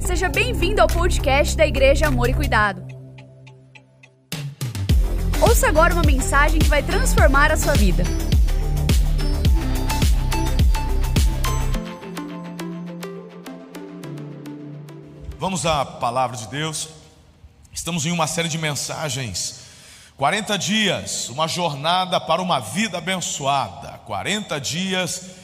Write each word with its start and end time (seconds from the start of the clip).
Seja 0.00 0.28
bem-vindo 0.28 0.80
ao 0.80 0.88
podcast 0.88 1.56
da 1.56 1.66
Igreja 1.66 2.06
Amor 2.06 2.28
e 2.28 2.34
Cuidado. 2.34 2.82
Ouça 5.40 5.68
agora 5.68 5.94
uma 5.94 6.02
mensagem 6.02 6.58
que 6.58 6.68
vai 6.68 6.82
transformar 6.82 7.52
a 7.52 7.56
sua 7.56 7.74
vida. 7.74 8.02
Vamos 15.38 15.64
à 15.64 15.84
palavra 15.84 16.36
de 16.36 16.48
Deus. 16.48 16.88
Estamos 17.72 18.04
em 18.04 18.10
uma 18.10 18.26
série 18.26 18.48
de 18.48 18.58
mensagens. 18.58 19.60
40 20.16 20.58
dias, 20.58 21.28
uma 21.28 21.46
jornada 21.46 22.20
para 22.20 22.42
uma 22.42 22.58
vida 22.58 22.98
abençoada. 22.98 24.00
40 24.04 24.60
dias 24.60 25.37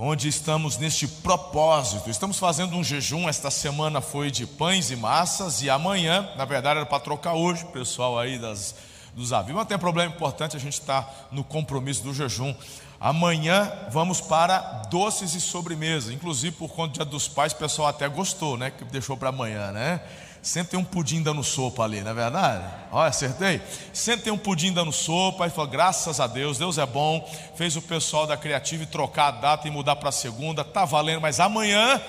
onde 0.00 0.28
estamos 0.28 0.78
neste 0.78 1.08
propósito. 1.08 2.08
Estamos 2.08 2.38
fazendo 2.38 2.76
um 2.76 2.84
jejum, 2.84 3.28
esta 3.28 3.50
semana 3.50 4.00
foi 4.00 4.30
de 4.30 4.46
pães 4.46 4.92
e 4.92 4.96
massas, 4.96 5.60
e 5.60 5.68
amanhã, 5.68 6.30
na 6.36 6.44
verdade 6.44 6.78
era 6.78 6.86
para 6.86 7.00
trocar 7.00 7.34
hoje, 7.34 7.64
pessoal 7.66 8.16
aí 8.16 8.38
das, 8.38 8.76
dos 9.12 9.32
aviões, 9.32 9.56
mas 9.56 9.66
tem 9.66 9.76
um 9.76 9.80
problema 9.80 10.14
importante, 10.14 10.56
a 10.56 10.60
gente 10.60 10.74
está 10.74 11.10
no 11.32 11.42
compromisso 11.42 12.04
do 12.04 12.14
jejum. 12.14 12.54
Amanhã 13.00 13.72
vamos 13.90 14.20
para 14.20 14.58
doces 14.88 15.34
e 15.34 15.40
sobremesa, 15.40 16.12
inclusive 16.12 16.54
por 16.54 16.68
conta 16.68 16.90
do 16.90 16.94
dia 16.94 17.04
dos 17.04 17.26
pais, 17.26 17.52
o 17.52 17.56
pessoal 17.56 17.88
até 17.88 18.08
gostou, 18.08 18.56
né? 18.56 18.70
Que 18.70 18.84
deixou 18.84 19.16
para 19.16 19.28
amanhã, 19.28 19.72
né? 19.72 20.00
Sempre 20.48 20.70
tem 20.70 20.80
um 20.80 20.84
pudim 20.84 21.22
dando 21.22 21.44
sopa 21.44 21.82
ali, 21.82 22.00
não 22.00 22.10
é 22.10 22.14
verdade? 22.14 22.64
Olha, 22.90 23.10
acertei? 23.10 23.60
Sempre 23.92 24.24
tem 24.24 24.32
um 24.32 24.38
pudim 24.38 24.72
dando 24.72 24.90
sopa. 24.90 25.46
E 25.46 25.50
falou: 25.50 25.70
graças 25.70 26.20
a 26.20 26.26
Deus, 26.26 26.56
Deus 26.56 26.78
é 26.78 26.86
bom. 26.86 27.22
Fez 27.54 27.76
o 27.76 27.82
pessoal 27.82 28.26
da 28.26 28.34
Criativa 28.34 28.86
trocar 28.86 29.26
a 29.26 29.30
data 29.32 29.68
e 29.68 29.70
mudar 29.70 29.96
para 29.96 30.10
segunda. 30.10 30.64
Tá 30.64 30.86
valendo, 30.86 31.20
mas 31.20 31.38
amanhã, 31.38 32.00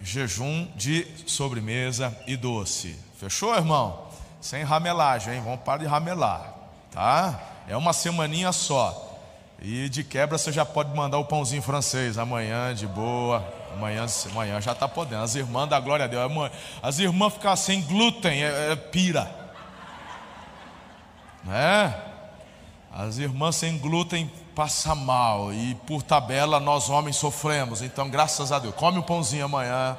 jejum 0.00 0.66
de 0.76 1.06
sobremesa 1.26 2.16
e 2.26 2.38
doce. 2.38 2.98
Fechou, 3.20 3.54
irmão? 3.54 4.08
Sem 4.40 4.62
ramelagem, 4.64 5.34
hein? 5.34 5.42
Vamos 5.44 5.60
parar 5.60 5.76
de 5.76 5.86
ramelar, 5.86 6.54
tá? 6.90 7.38
É 7.68 7.76
uma 7.76 7.92
semaninha 7.92 8.50
só. 8.50 9.14
E 9.60 9.90
de 9.90 10.02
quebra 10.02 10.38
você 10.38 10.50
já 10.50 10.64
pode 10.64 10.96
mandar 10.96 11.18
o 11.18 11.26
pãozinho 11.26 11.60
francês 11.60 12.16
amanhã, 12.16 12.74
de 12.74 12.86
boa. 12.86 13.57
Amanhã, 13.78 14.06
amanhã 14.32 14.60
já 14.60 14.72
está 14.72 14.88
podendo. 14.88 15.22
As 15.22 15.36
irmãs 15.36 15.68
da 15.68 15.78
glória 15.78 16.04
a 16.04 16.08
Deus. 16.08 16.50
As 16.82 16.98
irmãs 16.98 17.32
ficar 17.32 17.54
sem 17.54 17.80
glúten 17.82 18.42
é, 18.42 18.72
é 18.72 18.76
pira. 18.76 19.30
Né? 21.44 21.94
As 22.92 23.18
irmãs 23.18 23.54
sem 23.54 23.78
glúten 23.78 24.28
passa 24.52 24.96
mal. 24.96 25.52
E 25.52 25.76
por 25.86 26.02
tabela 26.02 26.58
nós 26.58 26.90
homens 26.90 27.14
sofremos. 27.14 27.80
Então, 27.80 28.10
graças 28.10 28.50
a 28.50 28.58
Deus. 28.58 28.74
Come 28.74 28.98
o 28.98 29.02
pãozinho 29.04 29.44
amanhã. 29.44 29.96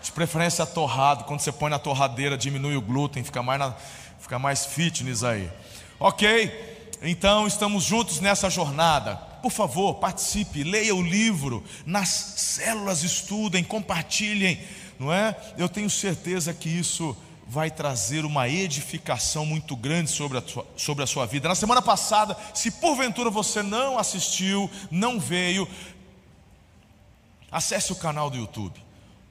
De 0.00 0.12
preferência 0.12 0.64
torrado. 0.64 1.24
Quando 1.24 1.40
você 1.40 1.50
põe 1.50 1.70
na 1.70 1.80
torradeira, 1.80 2.38
diminui 2.38 2.76
o 2.76 2.80
glúten, 2.80 3.24
fica 3.24 3.42
mais, 3.42 3.58
na, 3.58 3.74
fica 4.20 4.38
mais 4.38 4.64
fitness 4.64 5.24
aí. 5.24 5.50
Ok? 5.98 6.96
Então 7.02 7.48
estamos 7.48 7.82
juntos 7.82 8.20
nessa 8.20 8.48
jornada 8.48 9.31
por 9.42 9.50
favor, 9.50 9.96
participe, 9.96 10.62
leia 10.62 10.94
o 10.94 11.02
livro, 11.02 11.62
nas 11.84 12.08
células 12.08 13.02
estudem, 13.02 13.64
compartilhem, 13.64 14.60
não 14.98 15.12
é? 15.12 15.36
Eu 15.58 15.68
tenho 15.68 15.90
certeza 15.90 16.54
que 16.54 16.68
isso 16.68 17.16
vai 17.46 17.70
trazer 17.70 18.24
uma 18.24 18.48
edificação 18.48 19.44
muito 19.44 19.76
grande 19.76 20.10
sobre 20.10 20.38
a, 20.38 20.42
sua, 20.42 20.66
sobre 20.76 21.04
a 21.04 21.06
sua 21.06 21.26
vida. 21.26 21.48
Na 21.48 21.54
semana 21.54 21.82
passada, 21.82 22.36
se 22.54 22.70
porventura 22.70 23.28
você 23.28 23.62
não 23.62 23.98
assistiu, 23.98 24.70
não 24.90 25.20
veio, 25.20 25.68
acesse 27.50 27.92
o 27.92 27.96
canal 27.96 28.30
do 28.30 28.38
YouTube. 28.38 28.81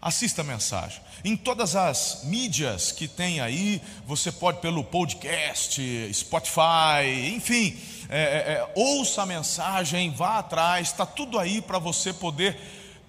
Assista 0.01 0.41
a 0.41 0.43
mensagem. 0.43 0.99
Em 1.23 1.37
todas 1.37 1.75
as 1.75 2.21
mídias 2.23 2.91
que 2.91 3.07
tem 3.07 3.39
aí, 3.39 3.79
você 4.07 4.31
pode 4.31 4.59
pelo 4.59 4.83
podcast, 4.83 5.79
Spotify, 6.11 7.35
enfim, 7.35 7.77
é, 8.09 8.19
é, 8.19 8.51
é, 8.53 8.71
ouça 8.75 9.21
a 9.21 9.25
mensagem, 9.27 10.09
vá 10.09 10.39
atrás, 10.39 10.87
está 10.87 11.05
tudo 11.05 11.37
aí 11.37 11.61
para 11.61 11.77
você 11.77 12.11
poder 12.11 12.59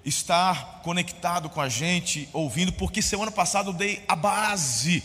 estar 0.04 0.82
conectado 0.82 1.48
com 1.48 1.62
a 1.62 1.68
gente, 1.68 2.28
ouvindo, 2.30 2.72
porque 2.74 3.00
semana 3.00 3.30
passada 3.30 3.70
eu 3.70 3.72
dei 3.72 4.04
a 4.06 4.14
base 4.14 5.02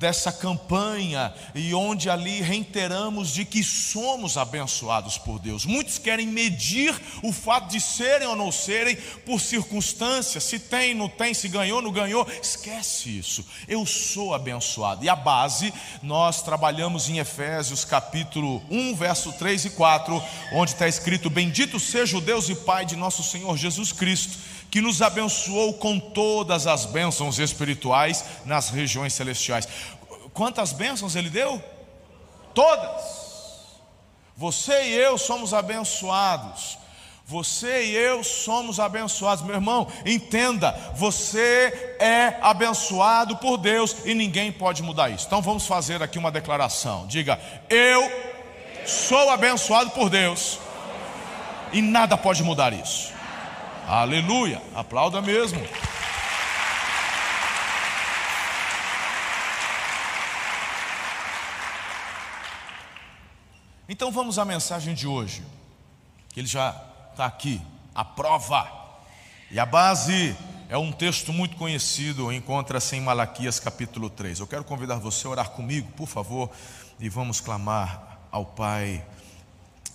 dessa 0.00 0.32
campanha 0.32 1.30
e 1.54 1.74
onde 1.74 2.08
ali 2.08 2.40
reiteramos 2.40 3.28
de 3.28 3.44
que 3.44 3.62
somos 3.62 4.38
abençoados 4.38 5.18
por 5.18 5.38
Deus. 5.38 5.66
Muitos 5.66 5.98
querem 5.98 6.26
medir 6.26 6.98
o 7.22 7.30
fato 7.30 7.68
de 7.68 7.78
serem 7.78 8.26
ou 8.26 8.34
não 8.34 8.50
serem 8.50 8.96
por 9.26 9.38
circunstâncias, 9.38 10.42
se 10.42 10.58
tem, 10.58 10.94
não 10.94 11.06
tem, 11.06 11.34
se 11.34 11.48
ganhou, 11.48 11.82
não 11.82 11.92
ganhou. 11.92 12.26
Esquece 12.42 13.18
isso. 13.18 13.44
Eu 13.68 13.84
sou 13.84 14.32
abençoado. 14.32 15.04
E 15.04 15.08
a 15.08 15.14
base 15.14 15.70
nós 16.02 16.40
trabalhamos 16.40 17.10
em 17.10 17.18
Efésios 17.18 17.84
capítulo 17.84 18.62
1, 18.70 18.94
verso 18.94 19.30
3 19.34 19.66
e 19.66 19.70
4, 19.70 20.22
onde 20.54 20.72
está 20.72 20.88
escrito: 20.88 21.28
Bendito 21.28 21.78
seja 21.78 22.16
o 22.16 22.22
Deus 22.22 22.48
e 22.48 22.54
Pai 22.54 22.86
de 22.86 22.96
nosso 22.96 23.22
Senhor 23.22 23.54
Jesus 23.54 23.92
Cristo 23.92 24.38
que 24.70 24.80
nos 24.80 25.02
abençoou 25.02 25.74
com 25.74 25.98
todas 25.98 26.66
as 26.66 26.86
bênçãos 26.86 27.38
espirituais 27.38 28.24
nas 28.44 28.70
regiões 28.70 29.12
celestiais. 29.12 29.66
Quantas 30.32 30.72
bênçãos 30.72 31.16
ele 31.16 31.28
deu? 31.28 31.62
Todas. 32.54 33.20
Você 34.36 34.84
e 34.84 34.94
eu 34.94 35.18
somos 35.18 35.52
abençoados. 35.52 36.78
Você 37.26 37.84
e 37.84 37.94
eu 37.94 38.24
somos 38.24 38.80
abençoados, 38.80 39.44
meu 39.44 39.54
irmão. 39.54 39.86
Entenda, 40.04 40.72
você 40.96 41.96
é 42.00 42.38
abençoado 42.40 43.36
por 43.36 43.56
Deus 43.56 43.96
e 44.04 44.14
ninguém 44.14 44.50
pode 44.50 44.82
mudar 44.82 45.10
isso. 45.10 45.26
Então 45.26 45.42
vamos 45.42 45.66
fazer 45.66 46.02
aqui 46.02 46.18
uma 46.18 46.32
declaração. 46.32 47.06
Diga: 47.06 47.38
Eu 47.68 48.10
sou 48.86 49.30
abençoado 49.30 49.90
por 49.90 50.10
Deus 50.10 50.58
e 51.72 51.80
nada 51.80 52.16
pode 52.16 52.42
mudar 52.42 52.72
isso. 52.72 53.19
Aleluia. 53.90 54.62
Aplauda 54.72 55.20
mesmo. 55.20 55.60
Então 63.88 64.12
vamos 64.12 64.38
à 64.38 64.44
mensagem 64.44 64.94
de 64.94 65.08
hoje, 65.08 65.42
que 66.28 66.38
ele 66.38 66.46
já 66.46 66.70
está 67.10 67.26
aqui, 67.26 67.60
a 67.92 68.04
prova. 68.04 68.70
E 69.50 69.58
a 69.58 69.66
base 69.66 70.36
é 70.68 70.78
um 70.78 70.92
texto 70.92 71.32
muito 71.32 71.56
conhecido, 71.56 72.32
encontra-se 72.32 72.94
em 72.94 73.00
Malaquias 73.00 73.58
capítulo 73.58 74.08
3. 74.08 74.38
Eu 74.38 74.46
quero 74.46 74.62
convidar 74.62 75.00
você 75.00 75.26
a 75.26 75.30
orar 75.30 75.50
comigo, 75.50 75.90
por 75.96 76.06
favor, 76.06 76.48
e 77.00 77.08
vamos 77.08 77.40
clamar 77.40 78.20
ao 78.30 78.46
Pai 78.46 79.04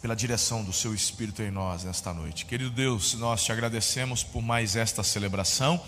pela 0.05 0.15
direção 0.15 0.63
do 0.63 0.71
Seu 0.71 0.93
Espírito 0.93 1.41
em 1.41 1.49
nós 1.49 1.83
nesta 1.83 2.13
noite. 2.13 2.45
Querido 2.45 2.69
Deus, 2.69 3.15
nós 3.15 3.43
te 3.43 3.51
agradecemos 3.51 4.23
por 4.23 4.39
mais 4.39 4.75
esta 4.75 5.01
celebração, 5.01 5.83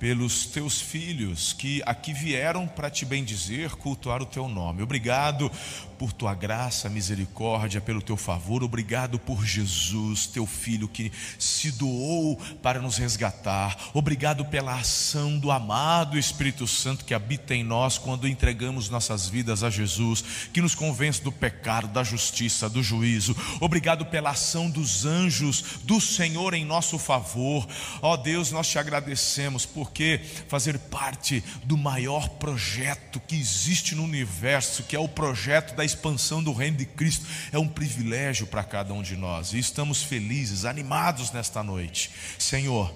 pelos 0.00 0.46
teus 0.46 0.80
filhos 0.80 1.52
que 1.52 1.82
aqui 1.84 2.14
vieram 2.14 2.66
para 2.66 2.88
te 2.88 3.04
bendizer, 3.04 3.76
cultuar 3.76 4.22
o 4.22 4.26
teu 4.26 4.48
nome. 4.48 4.82
Obrigado 4.82 5.52
por 6.00 6.14
tua 6.14 6.34
graça, 6.34 6.88
misericórdia, 6.88 7.78
pelo 7.78 8.00
teu 8.00 8.16
favor. 8.16 8.64
Obrigado 8.64 9.18
por 9.18 9.44
Jesus, 9.44 10.26
teu 10.26 10.46
filho 10.46 10.88
que 10.88 11.12
se 11.38 11.70
doou 11.72 12.36
para 12.62 12.80
nos 12.80 12.96
resgatar. 12.96 13.76
Obrigado 13.92 14.46
pela 14.46 14.80
ação 14.80 15.38
do 15.38 15.50
amado 15.50 16.18
Espírito 16.18 16.66
Santo 16.66 17.04
que 17.04 17.12
habita 17.12 17.54
em 17.54 17.62
nós 17.62 17.98
quando 17.98 18.26
entregamos 18.26 18.88
nossas 18.88 19.28
vidas 19.28 19.62
a 19.62 19.68
Jesus, 19.68 20.24
que 20.54 20.62
nos 20.62 20.74
convence 20.74 21.22
do 21.22 21.30
pecado, 21.30 21.88
da 21.88 22.02
justiça, 22.02 22.70
do 22.70 22.82
juízo. 22.82 23.36
Obrigado 23.60 24.06
pela 24.06 24.30
ação 24.30 24.70
dos 24.70 25.04
anjos 25.04 25.80
do 25.84 26.00
Senhor 26.00 26.54
em 26.54 26.64
nosso 26.64 26.98
favor. 26.98 27.68
Ó 28.00 28.14
oh 28.14 28.16
Deus, 28.16 28.50
nós 28.50 28.66
te 28.66 28.78
agradecemos 28.78 29.66
porque 29.90 30.20
fazer 30.46 30.78
parte 30.78 31.42
do 31.64 31.76
maior 31.76 32.28
projeto 32.28 33.20
que 33.20 33.34
existe 33.34 33.94
no 33.96 34.04
universo, 34.04 34.84
que 34.84 34.94
é 34.94 34.98
o 34.98 35.08
projeto 35.08 35.74
da 35.74 35.84
expansão 35.84 36.42
do 36.42 36.52
reino 36.52 36.76
de 36.76 36.86
Cristo 36.86 37.26
é 37.52 37.58
um 37.58 37.66
privilégio 37.66 38.46
para 38.46 38.62
cada 38.62 38.94
um 38.94 39.02
de 39.02 39.16
nós 39.16 39.52
e 39.52 39.58
estamos 39.58 40.02
felizes, 40.02 40.64
animados 40.64 41.32
nesta 41.32 41.62
noite. 41.62 42.10
Senhor, 42.38 42.94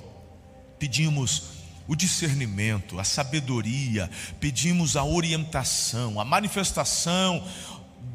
pedimos 0.79 1.65
o 1.87 1.97
discernimento, 1.97 2.99
a 2.99 3.05
sabedoria, 3.05 4.09
pedimos 4.41 4.97
a 4.97 5.05
orientação, 5.05 6.19
a 6.21 6.25
manifestação 6.25 7.45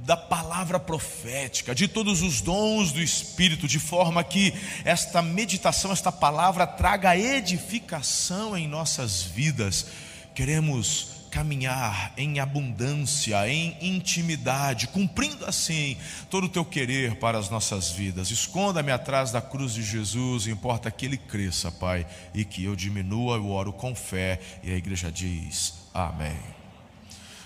da 0.09 0.17
palavra 0.17 0.79
profética, 0.79 1.75
de 1.75 1.87
todos 1.87 2.23
os 2.23 2.41
dons 2.41 2.91
do 2.91 2.99
Espírito, 2.99 3.67
de 3.67 3.77
forma 3.77 4.23
que 4.23 4.51
esta 4.83 5.21
meditação, 5.21 5.91
esta 5.91 6.11
palavra 6.11 6.65
traga 6.65 7.15
edificação 7.15 8.57
em 8.57 8.67
nossas 8.67 9.21
vidas. 9.21 9.85
Queremos 10.33 11.09
caminhar 11.29 12.11
em 12.17 12.39
abundância, 12.39 13.47
em 13.47 13.77
intimidade, 13.79 14.87
cumprindo 14.87 15.45
assim 15.45 15.95
todo 16.27 16.45
o 16.45 16.49
teu 16.49 16.65
querer 16.65 17.17
para 17.17 17.37
as 17.37 17.47
nossas 17.47 17.91
vidas. 17.91 18.31
Esconda-me 18.31 18.91
atrás 18.91 19.31
da 19.31 19.43
cruz 19.43 19.75
de 19.75 19.83
Jesus, 19.83 20.47
importa 20.47 20.89
que 20.89 21.05
ele 21.05 21.17
cresça, 21.17 21.71
Pai, 21.71 22.07
e 22.33 22.43
que 22.43 22.63
eu 22.63 22.75
diminua, 22.75 23.35
eu 23.35 23.47
oro 23.47 23.71
com 23.71 23.93
fé. 23.93 24.39
E 24.63 24.71
a 24.71 24.75
igreja 24.75 25.11
diz: 25.11 25.75
Amém. 25.93 26.58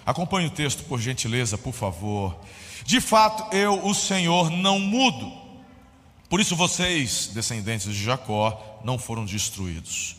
Acompanhe 0.06 0.48
o 0.48 0.52
texto, 0.52 0.84
por 0.84 1.00
gentileza, 1.00 1.58
por 1.58 1.74
favor. 1.74 2.38
De 2.86 3.00
fato, 3.00 3.56
eu, 3.56 3.86
o 3.86 3.94
Senhor, 3.94 4.50
não 4.50 4.80
mudo. 4.80 5.32
Por 6.30 6.40
isso 6.40 6.56
vocês, 6.56 7.30
descendentes 7.34 7.94
de 7.94 8.04
Jacó, 8.04 8.80
não 8.84 8.98
foram 8.98 9.24
destruídos. 9.24 10.16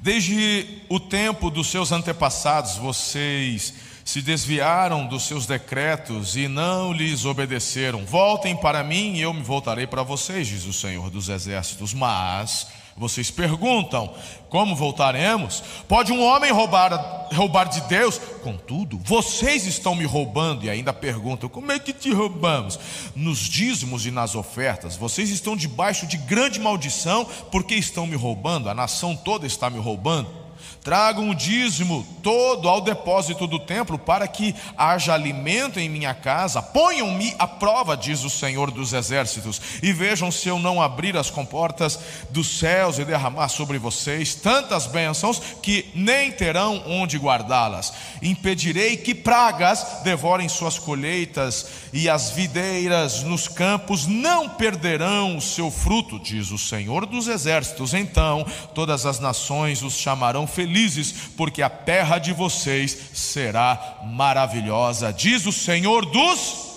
Desde 0.00 0.82
o 0.88 1.00
tempo 1.00 1.50
dos 1.50 1.68
seus 1.68 1.90
antepassados, 1.90 2.76
vocês 2.76 3.74
se 4.04 4.20
desviaram 4.20 5.06
dos 5.06 5.26
seus 5.26 5.46
decretos 5.46 6.36
e 6.36 6.46
não 6.46 6.92
lhes 6.92 7.24
obedeceram. 7.24 8.04
Voltem 8.04 8.54
para 8.54 8.84
mim 8.84 9.14
e 9.14 9.22
eu 9.22 9.32
me 9.32 9.42
voltarei 9.42 9.86
para 9.86 10.02
vocês, 10.02 10.46
diz 10.46 10.66
o 10.66 10.72
Senhor 10.72 11.08
dos 11.08 11.30
Exércitos. 11.30 11.94
Mas 11.94 12.68
vocês 12.96 13.30
perguntam: 13.30 14.14
como 14.48 14.76
voltaremos? 14.76 15.62
Pode 15.88 16.12
um 16.12 16.22
homem 16.22 16.52
roubar, 16.52 17.28
roubar 17.32 17.68
de 17.68 17.80
Deus? 17.82 18.18
Contudo, 18.42 19.00
vocês 19.04 19.66
estão 19.66 19.94
me 19.94 20.04
roubando 20.04 20.64
e 20.64 20.70
ainda 20.70 20.92
perguntam: 20.92 21.48
como 21.48 21.72
é 21.72 21.78
que 21.78 21.92
te 21.92 22.12
roubamos? 22.12 22.78
Nos 23.16 23.40
dízimos 23.40 24.06
e 24.06 24.10
nas 24.10 24.34
ofertas, 24.34 24.96
vocês 24.96 25.30
estão 25.30 25.56
debaixo 25.56 26.06
de 26.06 26.16
grande 26.16 26.60
maldição 26.60 27.26
porque 27.50 27.74
estão 27.74 28.06
me 28.06 28.16
roubando, 28.16 28.68
a 28.68 28.74
nação 28.74 29.16
toda 29.16 29.46
está 29.46 29.68
me 29.68 29.78
roubando. 29.78 30.43
Tragam 30.82 31.30
o 31.30 31.34
dízimo 31.34 32.06
todo 32.22 32.68
ao 32.68 32.80
depósito 32.80 33.46
do 33.46 33.58
templo, 33.58 33.98
para 33.98 34.26
que 34.28 34.54
haja 34.76 35.14
alimento 35.14 35.80
em 35.80 35.88
minha 35.88 36.14
casa. 36.14 36.60
Ponham-me 36.60 37.34
à 37.38 37.46
prova, 37.46 37.96
diz 37.96 38.24
o 38.24 38.30
Senhor 38.30 38.70
dos 38.70 38.92
Exércitos, 38.92 39.60
e 39.82 39.92
vejam 39.92 40.30
se 40.30 40.48
eu 40.48 40.58
não 40.58 40.80
abrir 40.80 41.16
as 41.16 41.30
comportas 41.30 41.98
dos 42.30 42.58
céus 42.58 42.98
e 42.98 43.04
derramar 43.04 43.48
sobre 43.48 43.78
vocês 43.78 44.34
tantas 44.34 44.86
bênçãos 44.86 45.40
que 45.62 45.90
nem 45.94 46.30
terão 46.32 46.82
onde 46.86 47.18
guardá-las. 47.18 47.92
Impedirei 48.22 48.96
que 48.96 49.14
pragas 49.14 50.02
devorem 50.02 50.48
suas 50.48 50.78
colheitas, 50.78 51.66
e 51.92 52.08
as 52.08 52.30
videiras 52.30 53.22
nos 53.22 53.48
campos 53.48 54.06
não 54.06 54.48
perderão 54.48 55.36
o 55.36 55.40
seu 55.40 55.70
fruto, 55.70 56.18
diz 56.18 56.50
o 56.50 56.58
Senhor 56.58 57.06
dos 57.06 57.28
Exércitos. 57.28 57.94
Então 57.94 58.44
todas 58.74 59.06
as 59.06 59.20
nações 59.20 59.82
os 59.82 59.96
chamarão 59.96 60.43
felizes 60.46 61.12
porque 61.36 61.62
a 61.62 61.70
terra 61.70 62.18
de 62.18 62.32
vocês 62.32 62.96
será 63.12 63.98
maravilhosa, 64.04 65.12
diz 65.12 65.46
o 65.46 65.52
Senhor 65.52 66.06
dos 66.06 66.74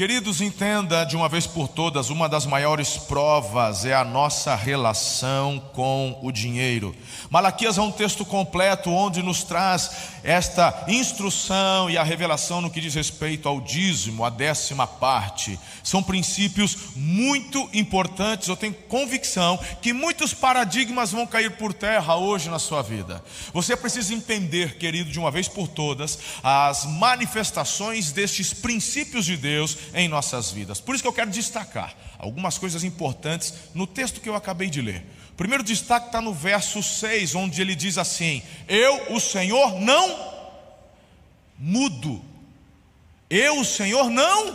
Queridos, 0.00 0.40
entenda 0.40 1.04
de 1.04 1.14
uma 1.14 1.28
vez 1.28 1.46
por 1.46 1.68
todas: 1.68 2.08
uma 2.08 2.26
das 2.26 2.46
maiores 2.46 2.96
provas 2.96 3.84
é 3.84 3.92
a 3.92 4.02
nossa 4.02 4.54
relação 4.54 5.62
com 5.74 6.18
o 6.22 6.32
dinheiro. 6.32 6.96
Malaquias 7.28 7.76
é 7.76 7.82
um 7.82 7.92
texto 7.92 8.24
completo 8.24 8.90
onde 8.90 9.22
nos 9.22 9.44
traz 9.44 9.90
esta 10.22 10.84
instrução 10.88 11.88
e 11.88 11.96
a 11.96 12.02
revelação 12.02 12.60
no 12.60 12.70
que 12.70 12.80
diz 12.80 12.94
respeito 12.94 13.48
ao 13.48 13.60
dízimo, 13.60 14.24
a 14.24 14.30
décima 14.30 14.86
parte. 14.86 15.58
São 15.82 16.02
princípios 16.02 16.76
muito 16.94 17.68
importantes. 17.72 18.48
Eu 18.48 18.56
tenho 18.56 18.74
convicção 18.74 19.58
que 19.80 19.92
muitos 19.92 20.34
paradigmas 20.34 21.12
vão 21.12 21.26
cair 21.26 21.52
por 21.52 21.72
terra 21.72 22.16
hoje 22.16 22.50
na 22.50 22.58
sua 22.58 22.82
vida. 22.82 23.22
Você 23.52 23.76
precisa 23.76 24.14
entender, 24.14 24.76
querido, 24.76 25.10
de 25.10 25.18
uma 25.18 25.30
vez 25.30 25.48
por 25.48 25.68
todas, 25.68 26.18
as 26.42 26.84
manifestações 26.84 28.12
destes 28.12 28.52
princípios 28.52 29.24
de 29.24 29.36
Deus 29.36 29.76
em 29.94 30.08
nossas 30.08 30.50
vidas. 30.50 30.80
Por 30.80 30.94
isso 30.94 31.02
que 31.02 31.08
eu 31.08 31.12
quero 31.12 31.30
destacar 31.30 31.94
algumas 32.18 32.58
coisas 32.58 32.84
importantes 32.84 33.54
no 33.74 33.86
texto 33.86 34.20
que 34.20 34.28
eu 34.28 34.34
acabei 34.34 34.68
de 34.68 34.82
ler. 34.82 35.04
Primeiro 35.40 35.64
destaque 35.64 36.08
está 36.08 36.20
no 36.20 36.34
verso 36.34 36.82
6, 36.82 37.34
onde 37.34 37.62
ele 37.62 37.74
diz 37.74 37.96
assim: 37.96 38.42
Eu, 38.68 39.14
o 39.14 39.18
Senhor, 39.18 39.80
não 39.80 40.34
mudo. 41.58 42.22
Eu, 43.30 43.58
o 43.58 43.64
Senhor, 43.64 44.10
não. 44.10 44.54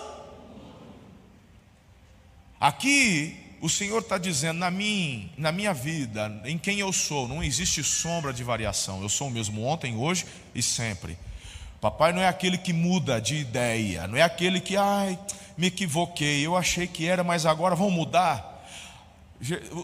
Aqui 2.60 3.36
o 3.60 3.68
Senhor 3.68 3.98
está 3.98 4.20
dizendo, 4.20 4.60
na 4.60 4.70
minha, 4.70 5.28
na 5.36 5.52
minha 5.52 5.74
vida, 5.74 6.32
em 6.46 6.56
quem 6.56 6.78
eu 6.78 6.94
sou, 6.94 7.28
não 7.28 7.44
existe 7.44 7.84
sombra 7.84 8.32
de 8.32 8.44
variação. 8.44 9.02
Eu 9.02 9.10
sou 9.10 9.30
o 9.30 9.32
mesmo 9.32 9.66
ontem, 9.66 9.96
hoje 9.96 10.28
e 10.54 10.62
sempre. 10.62 11.18
Papai 11.82 12.14
não 12.14 12.22
é 12.22 12.28
aquele 12.28 12.60
que 12.60 12.72
muda 12.72 13.20
de 13.20 13.38
ideia, 13.38 14.08
não 14.08 14.18
é 14.18 14.22
aquele 14.22 14.62
que, 14.62 14.78
ai, 14.78 15.18
me 15.58 15.66
equivoquei, 15.66 16.46
eu 16.46 16.56
achei 16.56 16.86
que 16.86 17.08
era, 17.08 17.24
mas 17.24 17.44
agora 17.48 17.74
vão 17.74 17.90
mudar. 17.90 18.55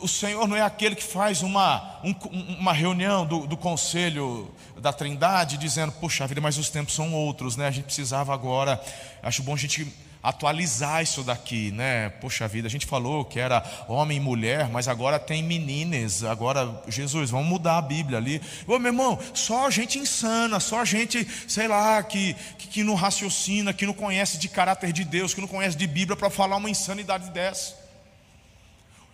O 0.02 0.08
Senhor 0.08 0.48
não 0.48 0.56
é 0.56 0.62
aquele 0.62 0.96
que 0.96 1.04
faz 1.04 1.42
uma, 1.42 2.00
um, 2.04 2.14
uma 2.58 2.72
reunião 2.72 3.26
do, 3.26 3.46
do 3.46 3.58
conselho 3.58 4.50
da 4.78 4.94
Trindade 4.94 5.58
dizendo, 5.58 5.92
puxa 5.92 6.26
vida, 6.26 6.40
mas 6.40 6.58
os 6.58 6.70
tempos 6.70 6.96
são 6.96 7.14
outros, 7.14 7.58
né? 7.58 7.68
A 7.68 7.72
gente 7.72 7.86
precisava 7.86 8.34
agora, 8.34 8.82
acho 9.22 9.44
bom 9.44 9.54
a 9.54 9.58
gente 9.58 9.94
atualizar 10.24 11.02
isso 11.02 11.24
daqui, 11.24 11.72
né? 11.72 12.10
Poxa 12.10 12.48
vida, 12.48 12.68
a 12.68 12.72
gente 12.72 12.86
falou 12.86 13.26
que 13.26 13.40
era 13.40 13.64
homem 13.88 14.18
e 14.18 14.22
mulher, 14.22 14.70
mas 14.70 14.88
agora 14.88 15.20
tem 15.20 15.44
meninas. 15.44 16.24
Agora, 16.24 16.82
Jesus, 16.88 17.30
vamos 17.30 17.48
mudar 17.48 17.78
a 17.78 17.82
Bíblia 17.82 18.20
ali. 18.20 18.42
Ô 18.68 18.78
meu 18.78 18.92
irmão, 18.92 19.20
só 19.34 19.70
gente 19.70 19.98
insana, 19.98 20.60
só 20.60 20.86
gente, 20.86 21.28
sei 21.48 21.68
lá, 21.68 22.02
que, 22.04 22.36
que, 22.58 22.68
que 22.68 22.84
não 22.84 22.96
raciocina, 22.96 23.74
que 23.74 23.86
não 23.86 23.94
conhece 23.94 24.38
de 24.38 24.48
caráter 24.48 24.94
de 24.94 25.04
Deus, 25.04 25.34
que 25.34 25.42
não 25.42 25.48
conhece 25.48 25.76
de 25.76 25.88
Bíblia 25.88 26.16
para 26.16 26.30
falar 26.30 26.58
uma 26.58 26.70
insanidade 26.70 27.32
dessa. 27.32 27.81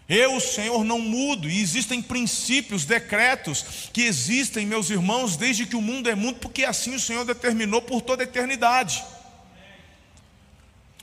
Eu, 0.09 0.39
Senhor, 0.39 0.85
não 0.85 0.99
mudo, 0.99 1.49
e 1.49 1.61
existem 1.61 2.01
princípios, 2.01 2.85
decretos 2.85 3.89
que 3.91 4.03
existem, 4.03 4.65
meus 4.65 4.89
irmãos, 4.89 5.35
desde 5.35 5.65
que 5.65 5.75
o 5.75 5.81
mundo 5.81 6.09
é 6.09 6.15
mundo, 6.15 6.39
porque 6.39 6.63
assim 6.63 6.95
o 6.95 6.99
Senhor 6.99 7.25
determinou 7.25 7.81
por 7.81 8.01
toda 8.01 8.23
a 8.23 8.25
eternidade. 8.25 9.03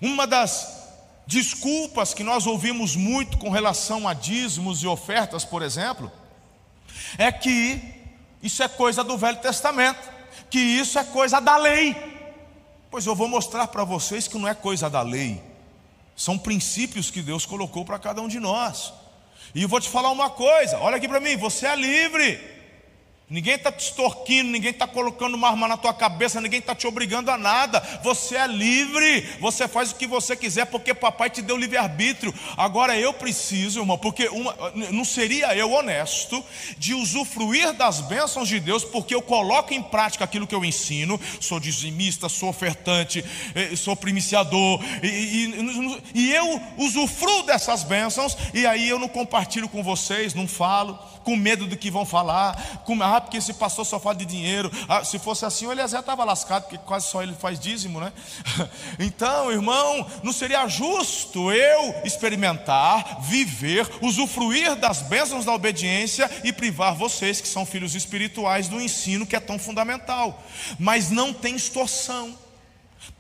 Uma 0.01 0.27
das 0.27 0.85
desculpas 1.27 2.15
que 2.15 2.23
nós 2.23 2.47
ouvimos 2.47 2.97
muito 2.97 3.37
com 3.37 3.51
relação 3.51 4.09
a 4.09 4.15
dízimos 4.15 4.83
e 4.83 4.87
ofertas, 4.87 5.45
por 5.45 5.63
exemplo, 5.63 6.11
é 7.19 7.31
que 7.31 7.81
isso 8.43 8.63
é 8.63 8.69
coisa 8.69 9.05
do 9.05 9.19
Velho 9.19 9.39
Testamento, 9.39 10.11
que 10.49 10.59
isso 10.59 10.99
é 10.99 11.05
coisa 11.05 11.41
da 11.41 11.57
lei. 11.57 11.95
Pois 12.91 13.05
eu 13.05 13.15
vou 13.15 13.29
mostrar 13.29 13.67
para 13.69 13.85
vocês 13.85 14.29
que 14.29 14.39
não 14.39 14.49
é 14.49 14.55
coisa 14.55 14.89
da 14.89 15.03
lei, 15.03 15.43
são 16.17 16.39
princípios 16.39 17.11
que 17.11 17.23
Deus 17.23 17.45
colocou 17.45 17.85
para 17.85 17.99
cada 17.99 18.21
um 18.21 18.29
de 18.29 18.39
nós. 18.39 18.93
E 19.55 19.63
eu 19.63 19.69
vou 19.69 19.81
te 19.81 19.89
falar 19.89 20.11
uma 20.11 20.31
coisa: 20.31 20.79
olha 20.79 20.97
aqui 20.97 21.09
para 21.09 21.21
mim, 21.21 21.37
você 21.37 21.67
é 21.67 21.77
livre. 21.77 22.54
Ninguém 23.29 23.55
está 23.55 23.73
te 23.73 23.83
extorquindo, 23.83 24.51
ninguém 24.51 24.71
está 24.71 24.87
colocando 24.87 25.35
uma 25.35 25.49
arma 25.49 25.67
na 25.67 25.79
tua 25.79 25.95
cabeça, 25.95 26.43
ninguém 26.43 26.59
está 26.59 26.75
te 26.75 26.87
obrigando 26.87 27.31
a 27.31 27.39
nada. 27.39 27.81
Você 28.03 28.37
é 28.37 28.47
livre, 28.47 29.27
você 29.41 29.67
faz 29.67 29.93
o 29.93 29.95
que 29.95 30.07
você 30.07 30.37
quiser, 30.37 30.67
porque 30.67 30.93
papai 30.93 31.31
te 31.31 31.41
deu 31.41 31.57
livre-arbítrio. 31.57 32.35
Agora 32.55 32.99
eu 32.99 33.15
preciso, 33.15 33.81
irmão, 33.81 33.97
porque 33.97 34.29
uma, 34.29 34.55
não 34.93 35.07
seria 35.07 35.57
eu 35.57 35.73
honesto 35.73 36.45
de 36.77 36.93
usufruir 36.93 37.73
das 37.73 38.03
bênçãos 38.03 38.47
de 38.47 38.61
Deus, 38.61 38.85
porque 38.85 39.15
eu 39.15 39.23
coloco 39.23 39.73
em 39.73 39.83
prática 39.83 40.23
aquilo 40.23 40.47
que 40.47 40.55
eu 40.55 40.63
ensino. 40.63 41.19
Sou 41.41 41.59
dizimista, 41.59 42.29
sou 42.29 42.51
ofertante, 42.51 43.25
eh, 43.55 43.75
sou 43.75 43.97
primiciador, 43.97 44.85
e, 45.03 45.07
e, 45.07 46.03
e 46.15 46.35
eu 46.35 46.61
usufruo 46.77 47.45
dessas 47.45 47.85
bênçãos, 47.85 48.37
e 48.53 48.67
aí 48.67 48.87
eu 48.87 48.99
não 48.99 49.09
compartilho 49.09 49.69
com 49.69 49.83
vocês, 49.83 50.35
não 50.35 50.47
falo 50.47 51.14
com 51.25 51.37
medo 51.37 51.67
do 51.67 51.77
que 51.77 51.91
vão 51.91 52.05
falar, 52.05 52.83
com, 52.85 53.03
ah, 53.03 53.21
porque 53.21 53.39
esse 53.39 53.55
pastor 53.55 53.85
só 53.85 53.99
fala 53.99 54.15
de 54.15 54.25
dinheiro. 54.25 54.71
Ah, 54.89 55.03
se 55.05 55.19
fosse 55.19 55.45
assim, 55.45 55.67
o 55.67 55.73
Eliezer 55.73 56.01
estava 56.01 56.23
lascado, 56.23 56.65
porque 56.65 56.79
quase 56.79 57.09
só 57.09 57.23
ele 57.23 57.35
faz 57.35 57.59
dízimo, 57.59 58.01
né? 58.01 58.13
Então, 58.99 59.51
irmão, 59.51 60.07
não 60.23 60.33
seria 60.33 60.69
justo 60.69 61.51
eu 61.51 61.95
experimentar, 62.05 63.21
viver, 63.23 63.89
usufruir 64.01 64.77
das 64.77 65.03
bênçãos 65.03 65.45
da 65.45 65.53
obediência 65.53 66.31
e 66.45 66.53
privar 66.53 66.95
vocês, 66.95 67.41
que 67.41 67.49
são 67.49 67.65
filhos 67.65 67.95
espirituais, 67.95 68.69
do 68.69 68.81
ensino 68.81 69.27
que 69.27 69.35
é 69.35 69.41
tão 69.41 69.59
fundamental. 69.59 70.43
Mas 70.79 71.11
não 71.11 71.33
tem 71.33 71.57
extorsão. 71.57 72.44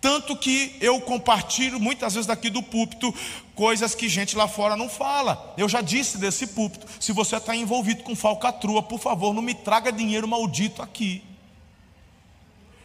Tanto 0.00 0.36
que 0.36 0.76
eu 0.80 1.00
compartilho 1.00 1.80
muitas 1.80 2.14
vezes 2.14 2.26
daqui 2.26 2.50
do 2.50 2.62
púlpito 2.62 3.14
coisas 3.54 3.94
que 3.94 4.08
gente 4.08 4.36
lá 4.36 4.46
fora 4.46 4.76
não 4.76 4.88
fala. 4.88 5.54
Eu 5.56 5.68
já 5.68 5.80
disse 5.80 6.18
desse 6.18 6.48
púlpito: 6.48 6.86
se 7.00 7.12
você 7.12 7.36
está 7.36 7.56
envolvido 7.56 8.02
com 8.02 8.14
falcatrua, 8.14 8.82
por 8.82 9.00
favor, 9.00 9.32
não 9.32 9.42
me 9.42 9.54
traga 9.54 9.90
dinheiro 9.90 10.28
maldito 10.28 10.82
aqui. 10.82 11.22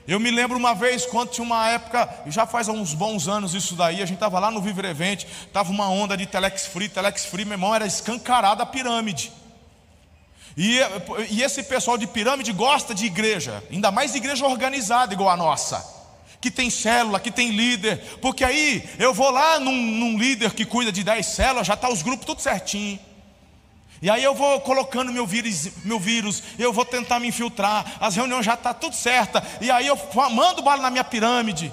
Eu 0.08 0.20
me 0.20 0.32
lembro 0.32 0.58
uma 0.58 0.74
vez, 0.74 1.06
quando 1.06 1.30
tinha 1.30 1.46
uma 1.46 1.68
época, 1.70 2.10
já 2.26 2.48
faz 2.48 2.68
uns 2.68 2.96
bons 2.96 3.28
anos 3.28 3.54
isso 3.54 3.76
daí, 3.76 3.98
a 3.98 4.06
gente 4.06 4.16
estava 4.16 4.40
lá 4.40 4.50
no 4.50 4.60
Viver 4.60 4.86
Event, 4.86 5.26
estava 5.46 5.70
uma 5.70 5.88
onda 5.88 6.18
de 6.18 6.26
Telex 6.26 6.66
Free, 6.66 6.90
Telex 6.90 7.26
Free, 7.26 7.46
meu 7.46 7.54
irmão, 7.54 7.76
era 7.76 7.86
escancarada 7.86 8.64
a 8.64 8.66
pirâmide. 8.66 9.32
E, 10.58 10.80
e 11.30 11.44
esse 11.44 11.62
pessoal 11.62 11.96
de 11.96 12.08
pirâmide 12.08 12.52
gosta 12.52 12.96
de 12.96 13.06
igreja, 13.06 13.64
ainda 13.72 13.92
mais 13.92 14.14
de 14.14 14.18
igreja 14.18 14.48
organizada 14.48 15.14
igual 15.14 15.30
a 15.30 15.38
nossa, 15.38 15.86
que 16.42 16.50
tem 16.50 16.70
célula, 16.70 17.20
que 17.20 17.32
tem 17.32 17.52
líder, 17.52 17.98
porque 18.22 18.44
aí 18.44 18.88
eu 18.98 19.14
vou 19.14 19.30
lá 19.30 19.60
num, 19.60 19.76
num 19.76 20.18
líder 20.18 20.54
que 20.54 20.66
cuida 20.66 20.92
de 20.92 21.04
10 21.04 21.26
células, 21.26 21.68
já 21.68 21.74
está 21.74 21.90
os 21.90 22.02
grupos 22.02 22.26
tudo 22.26 22.42
certinho. 22.42 23.00
E 24.02 24.10
aí 24.10 24.24
eu 24.24 24.34
vou 24.34 24.62
colocando 24.62 25.12
meu 25.12 25.28
vírus, 25.28 25.70
meu 25.84 26.00
vírus, 26.00 26.42
eu 26.58 26.72
vou 26.72 26.86
tentar 26.86 27.20
me 27.20 27.28
infiltrar, 27.28 27.98
as 28.00 28.16
reuniões 28.16 28.46
já 28.46 28.54
estão 28.54 28.74
tá 28.74 28.80
tudo 28.80 28.96
certa, 28.96 29.46
e 29.60 29.70
aí 29.70 29.88
eu 29.88 30.00
mando 30.32 30.62
bala 30.62 30.82
na 30.82 30.90
minha 30.90 31.04
pirâmide. 31.04 31.72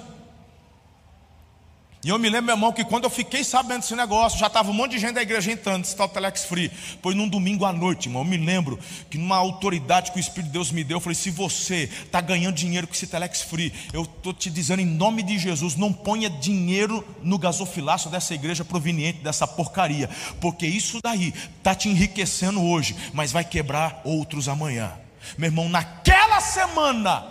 E 2.07 2.09
eu 2.09 2.17
me 2.17 2.29
lembro, 2.29 2.45
meu 2.45 2.55
irmão, 2.55 2.71
que 2.71 2.85
quando 2.85 3.03
eu 3.03 3.09
fiquei 3.09 3.43
sabendo 3.43 3.81
desse 3.81 3.93
negócio, 3.93 4.39
já 4.39 4.47
estava 4.47 4.71
um 4.71 4.73
monte 4.73 4.91
de 4.91 4.99
gente 4.99 5.15
da 5.15 5.21
igreja 5.21 5.51
entrando, 5.51 5.83
esse 5.83 5.93
tal 5.93 6.07
Telex 6.07 6.45
Free. 6.45 6.71
Pois 7.01 7.13
num 7.13 7.27
domingo 7.27 7.65
à 7.65 7.73
noite, 7.73 8.07
irmão, 8.07 8.21
eu 8.21 8.25
me 8.25 8.37
lembro 8.37 8.79
que 9.09 9.17
numa 9.17 9.35
autoridade 9.35 10.13
que 10.13 10.17
o 10.17 10.19
Espírito 10.21 10.45
de 10.45 10.53
Deus 10.53 10.71
me 10.71 10.85
deu, 10.85 10.95
eu 10.95 11.01
falei: 11.01 11.15
se 11.15 11.29
você 11.29 11.89
está 12.05 12.21
ganhando 12.21 12.55
dinheiro 12.55 12.87
com 12.87 12.93
esse 12.93 13.07
Telex 13.07 13.41
Free, 13.41 13.73
eu 13.91 14.03
estou 14.03 14.33
te 14.33 14.49
dizendo 14.49 14.81
em 14.81 14.85
nome 14.85 15.21
de 15.21 15.37
Jesus, 15.37 15.75
não 15.75 15.91
ponha 15.91 16.29
dinheiro 16.29 17.05
no 17.21 17.37
gasofilaço 17.37 18.07
dessa 18.07 18.33
igreja 18.33 18.63
proveniente 18.63 19.19
dessa 19.19 19.45
porcaria, 19.45 20.09
porque 20.39 20.65
isso 20.65 20.99
daí 21.03 21.33
está 21.57 21.75
te 21.75 21.89
enriquecendo 21.89 22.63
hoje, 22.63 22.95
mas 23.11 23.33
vai 23.33 23.43
quebrar 23.43 23.99
outros 24.05 24.47
amanhã. 24.47 24.93
Meu 25.37 25.49
irmão, 25.49 25.67
naquela 25.67 26.39
semana, 26.39 27.25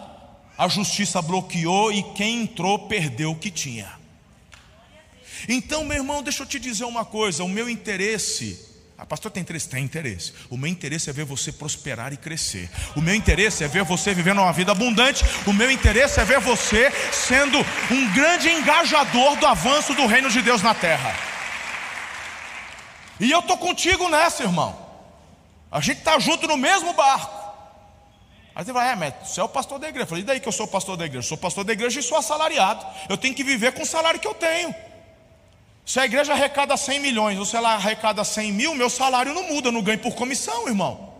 a 0.59 0.69
justiça 0.69 1.23
bloqueou 1.23 1.91
e 1.91 2.03
quem 2.13 2.43
entrou 2.43 2.81
perdeu 2.81 3.31
o 3.31 3.37
que 3.37 3.51
tinha. 3.51 3.97
Então, 5.49 5.85
meu 5.85 5.97
irmão, 5.97 6.23
deixa 6.23 6.43
eu 6.43 6.47
te 6.47 6.59
dizer 6.59 6.85
uma 6.85 7.05
coisa: 7.05 7.45
o 7.45 7.49
meu 7.49 7.69
interesse, 7.69 8.59
a 8.99 9.03
ah, 9.03 9.07
pastor 9.07 9.31
tem 9.31 9.43
interesse? 9.43 9.69
Tem 9.69 9.85
interesse. 9.85 10.33
O 10.49 10.57
meu 10.57 10.71
interesse 10.71 11.11
é 11.11 11.13
ver 11.13 11.25
você 11.25 11.53
prosperar 11.53 12.13
e 12.15 12.17
crescer. 12.17 12.71
O 12.97 13.01
meu 13.03 13.15
interesse 13.15 13.63
é 13.63 13.69
ver 13.69 13.85
você 13.85 14.15
vivendo 14.15 14.41
uma 14.41 14.53
vida 14.53 14.73
abundante. 14.73 15.23
O 15.47 15.53
meu 15.53 15.71
interesse 15.71 16.19
é 16.19 16.25
ver 16.25 16.41
você 16.41 16.91
sendo 17.13 17.59
um 17.91 18.15
grande 18.15 18.49
engajador 18.49 19.37
do 19.37 19.47
avanço 19.47 19.93
do 19.93 20.07
reino 20.07 20.31
de 20.31 20.41
Deus 20.41 20.63
na 20.63 20.75
terra. 20.75 21.15
E 23.21 23.31
eu 23.31 23.41
estou 23.41 23.59
contigo 23.59 24.09
nessa, 24.09 24.43
irmão. 24.43 24.87
A 25.71 25.81
gente 25.81 25.99
está 25.99 26.19
junto 26.19 26.47
no 26.47 26.57
mesmo 26.57 26.95
barco. 26.95 27.37
Aí 28.55 28.65
você 28.65 28.73
vai, 28.73 28.93
é, 28.93 28.97
mas 28.97 29.13
você 29.23 29.41
é 29.41 29.45
o 29.45 29.49
pastor 29.49 29.79
da 29.79 29.87
igreja. 29.87 30.05
Eu 30.05 30.09
falei, 30.09 30.23
e 30.23 30.27
daí 30.27 30.41
que 30.41 30.49
eu 30.49 30.53
sou 30.53 30.67
pastor 30.67 30.97
da 30.97 31.05
igreja? 31.05 31.27
Eu 31.27 31.29
sou 31.29 31.37
pastor 31.37 31.65
da 31.65 31.75
igreja 31.75 32.01
e 32.01 32.03
sou 32.03 32.17
assalariado. 32.17 32.87
Eu 33.11 33.19
tenho 33.19 33.35
que 33.35 33.45
viver 33.45 33.73
com 33.73 33.83
o 33.83 33.87
salário 33.87 34.19
que 34.19 34.27
eu 34.27 34.33
tenho. 34.33 34.75
Se 35.87 36.01
a 36.01 36.05
igreja 36.05 36.33
arrecada 36.33 36.77
100 36.77 36.99
milhões, 36.99 37.39
ou 37.39 37.45
se 37.45 37.55
ela 37.55 37.75
arrecada 37.75 38.25
100 38.25 38.53
mil, 38.53 38.75
meu 38.75 38.91
salário 38.91 39.33
não 39.33 39.45
muda, 39.45 39.69
eu 39.69 39.73
não 39.73 39.81
ganho 39.81 40.01
por 40.01 40.17
comissão, 40.17 40.67
irmão. 40.67 41.15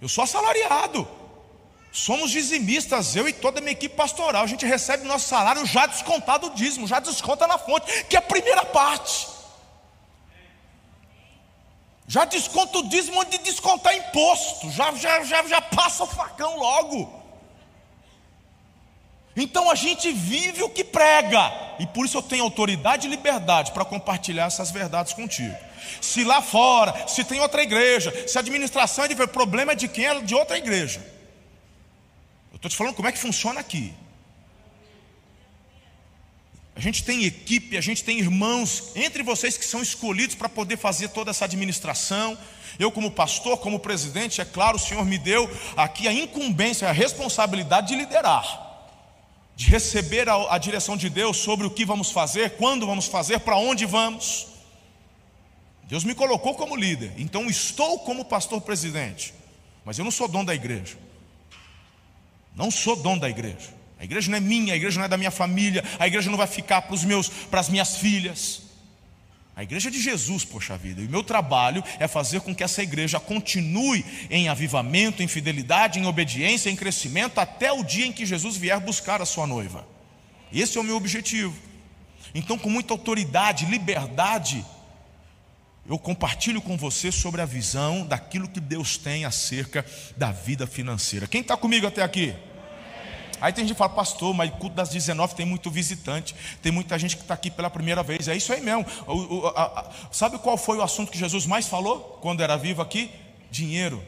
Eu 0.00 0.08
sou 0.08 0.24
assalariado. 0.24 1.06
Somos 1.92 2.30
dizimistas, 2.30 3.14
eu 3.14 3.28
e 3.28 3.32
toda 3.34 3.58
a 3.58 3.60
minha 3.60 3.72
equipe 3.72 3.94
pastoral. 3.94 4.42
A 4.42 4.46
gente 4.46 4.64
recebe 4.64 5.06
nosso 5.06 5.28
salário 5.28 5.66
já 5.66 5.84
descontado 5.84 6.46
o 6.46 6.54
dízimo, 6.54 6.86
já 6.86 6.98
desconta 6.98 7.46
na 7.46 7.58
fonte, 7.58 8.04
que 8.04 8.16
é 8.16 8.18
a 8.18 8.22
primeira 8.22 8.64
parte. 8.64 9.28
Já 12.08 12.24
desconta 12.24 12.78
o 12.78 12.88
dízimo 12.88 13.20
onde 13.20 13.36
descontar 13.36 13.94
imposto, 13.94 14.70
já, 14.70 14.92
já, 14.94 15.24
já, 15.24 15.46
já 15.46 15.60
passa 15.60 16.04
o 16.04 16.06
facão 16.06 16.56
logo. 16.56 17.21
Então 19.36 19.70
a 19.70 19.74
gente 19.74 20.12
vive 20.12 20.62
o 20.62 20.68
que 20.68 20.84
prega, 20.84 21.52
e 21.78 21.86
por 21.86 22.04
isso 22.04 22.18
eu 22.18 22.22
tenho 22.22 22.44
autoridade 22.44 23.06
e 23.06 23.10
liberdade 23.10 23.72
para 23.72 23.84
compartilhar 23.84 24.46
essas 24.46 24.70
verdades 24.70 25.14
contigo. 25.14 25.56
Se 26.00 26.22
lá 26.22 26.42
fora, 26.42 27.08
se 27.08 27.24
tem 27.24 27.40
outra 27.40 27.62
igreja, 27.62 28.12
se 28.28 28.36
a 28.36 28.40
administração 28.40 29.04
é 29.04 29.08
de 29.08 29.26
problema 29.28 29.72
é 29.72 29.74
de 29.74 29.88
quem 29.88 30.06
é 30.06 30.20
de 30.20 30.34
outra 30.34 30.58
igreja. 30.58 31.00
Eu 32.50 32.56
estou 32.56 32.70
te 32.70 32.76
falando 32.76 32.94
como 32.94 33.08
é 33.08 33.12
que 33.12 33.18
funciona 33.18 33.58
aqui. 33.58 33.94
A 36.76 36.80
gente 36.80 37.02
tem 37.02 37.24
equipe, 37.24 37.76
a 37.76 37.80
gente 37.80 38.04
tem 38.04 38.18
irmãos 38.18 38.92
entre 38.94 39.22
vocês 39.22 39.56
que 39.56 39.64
são 39.64 39.82
escolhidos 39.82 40.34
para 40.36 40.48
poder 40.48 40.76
fazer 40.76 41.08
toda 41.08 41.30
essa 41.30 41.46
administração. 41.46 42.36
Eu, 42.78 42.90
como 42.90 43.10
pastor, 43.10 43.58
como 43.58 43.78
presidente, 43.78 44.40
é 44.40 44.44
claro, 44.44 44.76
o 44.76 44.80
Senhor 44.80 45.04
me 45.04 45.18
deu 45.18 45.50
aqui 45.76 46.06
a 46.06 46.12
incumbência, 46.12 46.88
a 46.88 46.92
responsabilidade 46.92 47.88
de 47.88 47.96
liderar 47.96 48.61
de 49.54 49.68
receber 49.68 50.28
a, 50.28 50.54
a 50.54 50.58
direção 50.58 50.96
de 50.96 51.08
Deus 51.08 51.36
sobre 51.36 51.66
o 51.66 51.70
que 51.70 51.84
vamos 51.84 52.10
fazer, 52.10 52.56
quando 52.56 52.86
vamos 52.86 53.06
fazer, 53.06 53.40
para 53.40 53.56
onde 53.56 53.86
vamos. 53.86 54.48
Deus 55.84 56.04
me 56.04 56.14
colocou 56.14 56.54
como 56.54 56.74
líder, 56.74 57.12
então 57.18 57.46
estou 57.46 57.98
como 58.00 58.24
pastor 58.24 58.60
presidente, 58.60 59.34
mas 59.84 59.98
eu 59.98 60.04
não 60.04 60.10
sou 60.10 60.26
dono 60.26 60.46
da 60.46 60.54
igreja. 60.54 60.96
Não 62.54 62.70
sou 62.70 62.96
dono 62.96 63.20
da 63.20 63.28
igreja. 63.30 63.74
A 63.98 64.04
igreja 64.04 64.30
não 64.30 64.38
é 64.38 64.40
minha, 64.40 64.74
a 64.74 64.76
igreja 64.76 64.98
não 64.98 65.04
é 65.04 65.08
da 65.08 65.16
minha 65.16 65.30
família, 65.30 65.84
a 65.98 66.06
igreja 66.06 66.30
não 66.30 66.36
vai 66.36 66.46
ficar 66.46 66.82
para 66.82 66.94
os 66.94 67.04
meus, 67.04 67.28
para 67.28 67.60
as 67.60 67.68
minhas 67.68 67.96
filhas. 67.96 68.62
A 69.54 69.62
igreja 69.62 69.90
de 69.90 70.00
Jesus, 70.00 70.44
poxa 70.44 70.78
vida. 70.78 71.02
E 71.02 71.06
o 71.06 71.10
meu 71.10 71.22
trabalho 71.22 71.84
é 71.98 72.08
fazer 72.08 72.40
com 72.40 72.54
que 72.54 72.64
essa 72.64 72.82
igreja 72.82 73.20
continue 73.20 74.04
em 74.30 74.48
avivamento, 74.48 75.22
em 75.22 75.28
fidelidade, 75.28 75.98
em 75.98 76.06
obediência, 76.06 76.70
em 76.70 76.76
crescimento, 76.76 77.38
até 77.38 77.70
o 77.70 77.84
dia 77.84 78.06
em 78.06 78.12
que 78.12 78.24
Jesus 78.24 78.56
vier 78.56 78.80
buscar 78.80 79.20
a 79.20 79.26
sua 79.26 79.46
noiva. 79.46 79.86
Esse 80.50 80.78
é 80.78 80.80
o 80.80 80.84
meu 80.84 80.96
objetivo. 80.96 81.54
Então, 82.34 82.56
com 82.56 82.70
muita 82.70 82.94
autoridade, 82.94 83.66
liberdade, 83.66 84.64
eu 85.86 85.98
compartilho 85.98 86.62
com 86.62 86.76
você 86.76 87.12
sobre 87.12 87.42
a 87.42 87.46
visão 87.46 88.06
daquilo 88.06 88.48
que 88.48 88.60
Deus 88.60 88.96
tem 88.96 89.26
acerca 89.26 89.84
da 90.16 90.32
vida 90.32 90.66
financeira. 90.66 91.26
Quem 91.26 91.42
está 91.42 91.56
comigo 91.58 91.86
até 91.86 92.02
aqui? 92.02 92.34
Aí 93.42 93.52
tem 93.52 93.64
gente 93.64 93.74
que 93.74 93.78
fala, 93.78 93.90
pastor, 93.90 94.32
mas 94.32 94.52
culto 94.52 94.76
das 94.76 94.88
19 94.88 95.34
tem 95.34 95.44
muito 95.44 95.68
visitante, 95.68 96.32
tem 96.62 96.70
muita 96.70 96.96
gente 96.96 97.16
que 97.16 97.22
está 97.22 97.34
aqui 97.34 97.50
pela 97.50 97.68
primeira 97.68 98.00
vez. 98.00 98.28
É 98.28 98.36
isso 98.36 98.52
aí 98.52 98.60
mesmo. 98.60 98.86
O, 99.04 99.12
o, 99.12 99.46
a, 99.48 99.64
a, 99.64 99.90
sabe 100.12 100.38
qual 100.38 100.56
foi 100.56 100.78
o 100.78 100.82
assunto 100.82 101.10
que 101.10 101.18
Jesus 101.18 101.44
mais 101.44 101.66
falou 101.66 102.20
quando 102.22 102.40
era 102.40 102.56
vivo 102.56 102.80
aqui? 102.80 103.10
Dinheiro. 103.50 104.00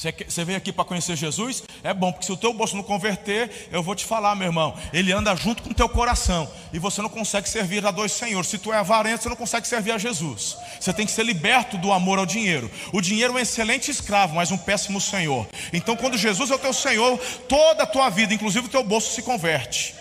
Você 0.00 0.46
veio 0.46 0.56
aqui 0.56 0.72
para 0.72 0.82
conhecer 0.82 1.14
Jesus? 1.14 1.62
É 1.84 1.92
bom, 1.92 2.10
porque 2.10 2.24
se 2.24 2.32
o 2.32 2.36
teu 2.36 2.54
bolso 2.54 2.74
não 2.74 2.82
converter, 2.82 3.68
eu 3.70 3.82
vou 3.82 3.94
te 3.94 4.06
falar, 4.06 4.34
meu 4.34 4.46
irmão, 4.46 4.74
ele 4.94 5.12
anda 5.12 5.36
junto 5.36 5.62
com 5.62 5.68
o 5.68 5.74
teu 5.74 5.90
coração, 5.90 6.50
e 6.72 6.78
você 6.78 7.02
não 7.02 7.10
consegue 7.10 7.46
servir 7.46 7.84
a 7.84 7.90
dois 7.90 8.12
senhores. 8.12 8.48
Se 8.48 8.56
tu 8.56 8.72
é 8.72 8.78
avarento, 8.78 9.22
você 9.22 9.28
não 9.28 9.36
consegue 9.36 9.68
servir 9.68 9.92
a 9.92 9.98
Jesus. 9.98 10.56
Você 10.80 10.90
tem 10.94 11.04
que 11.04 11.12
ser 11.12 11.22
liberto 11.22 11.76
do 11.76 11.92
amor 11.92 12.18
ao 12.18 12.24
dinheiro. 12.24 12.70
O 12.94 13.02
dinheiro 13.02 13.34
é 13.34 13.36
um 13.36 13.38
excelente 13.38 13.90
escravo, 13.90 14.36
mas 14.36 14.50
um 14.50 14.56
péssimo 14.56 14.98
senhor. 15.02 15.46
Então, 15.70 15.94
quando 15.94 16.16
Jesus 16.16 16.50
é 16.50 16.54
o 16.54 16.58
teu 16.58 16.72
senhor, 16.72 17.18
toda 17.46 17.82
a 17.82 17.86
tua 17.86 18.08
vida, 18.08 18.32
inclusive 18.32 18.68
o 18.68 18.70
teu 18.70 18.82
bolso, 18.82 19.12
se 19.12 19.20
converte. 19.20 19.94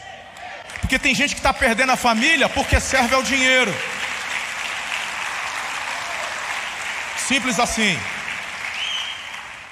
Porque 0.79 0.98
tem 0.98 1.13
gente 1.13 1.36
que 1.36 1.41
está 1.41 1.53
perdendo 1.53 1.91
a 1.91 1.98
família 1.98 2.48
porque 2.48 2.79
serve 2.79 3.15
ao 3.15 3.22
dinheiro. 3.22 3.75
Simples 7.27 7.60
assim. 7.60 8.00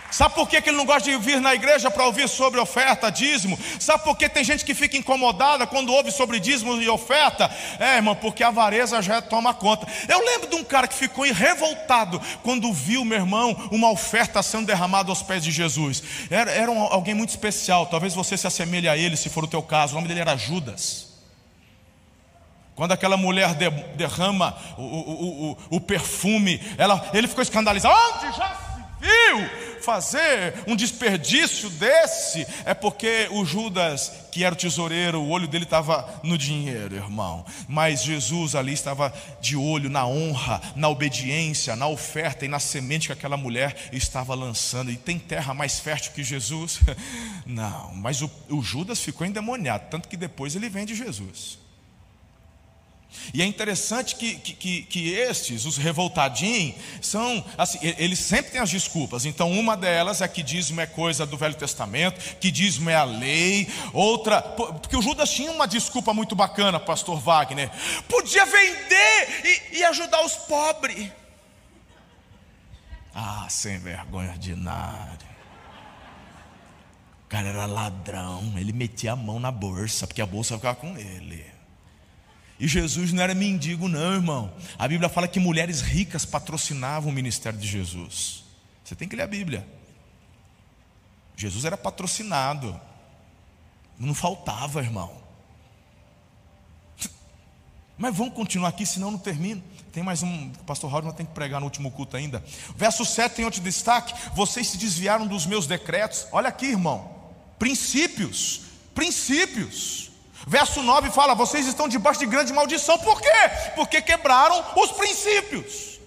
Sabe 0.09 0.35
por 0.35 0.47
que, 0.47 0.57
ele 0.57 0.77
não 0.77 0.85
gosta 0.85 1.09
de 1.09 1.17
vir 1.17 1.41
na 1.41 1.53
igreja 1.53 1.91
para 1.91 2.05
ouvir 2.05 2.29
sobre 2.29 2.59
oferta, 2.59 3.09
dízimo? 3.09 3.59
Sabe 3.79 4.03
por 4.03 4.15
que 4.17 4.29
tem 4.29 4.43
gente 4.43 4.63
que 4.63 4.73
fica 4.73 4.95
incomodada 4.95 5.67
quando 5.67 5.93
ouve 5.93 6.11
sobre 6.11 6.39
dízimo 6.39 6.81
e 6.81 6.87
oferta? 6.87 7.51
É, 7.79 7.97
irmão, 7.97 8.15
porque 8.15 8.43
a 8.43 8.47
avareza 8.47 9.01
já 9.01 9.21
toma 9.21 9.53
conta. 9.53 9.85
Eu 10.07 10.23
lembro 10.23 10.49
de 10.49 10.55
um 10.55 10.63
cara 10.63 10.87
que 10.87 10.95
ficou 10.95 11.25
revoltado 11.25 12.21
quando 12.41 12.71
viu, 12.71 13.03
meu 13.03 13.17
irmão, 13.17 13.69
uma 13.71 13.91
oferta 13.91 14.41
sendo 14.41 14.67
derramada 14.67 15.09
aos 15.09 15.21
pés 15.21 15.43
de 15.43 15.51
Jesus. 15.51 16.01
Era, 16.29 16.51
era 16.51 16.71
um, 16.71 16.81
alguém 16.81 17.13
muito 17.13 17.29
especial, 17.29 17.85
talvez 17.85 18.13
você 18.13 18.37
se 18.37 18.47
assemelhe 18.47 18.87
a 18.87 18.95
ele, 18.95 19.17
se 19.17 19.29
for 19.29 19.43
o 19.43 19.47
teu 19.47 19.61
caso. 19.61 19.93
O 19.93 19.95
nome 19.95 20.07
dele 20.07 20.21
era 20.21 20.37
Judas. 20.37 21.07
Quando 22.75 22.91
aquela 22.91 23.17
mulher 23.17 23.55
de, 23.55 23.69
derrama 23.95 24.55
o, 24.77 24.83
o, 24.83 25.51
o, 25.51 25.57
o 25.77 25.81
perfume, 25.81 26.61
ela, 26.77 27.09
ele 27.11 27.27
ficou 27.27 27.41
escandalizado. 27.41 27.95
Onde 28.23 28.37
já 28.37 28.76
viu 28.99 29.67
fazer 29.81 30.53
um 30.67 30.75
desperdício 30.75 31.69
desse, 31.69 32.45
é 32.65 32.73
porque 32.73 33.27
o 33.31 33.45
Judas, 33.45 34.11
que 34.31 34.43
era 34.43 34.53
o 34.53 34.57
tesoureiro, 34.57 35.21
o 35.21 35.29
olho 35.29 35.47
dele 35.47 35.63
estava 35.63 36.19
no 36.23 36.37
dinheiro, 36.37 36.95
irmão. 36.95 37.45
Mas 37.69 38.03
Jesus 38.03 38.53
ali 38.55 38.73
estava 38.73 39.13
de 39.39 39.55
olho 39.55 39.89
na 39.89 40.05
honra, 40.05 40.61
na 40.75 40.89
obediência, 40.89 41.75
na 41.75 41.87
oferta 41.87 42.43
e 42.43 42.49
na 42.49 42.59
semente 42.59 43.07
que 43.07 43.13
aquela 43.13 43.37
mulher 43.37 43.89
estava 43.93 44.35
lançando. 44.35 44.91
E 44.91 44.97
tem 44.97 45.17
terra 45.17 45.53
mais 45.53 45.79
fértil 45.79 46.11
que 46.13 46.23
Jesus? 46.23 46.79
Não, 47.45 47.93
mas 47.95 48.21
o, 48.21 48.29
o 48.49 48.61
Judas 48.61 48.99
ficou 48.99 49.25
endemoniado, 49.25 49.85
tanto 49.89 50.09
que 50.09 50.17
depois 50.17 50.55
ele 50.55 50.69
vem 50.69 50.85
de 50.85 50.95
Jesus. 50.95 51.66
E 53.33 53.41
é 53.41 53.45
interessante 53.45 54.15
que, 54.15 54.35
que, 54.35 54.83
que, 54.83 55.13
estes, 55.13 55.65
os 55.65 55.77
revoltadinhos, 55.77 56.75
são 57.01 57.43
assim, 57.57 57.79
eles 57.97 58.19
sempre 58.19 58.51
têm 58.51 58.61
as 58.61 58.69
desculpas. 58.69 59.25
Então, 59.25 59.51
uma 59.51 59.75
delas 59.75 60.21
é 60.21 60.27
que 60.27 60.43
dízimo 60.43 60.81
é 60.81 60.85
coisa 60.85 61.25
do 61.25 61.37
Velho 61.37 61.55
Testamento, 61.55 62.37
que 62.37 62.51
dízimo 62.51 62.89
é 62.89 62.95
a 62.95 63.03
lei. 63.03 63.67
Outra, 63.93 64.41
porque 64.41 64.95
o 64.95 65.01
Judas 65.01 65.29
tinha 65.31 65.51
uma 65.51 65.67
desculpa 65.67 66.13
muito 66.13 66.35
bacana, 66.35 66.79
pastor 66.79 67.19
Wagner. 67.19 67.69
Podia 68.07 68.45
vender 68.45 69.61
e, 69.71 69.77
e 69.77 69.83
ajudar 69.83 70.25
os 70.25 70.33
pobres. 70.33 71.11
Ah, 73.13 73.47
sem 73.49 73.79
vergonha 73.79 74.31
ordinário. 74.31 75.27
O 77.25 77.29
cara 77.29 77.49
era 77.49 77.65
ladrão, 77.65 78.53
ele 78.55 78.71
metia 78.71 79.11
a 79.11 79.15
mão 79.15 79.39
na 79.39 79.51
bolsa, 79.51 80.07
porque 80.07 80.21
a 80.21 80.25
bolsa 80.25 80.55
ficava 80.55 80.75
com 80.75 80.97
ele. 80.97 81.56
E 82.59 82.67
Jesus 82.67 83.13
não 83.13 83.21
era 83.21 83.35
mendigo, 83.35 83.87
não, 83.87 84.15
irmão. 84.15 84.53
A 84.79 84.87
Bíblia 84.87 85.09
fala 85.09 85.27
que 85.27 85.39
mulheres 85.39 85.81
ricas 85.81 86.25
patrocinavam 86.25 87.11
o 87.11 87.13
ministério 87.13 87.57
de 87.57 87.67
Jesus. 87.67 88.43
Você 88.83 88.95
tem 88.95 89.07
que 89.07 89.15
ler 89.15 89.23
a 89.23 89.27
Bíblia. 89.27 89.67
Jesus 91.35 91.65
era 91.65 91.77
patrocinado, 91.77 92.79
não 93.99 94.15
faltava, 94.15 94.81
irmão. 94.81 95.27
Mas 97.97 98.15
vamos 98.15 98.33
continuar 98.33 98.69
aqui, 98.69 98.85
senão 98.85 99.11
não 99.11 99.19
termino. 99.19 99.63
Tem 99.91 100.03
mais 100.03 100.21
um, 100.21 100.51
o 100.51 100.63
pastor 100.63 100.91
Raul 100.91 101.11
tem 101.13 101.25
que 101.25 101.33
pregar 101.33 101.59
no 101.59 101.65
último 101.65 101.91
culto 101.91 102.15
ainda. 102.15 102.43
Verso 102.75 103.03
7 103.03 103.35
tem 103.35 103.45
outro 103.45 103.61
destaque: 103.61 104.13
vocês 104.35 104.67
se 104.67 104.77
desviaram 104.77 105.25
dos 105.25 105.45
meus 105.45 105.65
decretos. 105.65 106.27
Olha 106.31 106.49
aqui, 106.49 106.67
irmão. 106.67 107.09
Princípios, 107.57 108.61
princípios. 108.93 110.06
Verso 110.47 110.81
9 110.81 111.11
fala: 111.11 111.35
vocês 111.35 111.67
estão 111.67 111.89
debaixo 111.89 112.21
de 112.21 112.25
grande 112.25 112.53
maldição. 112.53 112.97
Por 112.97 113.21
quê? 113.21 113.51
Porque 113.75 114.01
quebraram 114.01 114.63
os 114.77 114.91
princípios. 114.93 115.99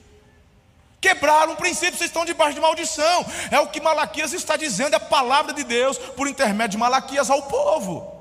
Quebraram 0.99 1.52
o 1.52 1.56
princípio, 1.56 1.97
vocês 1.97 2.09
estão 2.09 2.25
debaixo 2.25 2.54
de 2.54 2.61
maldição. 2.61 3.25
É 3.50 3.61
o 3.61 3.68
que 3.68 3.80
Malaquias 3.80 4.32
está 4.32 4.56
dizendo, 4.56 4.94
é 4.94 4.97
a 4.97 5.00
palavra 5.00 5.52
de 5.52 5.62
Deus, 5.62 5.99
por 5.99 6.26
intermédio 6.26 6.73
de 6.73 6.78
Malaquias 6.78 7.30
ao 7.30 7.42
povo. 7.42 8.18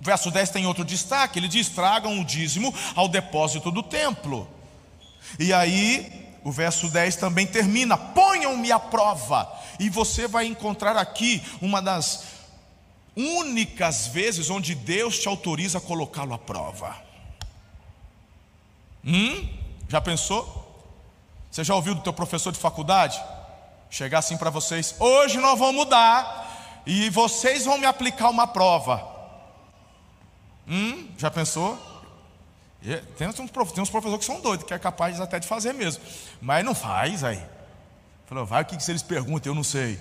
Verso 0.00 0.30
10 0.30 0.50
tem 0.50 0.66
outro 0.66 0.84
destaque: 0.84 1.38
ele 1.38 1.48
diz: 1.48 1.68
tragam 1.68 2.20
o 2.20 2.24
dízimo 2.24 2.74
ao 2.96 3.06
depósito 3.06 3.70
do 3.70 3.82
templo. 3.82 4.48
E 5.38 5.52
aí, 5.52 6.36
o 6.42 6.50
verso 6.50 6.88
10 6.88 7.14
também 7.14 7.46
termina: 7.46 7.96
ponham-me 7.96 8.72
à 8.72 8.80
prova. 8.80 9.50
E 9.78 9.88
você 9.88 10.26
vai 10.26 10.46
encontrar 10.46 10.96
aqui 10.96 11.42
uma 11.60 11.80
das 11.80 12.33
únicas 13.16 14.08
vezes 14.08 14.50
onde 14.50 14.74
Deus 14.74 15.18
te 15.18 15.28
autoriza 15.28 15.78
a 15.78 15.80
colocá-lo 15.80 16.34
à 16.34 16.38
prova. 16.38 16.96
Hum? 19.04 19.48
Já 19.88 20.00
pensou? 20.00 20.62
Você 21.50 21.62
já 21.62 21.74
ouviu 21.74 21.94
do 21.94 22.00
teu 22.00 22.12
professor 22.12 22.52
de 22.52 22.58
faculdade? 22.58 23.22
Chegar 23.90 24.18
assim 24.18 24.36
para 24.36 24.50
vocês: 24.50 24.94
hoje 24.98 25.38
nós 25.38 25.58
vamos 25.58 25.74
mudar 25.74 26.82
e 26.86 27.10
vocês 27.10 27.64
vão 27.64 27.78
me 27.78 27.86
aplicar 27.86 28.30
uma 28.30 28.46
prova. 28.46 29.06
Hum? 30.66 31.08
Já 31.16 31.30
pensou? 31.30 31.78
Tem 33.16 33.28
uns, 33.28 33.34
tem 33.34 33.82
uns 33.82 33.90
professores 33.90 34.18
que 34.18 34.24
são 34.24 34.40
doidos, 34.40 34.66
que 34.66 34.74
é 34.74 34.78
capaz 34.78 35.18
até 35.18 35.38
de 35.38 35.46
fazer 35.46 35.72
mesmo, 35.72 36.02
mas 36.40 36.64
não 36.64 36.74
faz 36.74 37.24
aí. 37.24 37.42
Falou, 38.26 38.44
vai 38.44 38.62
o 38.62 38.66
que, 38.66 38.76
que 38.76 38.90
eles 38.90 39.02
perguntam, 39.02 39.52
eu 39.52 39.54
não 39.54 39.64
sei. 39.64 39.98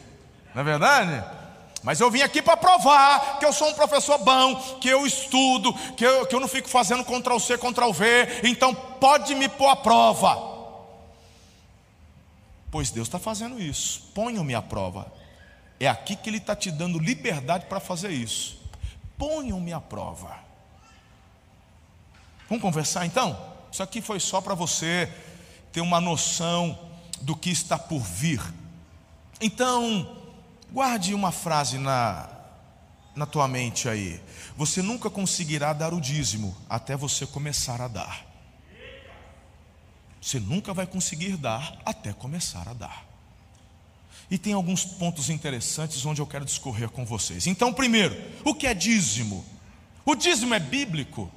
Não 0.54 0.62
é 0.62 0.66
verdade? 0.66 1.43
Mas 1.84 2.00
eu 2.00 2.10
vim 2.10 2.22
aqui 2.22 2.42
para 2.42 2.56
provar 2.56 3.40
que 3.40 3.46
eu 3.46 3.52
sou 3.52 3.70
um 3.70 3.74
professor 3.74 4.18
bom, 4.18 4.56
que 4.80 4.88
eu 4.88 5.06
estudo, 5.06 5.74
que 5.96 6.06
eu, 6.06 6.26
que 6.26 6.34
eu 6.34 6.40
não 6.40 6.48
fico 6.48 6.70
fazendo 6.70 7.04
Ctrl 7.04 7.38
C, 7.40 7.58
Ctrl 7.58 7.92
V, 7.92 8.40
então 8.44 8.74
pode 8.74 9.36
me 9.36 9.50
pôr 9.50 9.68
à 9.68 9.76
prova. 9.76 10.54
Pois 12.72 12.90
Deus 12.90 13.08
está 13.08 13.20
fazendo 13.20 13.62
isso. 13.62 14.10
Ponham-me 14.16 14.56
à 14.56 14.62
prova. 14.62 15.12
É 15.80 15.88
aqui 15.88 16.16
que 16.16 16.30
Ele 16.30 16.38
está 16.38 16.56
te 16.56 16.72
dando 16.72 16.98
liberdade 16.98 17.66
para 17.66 17.82
fazer 17.82 18.12
isso. 18.12 18.60
Ponham-me 19.18 19.74
à 19.74 19.82
prova. 19.82 20.38
Vamos 22.48 22.62
conversar 22.62 23.06
então? 23.06 23.38
Isso 23.72 23.84
aqui 23.84 24.02
foi 24.02 24.20
só 24.20 24.40
para 24.40 24.54
você 24.54 25.12
ter 25.74 25.82
uma 25.82 26.00
noção 26.00 26.80
do 27.22 27.36
que 27.36 27.50
está 27.50 27.78
por 27.78 28.00
vir. 28.00 28.42
Então, 29.42 30.23
guarde 30.74 31.14
uma 31.14 31.32
frase 31.32 31.78
na, 31.78 32.28
na 33.16 33.28
tua 33.28 33.48
mente 33.48 33.88
aí. 33.88 34.20
Você 34.58 34.82
nunca 34.82 35.10
conseguirá 35.10 35.72
dar 35.72 35.94
o 35.94 36.02
dízimo 36.02 36.58
até 36.68 36.98
você 36.98 37.28
começar 37.28 37.80
a 37.80 37.88
dar. 37.88 38.26
Você 40.20 40.40
nunca 40.40 40.74
vai 40.74 40.88
conseguir 40.88 41.38
dar 41.38 41.78
até 41.86 42.12
começar 42.12 42.68
a 42.68 42.74
dar. 42.74 43.06
E 44.32 44.38
tem 44.38 44.54
alguns 44.54 44.84
pontos 44.84 45.30
interessantes 45.30 46.04
onde 46.06 46.22
eu 46.22 46.26
quero 46.26 46.46
discorrer 46.46 46.90
com 46.90 47.06
vocês. 47.06 47.46
Então, 47.46 47.72
primeiro, 47.72 48.20
o 48.44 48.56
que 48.56 48.66
é 48.66 48.74
dízimo? 48.74 49.46
O 50.04 50.16
dízimo 50.16 50.56
é 50.56 50.60
bíblico? 50.60 51.30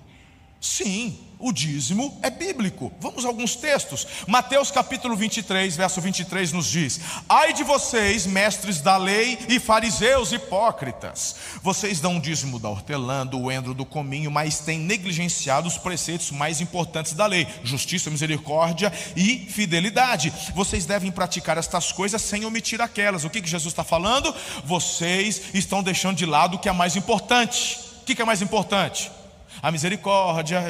Sim, 0.60 1.18
o 1.38 1.52
dízimo 1.52 2.18
é 2.22 2.30
bíblico. 2.30 2.92
Vamos 3.00 3.24
a 3.24 3.28
alguns 3.28 3.56
textos. 3.56 4.06
Mateus 4.26 4.70
capítulo 4.70 5.14
23, 5.14 5.76
verso 5.76 6.00
23 6.00 6.52
nos 6.52 6.66
diz: 6.66 7.00
Ai 7.28 7.52
de 7.52 7.62
vocês, 7.62 8.26
mestres 8.26 8.80
da 8.80 8.96
lei 8.96 9.38
e 9.48 9.60
fariseus 9.60 10.32
hipócritas, 10.32 11.36
vocês 11.62 12.00
dão 12.00 12.16
o 12.16 12.20
dízimo 12.20 12.58
da 12.58 12.68
hortelã, 12.68 13.26
do 13.26 13.50
endro, 13.50 13.74
do 13.74 13.84
cominho, 13.84 14.30
mas 14.30 14.60
têm 14.60 14.78
negligenciado 14.78 15.68
os 15.68 15.76
preceitos 15.76 16.30
mais 16.30 16.60
importantes 16.60 17.12
da 17.12 17.26
lei: 17.26 17.46
justiça, 17.62 18.10
misericórdia 18.10 18.92
e 19.14 19.38
fidelidade. 19.38 20.32
Vocês 20.54 20.86
devem 20.86 21.10
praticar 21.10 21.58
estas 21.58 21.92
coisas 21.92 22.22
sem 22.22 22.44
omitir 22.44 22.80
aquelas. 22.80 23.24
O 23.24 23.30
que, 23.30 23.42
que 23.42 23.48
Jesus 23.48 23.72
está 23.72 23.84
falando? 23.84 24.34
Vocês 24.64 25.42
estão 25.52 25.82
deixando 25.82 26.16
de 26.16 26.26
lado 26.26 26.56
o 26.56 26.58
que 26.58 26.68
é 26.68 26.72
mais 26.72 26.96
importante. 26.96 27.78
O 28.02 28.04
que, 28.06 28.14
que 28.14 28.22
é 28.22 28.24
mais 28.24 28.40
importante? 28.40 29.10
A 29.62 29.70
misericórdia, 29.70 30.60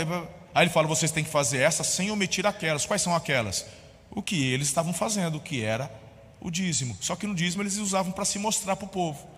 Aí 0.57 0.63
ele 0.63 0.71
fala: 0.71 0.89
vocês 0.89 1.13
têm 1.13 1.23
que 1.23 1.29
fazer 1.29 1.59
essa 1.59 1.85
sem 1.85 2.11
omitir 2.11 2.47
aquelas. 2.47 2.87
Quais 2.87 3.03
são 3.03 3.15
aquelas? 3.15 3.67
O 4.11 4.23
que 4.23 4.43
eles 4.43 4.69
estavam 4.69 4.91
fazendo, 4.95 5.37
o 5.37 5.41
que 5.41 5.63
era 5.63 5.93
o 6.41 6.51
dízimo. 6.51 6.97
Só 6.99 7.15
que 7.15 7.27
no 7.27 7.35
dízimo 7.35 7.63
eles 7.63 7.77
usavam 7.77 8.11
para 8.11 8.25
se 8.25 8.39
mostrar 8.39 8.75
para 8.75 8.87
o 8.87 8.89
povo. 8.89 9.29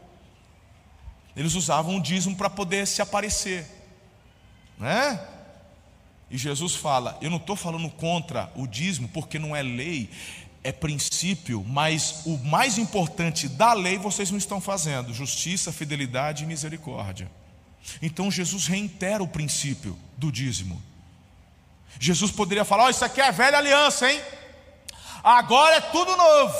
Eles 1.34 1.56
usavam 1.56 1.96
o 1.96 2.00
dízimo 2.00 2.36
para 2.36 2.48
poder 2.48 2.86
se 2.86 3.02
aparecer. 3.02 3.66
Né? 4.78 5.20
E 6.30 6.38
Jesus 6.38 6.76
fala: 6.76 7.18
Eu 7.20 7.30
não 7.30 7.38
estou 7.38 7.56
falando 7.56 7.90
contra 7.90 8.52
o 8.54 8.64
dízimo, 8.64 9.08
porque 9.08 9.40
não 9.40 9.56
é 9.56 9.60
lei, 9.60 10.08
é 10.62 10.70
princípio, 10.70 11.64
mas 11.66 12.22
o 12.26 12.38
mais 12.38 12.78
importante 12.78 13.48
da 13.48 13.72
lei 13.72 13.98
vocês 13.98 14.30
não 14.30 14.38
estão 14.38 14.60
fazendo: 14.60 15.12
justiça, 15.12 15.72
fidelidade 15.72 16.44
e 16.44 16.46
misericórdia. 16.46 17.28
Então 18.00 18.30
Jesus 18.30 18.68
reitera 18.68 19.20
o 19.20 19.26
princípio 19.26 19.98
do 20.16 20.30
dízimo. 20.30 20.80
Jesus 22.00 22.30
poderia 22.30 22.64
falar: 22.64 22.86
oh, 22.86 22.90
Isso 22.90 23.04
aqui 23.04 23.20
é 23.20 23.28
a 23.28 23.32
velha 23.32 23.58
aliança, 23.58 24.10
hein? 24.10 24.20
Agora 25.22 25.76
é 25.76 25.80
tudo 25.80 26.16
novo. 26.16 26.54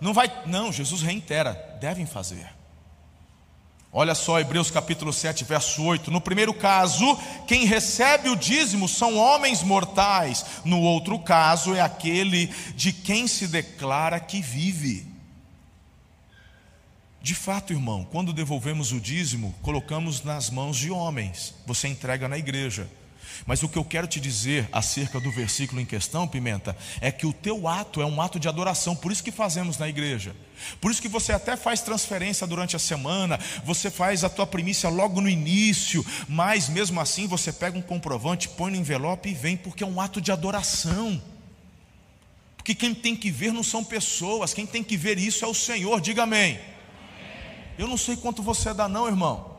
Não 0.00 0.12
vai. 0.12 0.30
Não, 0.46 0.72
Jesus 0.72 1.02
reitera: 1.02 1.52
devem 1.80 2.06
fazer. 2.06 2.54
Olha 3.96 4.14
só, 4.16 4.40
Hebreus 4.40 4.72
capítulo 4.72 5.12
7, 5.12 5.44
verso 5.44 5.80
8. 5.84 6.10
No 6.10 6.20
primeiro 6.20 6.52
caso, 6.52 7.16
quem 7.46 7.64
recebe 7.64 8.28
o 8.28 8.34
dízimo 8.34 8.88
são 8.88 9.16
homens 9.16 9.62
mortais. 9.62 10.44
No 10.64 10.80
outro 10.80 11.16
caso, 11.20 11.76
é 11.76 11.80
aquele 11.80 12.48
de 12.74 12.92
quem 12.92 13.28
se 13.28 13.46
declara 13.46 14.18
que 14.18 14.42
vive. 14.42 15.06
De 17.22 17.36
fato, 17.36 17.72
irmão, 17.72 18.04
quando 18.10 18.32
devolvemos 18.32 18.90
o 18.90 19.00
dízimo, 19.00 19.54
colocamos 19.62 20.24
nas 20.24 20.50
mãos 20.50 20.76
de 20.76 20.90
homens. 20.90 21.54
Você 21.64 21.86
entrega 21.86 22.28
na 22.28 22.36
igreja. 22.36 22.90
Mas 23.46 23.62
o 23.62 23.68
que 23.68 23.76
eu 23.76 23.84
quero 23.84 24.06
te 24.06 24.20
dizer 24.20 24.68
acerca 24.72 25.20
do 25.20 25.30
versículo 25.30 25.80
em 25.80 25.86
questão, 25.86 26.26
Pimenta, 26.26 26.76
é 27.00 27.10
que 27.10 27.26
o 27.26 27.32
teu 27.32 27.68
ato 27.68 28.00
é 28.00 28.06
um 28.06 28.20
ato 28.20 28.38
de 28.38 28.48
adoração, 28.48 28.96
por 28.96 29.12
isso 29.12 29.22
que 29.22 29.30
fazemos 29.30 29.78
na 29.78 29.88
igreja. 29.88 30.34
Por 30.80 30.90
isso 30.90 31.02
que 31.02 31.08
você 31.08 31.32
até 31.32 31.56
faz 31.56 31.80
transferência 31.80 32.46
durante 32.46 32.76
a 32.76 32.78
semana, 32.78 33.38
você 33.64 33.90
faz 33.90 34.24
a 34.24 34.28
tua 34.28 34.46
primícia 34.46 34.88
logo 34.88 35.20
no 35.20 35.28
início, 35.28 36.04
mas 36.28 36.68
mesmo 36.68 37.00
assim 37.00 37.26
você 37.26 37.52
pega 37.52 37.78
um 37.78 37.82
comprovante, 37.82 38.48
põe 38.48 38.70
no 38.70 38.78
envelope 38.78 39.28
e 39.28 39.34
vem, 39.34 39.56
porque 39.56 39.84
é 39.84 39.86
um 39.86 40.00
ato 40.00 40.20
de 40.20 40.32
adoração. 40.32 41.20
Porque 42.56 42.74
quem 42.74 42.94
tem 42.94 43.14
que 43.14 43.30
ver 43.30 43.52
não 43.52 43.62
são 43.62 43.84
pessoas, 43.84 44.54
quem 44.54 44.66
tem 44.66 44.82
que 44.82 44.96
ver 44.96 45.18
isso 45.18 45.44
é 45.44 45.48
o 45.48 45.52
Senhor, 45.54 46.00
diga 46.00 46.22
amém. 46.22 46.58
Eu 47.76 47.86
não 47.86 47.96
sei 47.96 48.16
quanto 48.16 48.42
você 48.42 48.72
dá, 48.72 48.88
não, 48.88 49.06
irmão. 49.06 49.53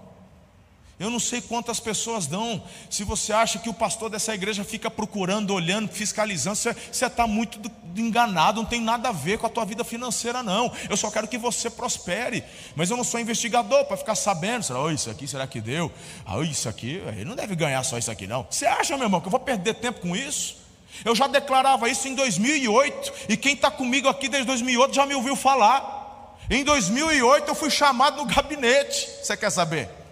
Eu 0.98 1.10
não 1.10 1.20
sei 1.20 1.42
quantas 1.42 1.80
pessoas 1.80 2.26
dão. 2.26 2.64
Se 2.90 3.04
você 3.04 3.34
acha 3.34 3.60
que 3.60 3.68
o 3.68 3.74
pastor 3.74 4.10
dessa 4.10 4.34
igreja 4.34 4.64
fica 4.64 4.90
procurando, 4.90 5.54
olhando, 5.54 5.90
fiscalizando, 5.90 6.56
você 6.56 7.06
está 7.06 7.28
muito 7.28 7.60
enganado, 7.98 8.62
não 8.62 8.68
tem 8.68 8.80
nada 8.80 9.10
a 9.10 9.12
ver 9.12 9.38
com 9.38 9.46
a 9.46 9.50
tua 9.50 9.66
vida 9.66 9.84
financeira, 9.84 10.42
não. 10.42 10.72
Eu 10.90 10.96
só 10.96 11.12
quero 11.12 11.28
que 11.28 11.38
você 11.38 11.70
prospere. 11.70 12.44
Mas 12.76 12.90
eu 12.90 12.96
não 12.96 13.04
sou 13.04 13.20
investigador 13.20 13.84
para 13.86 13.98
ficar 13.98 14.16
sabendo. 14.16 14.64
Será, 14.64 14.80
oh, 14.80 14.90
isso 14.90 15.10
aqui, 15.10 15.28
será 15.28 15.46
que 15.46 15.60
deu? 15.60 15.92
Ah, 16.26 16.40
isso 16.40 16.70
aqui, 16.70 17.02
ele 17.08 17.26
não 17.26 17.36
deve 17.36 17.56
ganhar 17.56 17.84
só 17.84 17.98
isso 17.98 18.10
aqui, 18.10 18.26
não. 18.26 18.48
Você 18.50 18.66
acha, 18.66 18.96
meu 18.96 19.06
irmão, 19.06 19.20
que 19.20 19.28
eu 19.28 19.32
vou 19.32 19.40
perder 19.40 19.76
tempo 19.76 20.00
com 20.00 20.16
isso? 20.16 20.64
Eu 21.04 21.14
já 21.14 21.28
declarava 21.28 21.90
isso 21.90 22.08
em 22.08 22.16
2008, 22.16 23.14
e 23.28 23.36
quem 23.36 23.54
está 23.54 23.70
comigo 23.70 24.08
aqui 24.08 24.30
desde 24.30 24.48
2008 24.48 24.96
já 24.96 25.06
me 25.06 25.14
ouviu 25.14 25.36
falar. 25.36 26.38
Em 26.50 26.64
2008 26.64 27.50
eu 27.50 27.56
fui 27.56 27.70
chamado 27.70 28.18
no 28.18 28.26
gabinete. 28.26 29.10
Você 29.22 29.36
quer 29.36 29.50
saber? 29.50 30.05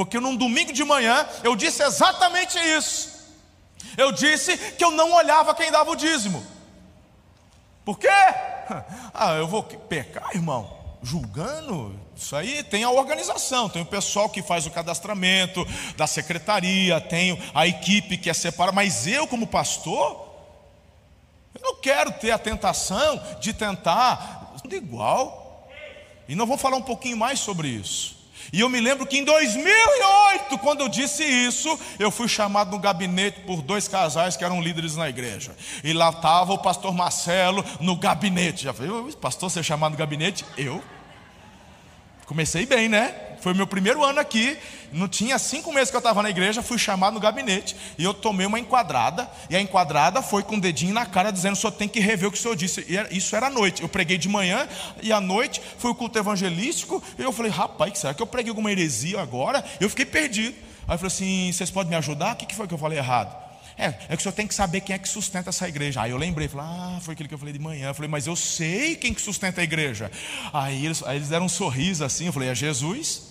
Porque 0.00 0.18
num 0.18 0.34
domingo 0.34 0.72
de 0.72 0.82
manhã 0.82 1.28
eu 1.44 1.54
disse 1.54 1.82
exatamente 1.82 2.58
isso. 2.58 3.20
Eu 3.98 4.10
disse 4.10 4.56
que 4.56 4.82
eu 4.82 4.90
não 4.90 5.12
olhava 5.12 5.54
quem 5.54 5.70
dava 5.70 5.90
o 5.90 5.94
dízimo. 5.94 6.42
Por 7.84 7.98
quê? 7.98 8.08
Ah, 9.12 9.34
eu 9.34 9.46
vou 9.46 9.62
pecar, 9.62 10.30
irmão? 10.34 10.74
Julgando? 11.02 11.94
Isso 12.16 12.34
aí 12.34 12.62
tem 12.62 12.82
a 12.84 12.90
organização, 12.90 13.68
tem 13.68 13.82
o 13.82 13.86
pessoal 13.86 14.30
que 14.30 14.40
faz 14.40 14.64
o 14.64 14.70
cadastramento 14.70 15.66
da 15.96 16.06
secretaria, 16.06 16.98
tem 17.00 17.38
a 17.52 17.66
equipe 17.66 18.16
que 18.16 18.30
é 18.30 18.32
separada, 18.32 18.74
mas 18.74 19.06
eu, 19.06 19.26
como 19.26 19.46
pastor, 19.46 20.32
eu 21.54 21.60
não 21.60 21.80
quero 21.80 22.12
ter 22.12 22.30
a 22.30 22.38
tentação 22.38 23.20
de 23.38 23.52
tentar 23.52 24.54
tudo 24.62 24.74
igual. 24.74 25.68
E 26.26 26.34
não 26.34 26.46
vou 26.46 26.56
falar 26.56 26.78
um 26.78 26.82
pouquinho 26.82 27.18
mais 27.18 27.40
sobre 27.40 27.68
isso. 27.68 28.19
E 28.52 28.60
eu 28.60 28.68
me 28.68 28.80
lembro 28.80 29.06
que 29.06 29.18
em 29.18 29.24
2008, 29.24 30.58
quando 30.58 30.80
eu 30.80 30.88
disse 30.88 31.24
isso, 31.24 31.78
eu 31.98 32.10
fui 32.10 32.28
chamado 32.28 32.70
no 32.70 32.78
gabinete 32.78 33.40
por 33.40 33.62
dois 33.62 33.86
casais 33.86 34.36
que 34.36 34.44
eram 34.44 34.60
líderes 34.60 34.96
na 34.96 35.08
igreja. 35.08 35.54
E 35.84 35.92
lá 35.92 36.10
estava 36.10 36.52
o 36.52 36.58
pastor 36.58 36.92
Marcelo 36.92 37.64
no 37.80 37.96
gabinete. 37.96 38.64
Já 38.64 38.72
falei, 38.72 38.90
pastor, 39.20 39.50
você 39.50 39.60
é 39.60 39.62
chamado 39.62 39.92
no 39.92 39.98
gabinete? 39.98 40.44
Eu. 40.56 40.82
Comecei 42.26 42.66
bem, 42.66 42.88
né? 42.88 43.29
Foi 43.40 43.54
meu 43.54 43.66
primeiro 43.66 44.04
ano 44.04 44.20
aqui. 44.20 44.56
Não 44.92 45.08
tinha 45.08 45.38
cinco 45.38 45.72
meses 45.72 45.90
que 45.90 45.96
eu 45.96 46.00
estava 46.00 46.22
na 46.22 46.30
igreja, 46.30 46.62
fui 46.62 46.76
chamado 46.76 47.14
no 47.14 47.20
gabinete 47.20 47.76
e 47.96 48.04
eu 48.04 48.12
tomei 48.12 48.46
uma 48.46 48.58
enquadrada. 48.58 49.30
E 49.48 49.56
a 49.56 49.60
enquadrada 49.60 50.20
foi 50.20 50.42
com 50.42 50.56
o 50.56 50.60
dedinho 50.60 50.92
na 50.92 51.06
cara, 51.06 51.30
dizendo: 51.30 51.56
só 51.56 51.70
tem 51.70 51.88
que 51.88 52.00
rever 52.00 52.28
o 52.28 52.32
que 52.32 52.38
o 52.38 52.40
senhor 52.40 52.56
disse. 52.56 52.84
E 52.88 53.16
isso 53.16 53.34
era 53.36 53.46
à 53.46 53.50
noite. 53.50 53.82
Eu 53.82 53.88
preguei 53.88 54.18
de 54.18 54.28
manhã 54.28 54.68
e 55.02 55.12
à 55.12 55.20
noite 55.20 55.60
foi 55.78 55.90
o 55.90 55.94
culto 55.94 56.18
evangelístico. 56.18 57.02
E 57.18 57.22
eu 57.22 57.32
falei: 57.32 57.50
rapaz, 57.50 57.98
será 57.98 58.14
que 58.14 58.22
eu 58.22 58.26
preguei 58.26 58.50
alguma 58.50 58.70
heresia 58.70 59.20
agora? 59.20 59.64
Eu 59.80 59.88
fiquei 59.88 60.06
perdido. 60.06 60.56
Aí 60.88 60.94
eu 60.94 60.98
falei 60.98 61.06
assim: 61.06 61.52
vocês 61.52 61.70
podem 61.70 61.90
me 61.90 61.96
ajudar? 61.96 62.34
O 62.34 62.36
que 62.36 62.54
foi 62.54 62.66
que 62.66 62.74
eu 62.74 62.78
falei 62.78 62.98
errado? 62.98 63.49
É, 63.80 63.94
é 64.10 64.14
que 64.14 64.16
o 64.16 64.20
senhor 64.20 64.34
tem 64.34 64.46
que 64.46 64.54
saber 64.54 64.82
quem 64.82 64.94
é 64.94 64.98
que 64.98 65.08
sustenta 65.08 65.48
essa 65.48 65.66
igreja. 65.66 66.02
Aí 66.02 66.10
eu 66.10 66.18
lembrei, 66.18 66.46
falei, 66.48 66.66
ah, 66.68 66.98
foi 67.00 67.14
aquilo 67.14 67.26
que 67.26 67.34
eu 67.34 67.38
falei 67.38 67.54
de 67.54 67.58
manhã. 67.58 67.88
Eu 67.88 67.94
falei, 67.94 68.10
mas 68.10 68.26
eu 68.26 68.36
sei 68.36 68.94
quem 68.94 69.14
que 69.14 69.22
sustenta 69.22 69.62
a 69.62 69.64
igreja. 69.64 70.12
Aí 70.52 70.84
eles, 70.84 71.02
aí 71.02 71.16
eles 71.16 71.30
deram 71.30 71.46
um 71.46 71.48
sorriso 71.48 72.04
assim, 72.04 72.26
eu 72.26 72.32
falei, 72.32 72.50
é 72.50 72.54
Jesus. 72.54 73.30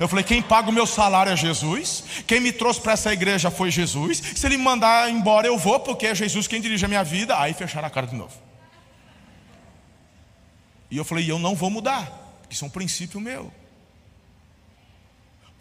Eu 0.00 0.08
falei, 0.08 0.24
quem 0.24 0.40
paga 0.40 0.70
o 0.70 0.72
meu 0.72 0.86
salário 0.86 1.30
é 1.30 1.36
Jesus. 1.36 2.04
Quem 2.26 2.40
me 2.40 2.52
trouxe 2.52 2.80
para 2.80 2.92
essa 2.92 3.12
igreja 3.12 3.50
foi 3.50 3.70
Jesus. 3.70 4.22
Se 4.34 4.46
ele 4.46 4.56
me 4.56 4.64
mandar 4.64 5.10
embora, 5.10 5.46
eu 5.46 5.58
vou, 5.58 5.78
porque 5.78 6.06
é 6.06 6.14
Jesus 6.14 6.48
quem 6.48 6.58
dirige 6.58 6.86
a 6.86 6.88
minha 6.88 7.04
vida. 7.04 7.38
Aí 7.38 7.52
fecharam 7.52 7.86
a 7.86 7.90
cara 7.90 8.06
de 8.06 8.16
novo. 8.16 8.32
E 10.90 10.96
eu 10.96 11.04
falei, 11.04 11.30
eu 11.30 11.38
não 11.38 11.54
vou 11.54 11.68
mudar, 11.68 12.40
isso 12.50 12.64
é 12.64 12.66
um 12.66 12.70
princípio 12.70 13.20
meu. 13.20 13.52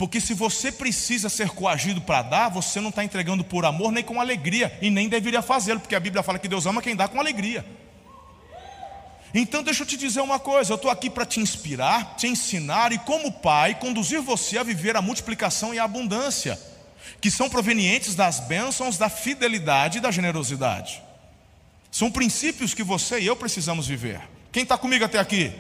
Porque 0.02 0.20
se 0.20 0.34
você 0.34 0.72
precisa 0.72 1.30
ser 1.30 1.50
coagido 1.50 2.02
para 2.02 2.24
dar, 2.24 2.50
você 2.50 2.82
não 2.82 2.90
está 2.90 3.04
entregando 3.04 3.44
por 3.44 3.66
amor 3.66 3.92
nem 3.92 4.04
com 4.04 4.20
alegria, 4.20 4.76
e 4.82 4.90
nem 4.90 5.08
deveria 5.08 5.44
fazê-lo, 5.44 5.80
porque 5.80 5.94
a 5.94 6.00
Bíblia 6.00 6.24
fala 6.24 6.40
que 6.40 6.48
Deus 6.48 6.66
ama 6.66 6.82
quem 6.82 6.96
dá 6.96 7.08
com 7.08 7.20
alegria. 7.20 7.64
Então 9.32 9.62
deixa 9.62 9.84
eu 9.84 9.86
te 9.86 9.96
dizer 9.96 10.22
uma 10.22 10.40
coisa, 10.40 10.72
eu 10.72 10.76
estou 10.76 10.90
aqui 10.90 11.08
para 11.08 11.24
te 11.24 11.40
inspirar, 11.40 12.16
te 12.16 12.26
ensinar 12.26 12.92
e, 12.92 12.98
como 12.98 13.32
pai, 13.32 13.76
conduzir 13.76 14.22
você 14.22 14.58
a 14.58 14.64
viver 14.64 14.98
a 14.98 15.04
multiplicação 15.04 15.72
e 15.72 15.78
a 15.78 15.84
abundância, 15.84 16.60
que 17.22 17.30
são 17.30 17.48
provenientes 17.48 18.16
das 18.16 18.40
bênçãos, 18.40 18.98
da 18.98 19.08
fidelidade 19.08 20.00
e 20.00 20.02
da 20.02 20.10
generosidade. 20.10 21.00
São 21.92 22.10
princípios 22.10 22.74
que 22.74 22.82
você 22.82 23.20
e 23.20 23.28
eu 23.28 23.36
precisamos 23.36 23.86
viver. 23.86 24.20
Quem 24.52 24.64
está 24.64 24.80
comigo 24.80 25.06
até 25.06 25.20
aqui? 25.20 25.54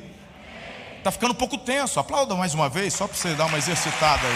Está 1.01 1.09
ficando 1.09 1.31
um 1.31 1.35
pouco 1.35 1.57
tenso. 1.57 1.99
Aplauda 1.99 2.35
mais 2.35 2.53
uma 2.53 2.69
vez, 2.69 2.93
só 2.93 3.07
para 3.07 3.17
você 3.17 3.33
dar 3.33 3.47
uma 3.47 3.57
exercitada 3.57 4.21
aí. 4.27 4.35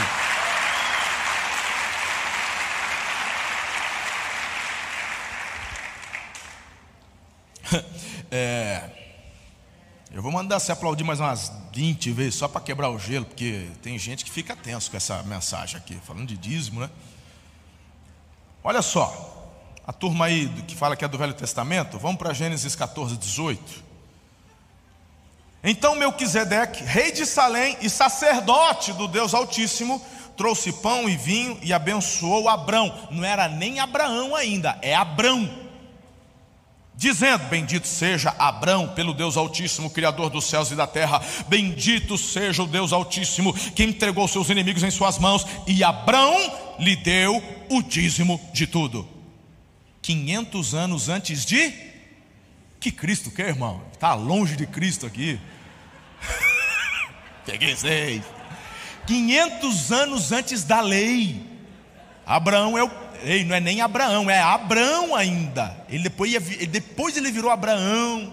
É, 8.31 8.89
eu 10.11 10.21
vou 10.21 10.29
mandar 10.31 10.59
você 10.59 10.71
aplaudir 10.71 11.05
mais 11.05 11.21
umas 11.21 11.53
20 11.71 12.11
vezes 12.11 12.35
só 12.35 12.49
para 12.49 12.59
quebrar 12.59 12.89
o 12.89 12.99
gelo, 12.99 13.23
porque 13.23 13.69
tem 13.81 13.97
gente 13.97 14.25
que 14.25 14.31
fica 14.31 14.55
tenso 14.55 14.91
com 14.91 14.97
essa 14.97 15.23
mensagem 15.23 15.77
aqui, 15.77 15.95
falando 16.03 16.27
de 16.27 16.35
dízimo, 16.35 16.81
né? 16.81 16.89
Olha 18.61 18.81
só, 18.81 19.53
a 19.87 19.93
turma 19.93 20.25
aí 20.25 20.49
que 20.63 20.75
fala 20.75 20.97
que 20.97 21.05
é 21.05 21.07
do 21.07 21.17
Velho 21.17 21.33
Testamento, 21.33 21.97
vamos 21.97 22.17
para 22.17 22.33
Gênesis 22.33 22.75
14, 22.75 23.15
18. 23.15 23.84
Então 25.65 25.95
Melquisedeque, 25.95 26.83
rei 26.83 27.11
de 27.11 27.25
Salém 27.25 27.75
e 27.81 27.89
sacerdote 27.89 28.93
do 28.93 29.07
Deus 29.07 29.33
Altíssimo, 29.33 29.99
trouxe 30.37 30.71
pão 30.71 31.09
e 31.09 31.17
vinho 31.17 31.57
e 31.63 31.73
abençoou 31.73 32.47
Abrão. 32.47 32.93
Não 33.09 33.25
era 33.25 33.49
nem 33.49 33.79
Abraão 33.79 34.35
ainda, 34.35 34.77
é 34.83 34.93
Abrão. 34.93 35.49
Dizendo: 36.95 37.45
Bendito 37.45 37.87
seja 37.87 38.33
Abrão 38.37 38.89
pelo 38.89 39.11
Deus 39.11 39.35
Altíssimo, 39.35 39.89
Criador 39.89 40.29
dos 40.29 40.45
céus 40.45 40.69
e 40.69 40.75
da 40.75 40.85
terra. 40.85 41.19
Bendito 41.47 42.15
seja 42.15 42.61
o 42.61 42.67
Deus 42.67 42.93
Altíssimo, 42.93 43.51
que 43.53 43.83
entregou 43.83 44.27
seus 44.27 44.49
inimigos 44.49 44.83
em 44.83 44.91
suas 44.91 45.17
mãos. 45.17 45.45
E 45.65 45.83
Abrão 45.83 46.35
lhe 46.77 46.95
deu 46.95 47.43
o 47.69 47.81
dízimo 47.81 48.39
de 48.53 48.67
tudo. 48.67 49.09
500 50.03 50.75
anos 50.75 51.09
antes 51.09 51.43
de 51.43 51.94
que 52.85 52.91
Cristo 52.91 53.31
quer, 53.31 53.47
irmão? 53.47 53.81
Está 53.91 54.13
longe 54.13 54.55
de 54.55 54.67
Cristo 54.67 55.07
aqui. 55.07 55.39
Peguei 57.43 57.75
seis. 57.75 58.21
500 59.07 59.91
anos 59.91 60.31
antes 60.31 60.63
da 60.63 60.81
lei. 60.81 61.43
Abraão 62.27 62.77
é 62.77 62.83
o. 62.83 62.91
Ei, 63.23 63.43
não 63.43 63.55
é 63.55 63.59
nem 63.59 63.81
Abraão, 63.81 64.29
é 64.29 64.39
Abraão 64.39 65.15
ainda. 65.15 65.75
Ele 65.89 66.03
depois, 66.03 66.31
ia, 66.31 66.39
depois 66.39 67.17
ele 67.17 67.31
virou 67.31 67.49
Abraão. 67.49 68.31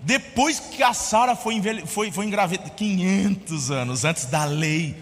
Depois 0.00 0.60
que 0.60 0.80
a 0.80 0.92
Sara 0.94 1.34
foi, 1.34 1.60
foi, 1.86 2.12
foi 2.12 2.26
engravidada, 2.26 2.70
500 2.70 3.70
anos 3.72 4.04
antes 4.04 4.26
da 4.26 4.44
lei. 4.44 4.96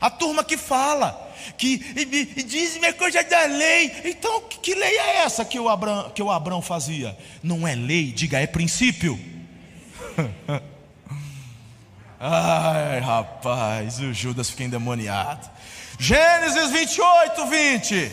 A 0.00 0.08
turma 0.08 0.42
que 0.42 0.56
fala 0.56 1.23
que 1.56 1.78
diz-me 2.44 2.92
coisa 2.94 3.22
da 3.22 3.44
lei. 3.44 3.92
Então, 4.04 4.40
que, 4.42 4.58
que 4.58 4.74
lei 4.74 4.98
é 4.98 5.16
essa 5.18 5.44
que 5.44 5.58
o, 5.58 5.68
Abraão, 5.68 6.10
que 6.10 6.22
o 6.22 6.30
Abraão 6.30 6.62
fazia? 6.62 7.16
Não 7.42 7.66
é 7.66 7.74
lei, 7.74 8.12
diga, 8.12 8.40
é 8.40 8.46
princípio. 8.46 9.18
Ai, 12.18 13.00
rapaz, 13.00 13.98
o 14.00 14.12
Judas 14.12 14.48
fica 14.48 14.64
endemoniado. 14.64 15.50
Gênesis 15.98 16.70
28, 16.70 17.46
20. 17.46 18.12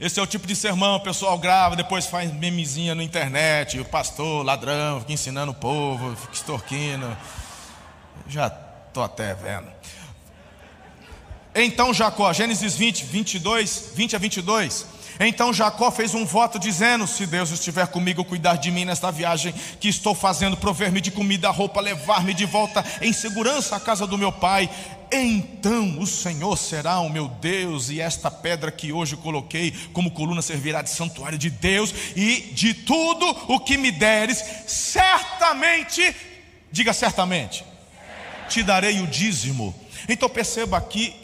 Esse 0.00 0.18
é 0.18 0.22
o 0.22 0.26
tipo 0.26 0.46
de 0.46 0.56
sermão, 0.56 0.96
o 0.96 1.00
pessoal 1.00 1.38
grava, 1.38 1.76
depois 1.76 2.06
faz 2.06 2.32
memezinha 2.32 2.94
na 2.94 3.02
internet, 3.02 3.78
o 3.78 3.84
pastor, 3.84 4.44
ladrão, 4.44 5.00
fica 5.00 5.12
ensinando 5.12 5.52
o 5.52 5.54
povo, 5.54 6.16
fica 6.16 6.34
extorquindo. 6.34 7.16
Já 8.26 8.46
estou 8.88 9.04
até 9.04 9.34
vendo. 9.34 9.66
Então 11.54 11.94
Jacó, 11.94 12.32
Gênesis 12.32 12.74
20, 12.74 13.04
22, 13.04 13.90
20 13.94 14.16
a 14.16 14.18
22. 14.18 14.86
Então 15.20 15.52
Jacó 15.52 15.90
fez 15.90 16.12
um 16.12 16.24
voto 16.24 16.58
dizendo: 16.58 17.06
Se 17.06 17.26
Deus 17.26 17.50
estiver 17.50 17.86
comigo, 17.86 18.24
cuidar 18.24 18.56
de 18.56 18.70
mim 18.70 18.84
nesta 18.84 19.12
viagem 19.12 19.54
que 19.78 19.88
estou 19.88 20.14
fazendo, 20.14 20.56
prover-me 20.56 21.00
de 21.00 21.12
comida, 21.12 21.50
roupa, 21.50 21.80
levar-me 21.80 22.34
de 22.34 22.44
volta 22.44 22.84
em 23.00 23.12
segurança 23.12 23.76
à 23.76 23.80
casa 23.80 24.06
do 24.06 24.18
meu 24.18 24.32
pai, 24.32 24.68
então 25.12 26.00
o 26.00 26.06
Senhor 26.06 26.56
será 26.56 26.98
o 26.98 27.08
meu 27.08 27.28
Deus, 27.28 27.88
e 27.90 28.00
esta 28.00 28.28
pedra 28.30 28.72
que 28.72 28.92
hoje 28.92 29.16
coloquei 29.16 29.72
como 29.92 30.10
coluna 30.10 30.42
servirá 30.42 30.82
de 30.82 30.90
santuário 30.90 31.38
de 31.38 31.50
Deus, 31.50 31.94
e 32.16 32.50
de 32.52 32.74
tudo 32.74 33.24
o 33.46 33.60
que 33.60 33.76
me 33.76 33.92
deres, 33.92 34.44
certamente, 34.66 36.14
diga 36.72 36.92
certamente, 36.92 37.64
te 38.48 38.64
darei 38.64 39.00
o 39.00 39.06
dízimo. 39.06 39.72
Então 40.08 40.28
perceba 40.28 40.76
aqui 40.76 41.23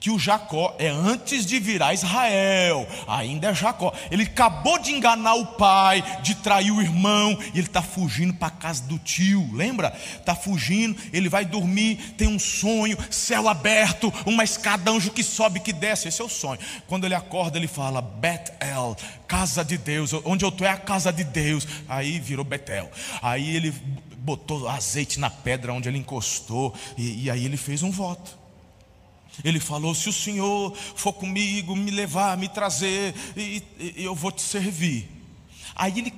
que 0.00 0.10
o 0.10 0.18
Jacó 0.18 0.74
é 0.78 0.88
antes 0.88 1.44
de 1.44 1.60
virar 1.60 1.92
Israel, 1.92 2.88
ainda 3.06 3.50
é 3.50 3.54
Jacó. 3.54 3.92
Ele 4.10 4.22
acabou 4.22 4.78
de 4.78 4.92
enganar 4.92 5.34
o 5.34 5.46
pai, 5.46 6.02
de 6.22 6.34
trair 6.34 6.72
o 6.72 6.80
irmão, 6.80 7.38
e 7.52 7.58
ele 7.58 7.66
está 7.66 7.82
fugindo 7.82 8.32
para 8.32 8.48
a 8.48 8.50
casa 8.50 8.82
do 8.84 8.98
tio, 8.98 9.46
lembra? 9.52 9.94
Está 10.16 10.34
fugindo, 10.34 10.96
ele 11.12 11.28
vai 11.28 11.44
dormir, 11.44 12.14
tem 12.16 12.26
um 12.26 12.38
sonho, 12.38 12.96
céu 13.10 13.46
aberto, 13.46 14.12
uma 14.24 14.42
escada, 14.42 14.90
anjo 14.90 15.10
que 15.10 15.22
sobe, 15.22 15.60
que 15.60 15.72
desce, 15.72 16.08
esse 16.08 16.22
é 16.22 16.24
o 16.24 16.28
sonho. 16.28 16.58
Quando 16.86 17.04
ele 17.04 17.14
acorda, 17.14 17.58
ele 17.58 17.68
fala: 17.68 18.00
Betel, 18.00 18.96
casa 19.28 19.62
de 19.62 19.76
Deus, 19.76 20.14
onde 20.24 20.44
eu 20.44 20.48
estou 20.48 20.66
é 20.66 20.70
a 20.70 20.78
casa 20.78 21.12
de 21.12 21.24
Deus. 21.24 21.68
Aí 21.86 22.18
virou 22.18 22.44
Betel. 22.44 22.90
Aí 23.20 23.54
ele 23.54 23.74
botou 24.18 24.66
azeite 24.66 25.20
na 25.20 25.28
pedra 25.28 25.74
onde 25.74 25.88
ele 25.88 25.98
encostou, 25.98 26.74
e, 26.96 27.24
e 27.24 27.30
aí 27.30 27.44
ele 27.44 27.58
fez 27.58 27.82
um 27.82 27.90
voto. 27.90 28.39
Ele 29.44 29.60
falou: 29.60 29.94
se 29.94 30.08
o 30.08 30.12
Senhor 30.12 30.74
for 30.76 31.12
comigo, 31.12 31.74
me 31.76 31.90
levar, 31.90 32.36
me 32.36 32.48
trazer, 32.48 33.14
e, 33.36 33.62
e, 33.78 34.04
eu 34.04 34.14
vou 34.14 34.30
te 34.30 34.42
servir. 34.42 35.08
Aí 35.74 35.98
ele, 35.98 36.14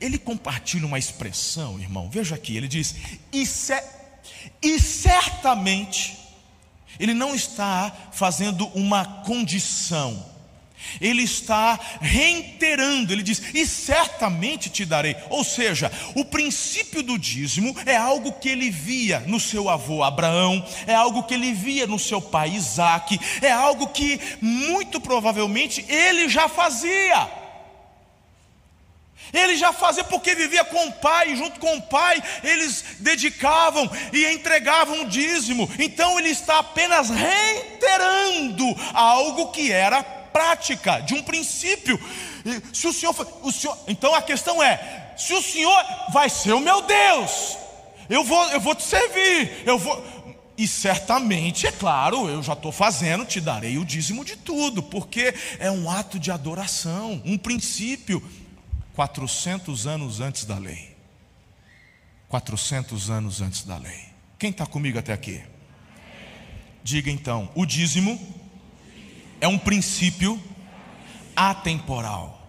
ele 0.00 0.18
compartilha 0.18 0.86
uma 0.86 0.98
expressão, 0.98 1.78
irmão, 1.78 2.10
veja 2.10 2.34
aqui, 2.34 2.56
ele 2.56 2.68
diz: 2.68 2.94
e, 3.32 3.44
e 4.62 4.80
certamente, 4.80 6.18
ele 6.98 7.14
não 7.14 7.34
está 7.34 7.94
fazendo 8.12 8.66
uma 8.68 9.04
condição, 9.04 10.24
Ele 11.00 11.22
está 11.22 11.78
reiterando, 12.00 13.12
ele 13.12 13.22
diz: 13.22 13.42
E 13.54 13.66
certamente 13.66 14.68
te 14.70 14.84
darei. 14.84 15.16
Ou 15.30 15.44
seja, 15.44 15.90
o 16.14 16.24
princípio 16.24 17.02
do 17.02 17.18
dízimo 17.18 17.76
é 17.86 17.96
algo 17.96 18.32
que 18.32 18.48
ele 18.48 18.70
via 18.70 19.20
no 19.26 19.40
seu 19.40 19.68
avô 19.68 20.02
Abraão, 20.02 20.64
é 20.86 20.94
algo 20.94 21.22
que 21.22 21.34
ele 21.34 21.52
via 21.52 21.86
no 21.86 21.98
seu 21.98 22.20
pai 22.20 22.50
Isaac, 22.50 23.18
é 23.42 23.50
algo 23.50 23.88
que 23.88 24.20
muito 24.40 25.00
provavelmente 25.00 25.84
ele 25.88 26.28
já 26.28 26.48
fazia. 26.48 27.38
Ele 29.32 29.56
já 29.56 29.72
fazia 29.72 30.04
porque 30.04 30.34
vivia 30.34 30.64
com 30.64 30.86
o 30.86 30.92
pai, 30.92 31.36
junto 31.36 31.60
com 31.60 31.76
o 31.76 31.82
pai, 31.82 32.22
eles 32.42 32.84
dedicavam 32.98 33.90
e 34.12 34.26
entregavam 34.26 35.02
o 35.02 35.08
dízimo. 35.08 35.70
Então 35.78 36.18
ele 36.18 36.30
está 36.30 36.58
apenas 36.58 37.10
reiterando 37.10 38.64
algo 38.94 39.50
que 39.50 39.70
era 39.70 40.02
prática, 40.32 41.00
de 41.00 41.14
um 41.14 41.22
princípio. 41.22 41.98
Se 42.72 42.86
o 42.86 42.92
Senhor, 42.92 43.14
o 43.42 43.52
Senhor, 43.52 43.76
então 43.86 44.14
a 44.14 44.22
questão 44.22 44.62
é: 44.62 45.14
se 45.16 45.32
o 45.32 45.42
Senhor 45.42 45.84
vai 46.12 46.28
ser 46.28 46.52
o 46.52 46.60
meu 46.60 46.82
Deus, 46.82 47.56
eu 48.08 48.24
vou, 48.24 48.42
eu 48.50 48.60
vou 48.60 48.74
te 48.74 48.82
servir, 48.82 49.62
eu 49.66 49.78
vou. 49.78 50.18
E 50.56 50.66
certamente, 50.66 51.68
é 51.68 51.72
claro, 51.72 52.28
eu 52.28 52.42
já 52.42 52.52
estou 52.52 52.72
fazendo, 52.72 53.24
te 53.24 53.40
darei 53.40 53.78
o 53.78 53.84
dízimo 53.84 54.24
de 54.24 54.34
tudo, 54.34 54.82
porque 54.82 55.32
é 55.60 55.70
um 55.70 55.88
ato 55.88 56.18
de 56.18 56.32
adoração, 56.32 57.22
um 57.24 57.38
princípio. 57.38 58.22
400 58.94 59.86
anos 59.86 60.20
antes 60.20 60.44
da 60.44 60.58
lei. 60.58 60.96
400 62.28 63.08
anos 63.08 63.40
antes 63.40 63.62
da 63.62 63.76
lei. 63.78 64.06
Quem 64.36 64.50
está 64.50 64.66
comigo 64.66 64.98
até 64.98 65.12
aqui? 65.12 65.40
Diga 66.82 67.08
então: 67.10 67.48
o 67.54 67.64
dízimo 67.64 68.18
é 69.40 69.48
um 69.48 69.58
princípio 69.58 70.42
atemporal, 71.34 72.48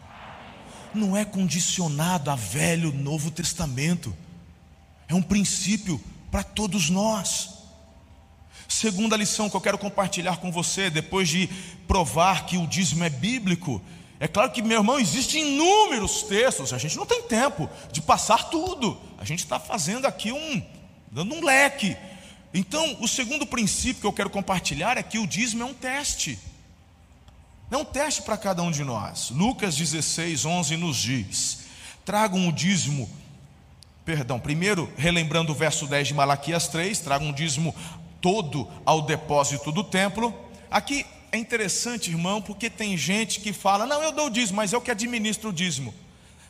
não 0.94 1.16
é 1.16 1.24
condicionado 1.24 2.32
a 2.32 2.36
Velho 2.36 2.92
Novo 2.92 3.30
Testamento, 3.30 4.16
é 5.08 5.14
um 5.14 5.22
princípio 5.22 6.02
para 6.32 6.44
todos 6.44 6.90
nós. 6.90 7.60
Segunda 8.68 9.18
lição 9.18 9.50
que 9.50 9.56
eu 9.56 9.62
quero 9.62 9.78
compartilhar 9.78 10.38
com 10.38 10.52
você, 10.52 10.90
depois 10.90 11.28
de 11.28 11.48
provar 11.88 12.46
que 12.46 12.58
o 12.58 12.68
dízimo 12.68 13.04
é 13.04 13.10
bíblico, 13.10 13.82
é 14.20 14.28
claro 14.28 14.52
que, 14.52 14.62
meu 14.62 14.80
irmão, 14.80 15.00
existem 15.00 15.54
inúmeros 15.54 16.24
textos, 16.24 16.74
a 16.74 16.78
gente 16.78 16.98
não 16.98 17.06
tem 17.06 17.24
tempo 17.24 17.70
de 17.92 18.02
passar 18.02 18.50
tudo, 18.50 19.00
a 19.18 19.24
gente 19.24 19.40
está 19.40 19.60
fazendo 19.60 20.06
aqui 20.06 20.32
um, 20.32 20.62
dando 21.10 21.34
um 21.36 21.44
leque. 21.44 21.96
Então, 22.54 22.98
o 23.00 23.08
segundo 23.08 23.46
princípio 23.46 24.02
que 24.02 24.08
eu 24.08 24.14
quero 24.14 24.30
compartilhar 24.30 24.98
é 24.98 25.04
que 25.04 25.18
o 25.18 25.26
dízimo 25.26 25.64
é 25.64 25.66
um 25.66 25.74
teste, 25.74 26.38
é 27.72 27.78
um 27.78 27.86
teste 27.86 28.24
para 28.24 28.38
cada 28.38 28.64
um 28.64 28.72
de 28.72 28.84
nós. 28.84 29.30
Lucas 29.30 29.76
16, 29.76 30.46
11 30.46 30.78
nos 30.78 30.98
diz: 30.98 31.60
tragam 32.04 32.48
o 32.48 32.52
dízimo, 32.52 33.10
perdão, 34.04 34.40
primeiro, 34.40 34.92
relembrando 34.98 35.52
o 35.52 35.56
verso 35.56 35.86
10 35.86 36.10
de 36.10 36.14
Malaquias 36.14 36.68
3, 36.68 37.00
tragam 37.00 37.30
o 37.30 37.34
dízimo 37.34 37.76
todo 38.20 38.68
ao 38.86 39.04
depósito 39.04 39.72
do 39.72 39.84
templo. 39.84 40.34
Aqui 40.72 41.06
é 41.32 41.38
interessante, 41.38 42.10
irmão, 42.10 42.42
porque 42.42 42.70
tem 42.70 42.98
gente 42.98 43.40
que 43.40 43.54
fala: 43.54 43.86
não, 43.86 44.02
eu 44.02 44.12
dou 44.12 44.28
o 44.28 44.32
dízimo, 44.32 44.58
mas 44.58 44.74
eu 44.74 44.82
que 44.82 44.90
administro 44.90 45.50
o 45.50 45.54
dízimo. 45.54 45.94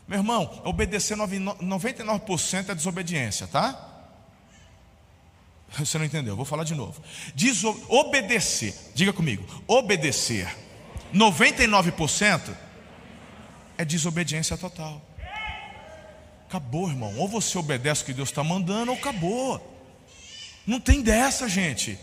Meu 0.08 0.19
irmão, 0.19 0.62
obedecer 0.63 1.15
99% 1.15 2.69
é 2.69 2.75
desobediência, 2.75 3.45
tá? 3.45 3.88
Você 5.77 5.99
não 5.99 6.05
entendeu, 6.05 6.36
vou 6.36 6.45
falar 6.45 6.63
de 6.63 6.73
novo. 6.73 6.99
Deso 7.36 7.69
obedecer, 7.88 8.73
diga 8.95 9.13
comigo, 9.13 9.45
obedecer 9.67 10.47
99% 11.13 12.56
é 13.78 13.86
desobediência 13.86 14.58
total. 14.58 15.02
Acabou, 16.48 16.89
irmão. 16.89 17.15
Ou 17.17 17.28
você 17.28 17.58
obedece 17.58 18.04
o 18.04 18.06
que 18.06 18.13
Deus 18.13 18.30
está 18.30 18.43
mandando, 18.43 18.91
ou 18.91 18.98
acabou. 18.98 19.78
Não 20.65 20.80
tem 20.80 21.02
dessa, 21.02 21.48
gente. 21.48 21.98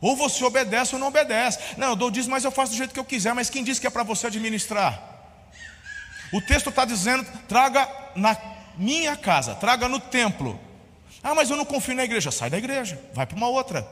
Ou 0.00 0.14
você 0.14 0.44
obedece 0.44 0.94
ou 0.94 1.00
não 1.00 1.08
obedece. 1.08 1.58
Não, 1.76 1.88
eu 1.88 1.96
dou 1.96 2.10
dízimo, 2.10 2.32
mas 2.32 2.44
eu 2.44 2.50
faço 2.50 2.72
do 2.72 2.76
jeito 2.78 2.92
que 2.92 3.00
eu 3.00 3.04
quiser. 3.04 3.34
Mas 3.34 3.50
quem 3.50 3.64
disse 3.64 3.80
que 3.80 3.86
é 3.86 3.90
para 3.90 4.02
você 4.02 4.26
administrar? 4.26 5.02
O 6.32 6.40
texto 6.40 6.68
está 6.68 6.84
dizendo: 6.84 7.26
traga 7.48 7.88
na 8.14 8.36
minha 8.76 9.16
casa, 9.16 9.54
traga 9.54 9.88
no 9.88 9.98
templo. 9.98 10.60
Ah, 11.22 11.34
mas 11.34 11.50
eu 11.50 11.56
não 11.56 11.64
confio 11.64 11.94
na 11.94 12.04
igreja. 12.04 12.30
Sai 12.30 12.50
da 12.50 12.58
igreja, 12.58 13.00
vai 13.14 13.26
para 13.26 13.36
uma 13.36 13.48
outra. 13.48 13.86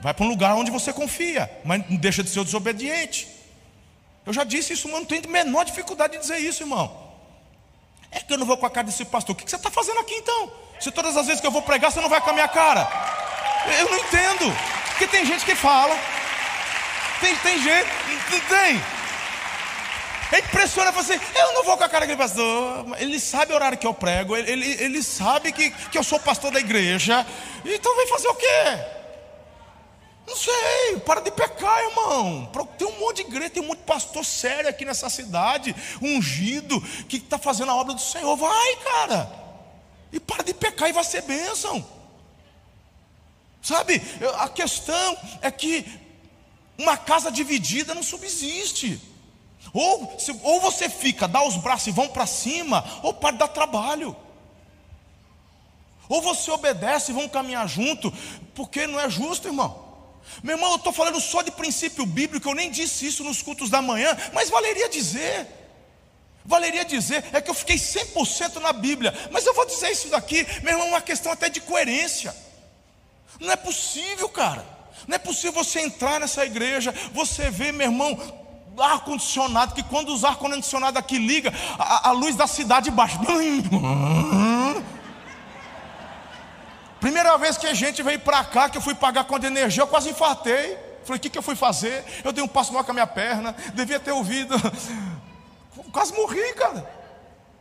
Vai 0.00 0.14
para 0.14 0.24
um 0.24 0.28
lugar 0.28 0.54
onde 0.54 0.70
você 0.70 0.92
confia, 0.92 1.50
mas 1.62 1.88
não 1.90 1.96
deixa 1.96 2.22
de 2.22 2.30
ser 2.30 2.42
desobediente. 2.42 3.28
Eu 4.26 4.32
já 4.32 4.44
disse 4.44 4.72
isso, 4.72 4.88
mas 4.88 5.00
não 5.00 5.06
tenho 5.06 5.28
menor 5.28 5.64
dificuldade 5.64 6.14
de 6.14 6.20
dizer 6.20 6.38
isso, 6.38 6.62
irmão. 6.62 7.10
É 8.10 8.20
que 8.20 8.32
eu 8.32 8.38
não 8.38 8.46
vou 8.46 8.56
com 8.56 8.66
a 8.66 8.70
cara 8.70 8.86
desse 8.86 9.04
pastor. 9.04 9.34
O 9.34 9.38
que 9.38 9.48
você 9.48 9.56
está 9.56 9.70
fazendo 9.70 10.00
aqui 10.00 10.14
então? 10.14 10.52
Se 10.80 10.90
todas 10.90 11.16
as 11.16 11.26
vezes 11.26 11.40
que 11.40 11.46
eu 11.46 11.50
vou 11.50 11.62
pregar, 11.62 11.92
você 11.92 12.00
não 12.00 12.08
vai 12.08 12.20
com 12.20 12.30
a 12.30 12.32
minha 12.32 12.48
cara. 12.48 12.88
Eu 13.78 13.90
não 13.90 13.98
entendo. 13.98 14.56
Porque 14.88 15.06
tem 15.06 15.24
gente 15.24 15.44
que 15.44 15.54
fala. 15.54 15.96
Tem, 17.20 17.36
tem 17.36 17.62
gente, 17.62 17.88
não 18.30 18.40
tem. 18.40 18.82
É 20.32 20.38
impressionante 20.38 20.94
você, 20.94 21.20
eu 21.34 21.52
não 21.54 21.64
vou 21.64 21.76
com 21.76 21.84
a 21.84 21.88
cara 21.88 22.06
daquele 22.06 22.16
pastor. 22.16 22.86
Ele 22.98 23.18
sabe 23.18 23.52
o 23.52 23.54
horário 23.56 23.76
que 23.76 23.86
eu 23.86 23.92
prego, 23.92 24.36
ele, 24.36 24.50
ele, 24.50 24.84
ele 24.84 25.02
sabe 25.02 25.52
que, 25.52 25.70
que 25.70 25.98
eu 25.98 26.04
sou 26.04 26.20
pastor 26.20 26.52
da 26.52 26.60
igreja. 26.60 27.26
Então 27.64 27.96
vem 27.96 28.06
fazer 28.06 28.28
o 28.28 28.34
quê? 28.34 28.99
Não 30.30 30.36
sei, 30.36 31.00
para 31.04 31.20
de 31.20 31.32
pecar, 31.32 31.82
irmão. 31.82 32.48
Tem 32.78 32.86
um 32.86 33.00
monte 33.00 33.16
de 33.16 33.22
igreja, 33.22 33.50
tem 33.50 33.62
um 33.64 33.66
monte 33.66 33.78
de 33.78 33.84
pastor 33.84 34.24
sério 34.24 34.70
aqui 34.70 34.84
nessa 34.84 35.10
cidade, 35.10 35.74
ungido, 36.00 36.80
que 37.08 37.16
está 37.16 37.36
fazendo 37.36 37.72
a 37.72 37.74
obra 37.74 37.94
do 37.94 38.00
Senhor. 38.00 38.36
Vai, 38.36 38.76
cara. 38.76 39.28
E 40.12 40.20
para 40.20 40.44
de 40.44 40.54
pecar 40.54 40.88
e 40.88 40.92
vai 40.92 41.02
ser 41.02 41.22
bênção. 41.22 41.84
Sabe, 43.60 44.00
a 44.38 44.48
questão 44.48 45.18
é 45.42 45.50
que 45.50 45.84
uma 46.78 46.96
casa 46.96 47.32
dividida 47.32 47.92
não 47.92 48.02
subsiste. 48.02 49.02
Ou, 49.74 50.16
ou 50.44 50.60
você 50.60 50.88
fica, 50.88 51.26
dá 51.26 51.42
os 51.42 51.56
braços 51.56 51.88
e 51.88 51.90
vão 51.90 52.06
para 52.06 52.24
cima, 52.24 52.84
ou 53.02 53.12
para 53.12 53.36
dar 53.36 53.48
trabalho. 53.48 54.14
Ou 56.08 56.22
você 56.22 56.52
obedece 56.52 57.10
e 57.10 57.14
vão 57.14 57.28
caminhar 57.28 57.68
junto, 57.68 58.12
porque 58.54 58.86
não 58.86 59.00
é 59.00 59.10
justo, 59.10 59.48
irmão. 59.48 59.89
Meu 60.42 60.56
irmão, 60.56 60.70
eu 60.70 60.76
estou 60.76 60.92
falando 60.92 61.20
só 61.20 61.42
de 61.42 61.50
princípio 61.50 62.06
bíblico, 62.06 62.48
eu 62.48 62.54
nem 62.54 62.70
disse 62.70 63.06
isso 63.06 63.24
nos 63.24 63.42
cultos 63.42 63.70
da 63.70 63.82
manhã, 63.82 64.16
mas 64.32 64.50
valeria 64.50 64.88
dizer. 64.88 65.46
Valeria 66.44 66.84
dizer, 66.84 67.24
é 67.32 67.40
que 67.40 67.50
eu 67.50 67.54
fiquei 67.54 67.76
100% 67.76 68.56
na 68.56 68.72
Bíblia, 68.72 69.14
mas 69.30 69.44
eu 69.44 69.54
vou 69.54 69.66
dizer 69.66 69.90
isso 69.90 70.08
daqui, 70.08 70.46
meu 70.62 70.72
irmão, 70.72 70.86
é 70.86 70.90
uma 70.90 71.00
questão 71.00 71.30
até 71.30 71.48
de 71.48 71.60
coerência. 71.60 72.34
Não 73.38 73.52
é 73.52 73.56
possível, 73.56 74.28
cara. 74.28 74.64
Não 75.06 75.16
é 75.16 75.18
possível 75.18 75.52
você 75.52 75.80
entrar 75.80 76.20
nessa 76.20 76.44
igreja, 76.44 76.94
você 77.12 77.50
vê, 77.50 77.72
meu 77.72 77.86
irmão, 77.86 78.18
ar-condicionado, 78.78 79.74
que 79.74 79.82
quando 79.82 80.12
os 80.12 80.24
ar-condicionado 80.24 80.98
aqui 80.98 81.18
liga, 81.18 81.52
a, 81.78 82.08
a, 82.08 82.12
luz 82.12 82.36
da 82.36 82.46
cidade 82.46 82.90
baixa. 82.90 83.18
Primeira 87.00 87.36
vez 87.38 87.56
que 87.56 87.66
a 87.66 87.74
gente 87.74 88.02
veio 88.02 88.20
para 88.20 88.44
cá, 88.44 88.68
que 88.68 88.76
eu 88.76 88.82
fui 88.82 88.94
pagar 88.94 89.24
conta 89.24 89.40
de 89.40 89.46
energia, 89.46 89.82
eu 89.82 89.86
quase 89.86 90.10
infartei. 90.10 90.78
Falei, 91.02 91.18
o 91.18 91.20
que, 91.20 91.30
que 91.30 91.38
eu 91.38 91.42
fui 91.42 91.56
fazer? 91.56 92.04
Eu 92.22 92.30
dei 92.30 92.44
um 92.44 92.48
passo 92.48 92.72
maior 92.72 92.84
com 92.84 92.90
a 92.90 92.94
minha 92.94 93.06
perna, 93.06 93.56
devia 93.74 93.98
ter 93.98 94.12
ouvido. 94.12 94.54
Quase 95.92 96.12
morri, 96.14 96.52
cara. 96.54 96.88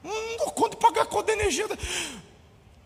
Não 0.04 0.38
dou 0.38 0.52
conta 0.52 0.72
de 0.72 0.78
pagar 0.78 1.06
conta 1.06 1.34
de 1.34 1.40
energia. 1.40 1.66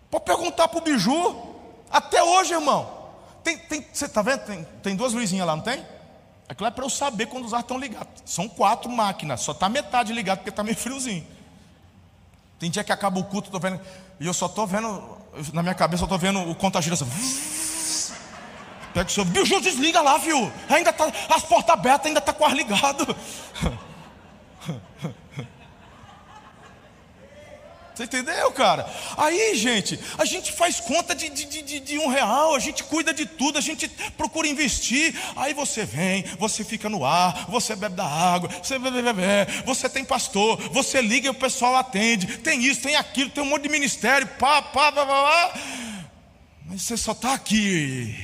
Pode 0.10 0.24
perguntar 0.24 0.68
para 0.68 0.78
o 0.78 0.82
Biju. 0.82 1.56
Até 1.92 2.24
hoje, 2.24 2.54
irmão. 2.54 3.04
Tem, 3.44 3.58
tem, 3.58 3.86
você 3.92 4.06
está 4.06 4.22
vendo? 4.22 4.46
Tem, 4.46 4.64
tem 4.82 4.96
duas 4.96 5.12
luzinhas 5.12 5.46
lá, 5.46 5.56
não 5.56 5.64
tem? 5.64 5.86
Aquilo 6.48 6.68
é 6.68 6.72
para 6.72 6.86
eu 6.86 6.90
saber 6.90 7.26
quando 7.26 7.46
os 7.46 7.54
ar 7.54 7.62
estão 7.62 7.78
ligados. 7.78 8.22
São 8.26 8.48
quatro 8.48 8.90
máquinas, 8.90 9.42
só 9.42 9.52
está 9.52 9.68
metade 9.68 10.14
ligado 10.14 10.40
porque 10.40 10.50
está 10.50 10.64
meio 10.64 10.78
friozinho. 10.78 11.26
Tem 12.64 12.72
dia 12.72 12.82
que 12.82 12.94
acaba 12.94 13.20
o 13.20 13.26
culto, 13.26 13.52
tô 13.52 13.60
vendo, 13.60 13.78
e 14.22 14.26
eu 14.26 14.34
só 14.34 14.46
estou 14.46 14.66
vendo, 14.66 14.88
na 15.52 15.62
minha 15.62 15.76
cabeça 15.76 16.04
eu 16.04 16.06
estou 16.06 16.18
vendo 16.18 16.40
o 16.50 16.56
contagiro 16.56 16.94
assim. 16.94 17.04
Pega 18.94 19.06
o 19.06 19.12
seu, 19.12 19.26
bicho, 19.26 19.60
desliga 19.60 20.00
lá, 20.00 20.18
viu? 20.18 20.50
Ainda 20.70 20.94
tá, 20.94 21.12
as 21.36 21.44
portas 21.44 21.74
abertas, 21.74 22.08
ainda 22.08 22.20
está 22.20 22.32
com 22.32 22.46
ar 22.46 22.56
ligado. 22.56 23.06
Você 28.04 28.18
entendeu, 28.18 28.52
cara? 28.52 28.86
Aí, 29.18 29.56
gente, 29.56 29.98
a 30.18 30.26
gente 30.26 30.52
faz 30.52 30.80
conta 30.80 31.16
de, 31.16 31.30
de, 31.30 31.62
de, 31.62 31.80
de, 31.80 31.98
um 32.00 32.08
real, 32.08 32.54
a 32.54 32.60
gente 32.60 32.84
cuida 32.84 33.14
de 33.14 33.26
tudo, 33.26 33.58
a 33.58 33.62
gente 33.62 33.88
procura 34.18 34.48
investir. 34.48 35.16
Aí 35.36 35.54
você 35.54 35.86
vem, 35.86 36.26
você 36.38 36.64
fica 36.64 36.90
no 36.90 37.06
ar, 37.06 37.46
você 37.48 37.76
bebe 37.76 37.96
da 37.96 38.06
água, 38.06 38.50
você 38.62 38.78
bebe, 38.78 39.02
bebe, 39.02 39.22
bebe, 39.22 39.64
você 39.66 39.88
tem 39.88 40.04
pastor, 40.04 40.58
você 40.70 41.02
liga 41.02 41.28
e 41.28 41.30
o 41.30 41.34
pessoal 41.34 41.78
atende, 41.78 42.40
tem 42.40 42.64
isso, 42.66 42.82
tem 42.82 42.96
aquilo, 42.96 43.30
tem 43.30 43.44
um 43.44 43.48
monte 43.48 43.64
de 43.64 43.70
ministério, 43.70 44.28
pá, 44.40 44.62
pá, 44.62 44.92
pá, 44.92 45.06
pá, 45.06 45.24
pá. 45.24 45.54
Mas 46.66 46.82
você 46.82 46.98
só 46.98 47.14
está 47.14 47.34
aqui. 47.34 48.16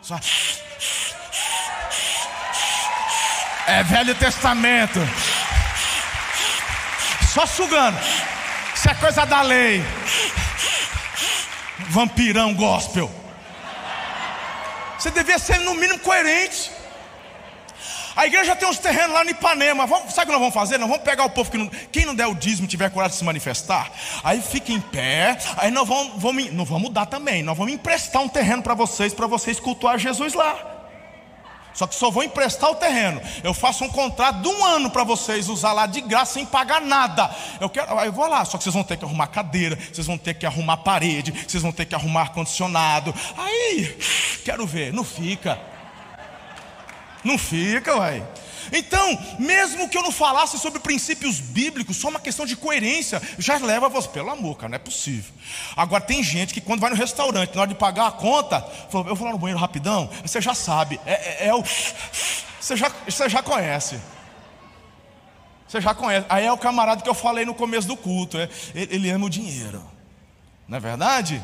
Só... 0.00 0.18
É 3.66 3.82
Velho 3.84 4.14
Testamento. 4.14 4.98
Só 7.34 7.46
sugando. 7.46 7.98
Coisa 9.00 9.24
da 9.24 9.40
lei. 9.40 9.82
Vampirão 11.88 12.52
gospel. 12.54 13.10
Você 14.98 15.10
devia 15.10 15.38
ser 15.38 15.58
no 15.60 15.74
mínimo 15.74 15.98
coerente. 16.00 16.70
A 18.14 18.26
igreja 18.26 18.54
tem 18.54 18.68
uns 18.68 18.78
terrenos 18.78 19.12
lá 19.12 19.24
no 19.24 19.30
Ipanema. 19.30 19.86
Vamos, 19.86 20.12
sabe 20.12 20.24
o 20.24 20.26
que 20.26 20.32
nós 20.32 20.40
vamos 20.40 20.54
fazer? 20.54 20.76
Nós 20.76 20.86
vamos 20.86 21.02
pegar 21.02 21.24
o 21.24 21.30
povo 21.30 21.50
que 21.50 21.56
não, 21.56 21.68
quem 21.90 22.04
não 22.04 22.14
der 22.14 22.26
o 22.26 22.34
dízimo 22.34 22.68
tiver 22.68 22.90
coragem 22.90 23.12
de 23.12 23.18
se 23.18 23.24
manifestar. 23.24 23.90
Aí 24.22 24.42
fica 24.42 24.70
em 24.70 24.80
pé. 24.80 25.38
Aí 25.56 25.70
nós 25.70 25.88
vamos, 25.88 26.20
vamos 26.20 26.52
não 26.52 26.66
vamos 26.66 26.90
dar 26.90 27.06
também. 27.06 27.42
Nós 27.42 27.56
vamos 27.56 27.72
emprestar 27.72 28.20
um 28.20 28.28
terreno 28.28 28.62
para 28.62 28.74
vocês, 28.74 29.14
para 29.14 29.26
vocês 29.26 29.58
cultuar 29.58 29.98
Jesus 29.98 30.34
lá. 30.34 30.79
Só 31.74 31.86
que 31.86 31.94
só 31.94 32.10
vou 32.10 32.22
emprestar 32.22 32.70
o 32.70 32.74
terreno. 32.74 33.20
Eu 33.42 33.54
faço 33.54 33.84
um 33.84 33.88
contrato 33.88 34.40
de 34.40 34.48
um 34.48 34.64
ano 34.64 34.90
para 34.90 35.04
vocês 35.04 35.48
usar 35.48 35.72
lá 35.72 35.86
de 35.86 36.00
graça 36.00 36.34
sem 36.34 36.46
pagar 36.46 36.80
nada. 36.80 37.30
Eu 37.60 37.68
quero, 37.68 37.92
eu 38.00 38.12
vou 38.12 38.26
lá. 38.26 38.44
Só 38.44 38.58
que 38.58 38.64
vocês 38.64 38.74
vão 38.74 38.84
ter 38.84 38.96
que 38.96 39.04
arrumar 39.04 39.28
cadeira, 39.28 39.78
vocês 39.92 40.06
vão 40.06 40.18
ter 40.18 40.34
que 40.34 40.46
arrumar 40.46 40.78
parede, 40.78 41.32
vocês 41.32 41.62
vão 41.62 41.72
ter 41.72 41.86
que 41.86 41.94
arrumar 41.94 42.20
ar 42.20 42.32
condicionado. 42.32 43.14
Aí, 43.36 43.98
quero 44.44 44.66
ver. 44.66 44.92
Não 44.92 45.04
fica. 45.04 45.58
Não 47.24 47.38
fica, 47.38 47.96
uai. 47.96 48.26
Então, 48.72 49.18
mesmo 49.38 49.88
que 49.88 49.96
eu 49.96 50.02
não 50.02 50.12
falasse 50.12 50.58
sobre 50.58 50.80
princípios 50.80 51.40
bíblicos, 51.40 51.96
só 51.96 52.08
uma 52.08 52.20
questão 52.20 52.46
de 52.46 52.56
coerência, 52.56 53.20
já 53.38 53.56
leva 53.58 53.88
você, 53.88 54.08
pelo 54.08 54.30
amor, 54.30 54.56
cara, 54.56 54.68
não 54.70 54.76
é 54.76 54.78
possível. 54.78 55.32
Agora, 55.76 56.02
tem 56.02 56.22
gente 56.22 56.54
que 56.54 56.60
quando 56.60 56.80
vai 56.80 56.90
no 56.90 56.96
restaurante, 56.96 57.54
na 57.54 57.62
hora 57.62 57.68
de 57.68 57.76
pagar 57.76 58.06
a 58.06 58.12
conta, 58.12 58.60
fala, 58.90 59.08
eu 59.08 59.16
vou 59.16 59.26
lá 59.26 59.32
no 59.32 59.38
banheiro 59.38 59.60
rapidão, 59.60 60.10
você 60.22 60.40
já 60.40 60.54
sabe, 60.54 61.00
é, 61.06 61.44
é, 61.44 61.48
é 61.48 61.54
o. 61.54 61.62
Você 62.60 62.76
já, 62.76 62.90
você 63.06 63.28
já 63.28 63.42
conhece. 63.42 63.98
Você 65.66 65.80
já 65.80 65.94
conhece. 65.94 66.26
Aí 66.28 66.44
é 66.44 66.52
o 66.52 66.58
camarada 66.58 67.02
que 67.02 67.08
eu 67.08 67.14
falei 67.14 67.44
no 67.44 67.54
começo 67.54 67.86
do 67.86 67.96
culto, 67.96 68.36
é, 68.38 68.48
ele, 68.74 68.94
ele 68.94 69.10
ama 69.10 69.26
o 69.26 69.30
dinheiro, 69.30 69.82
não 70.68 70.76
é 70.76 70.80
verdade? 70.80 71.42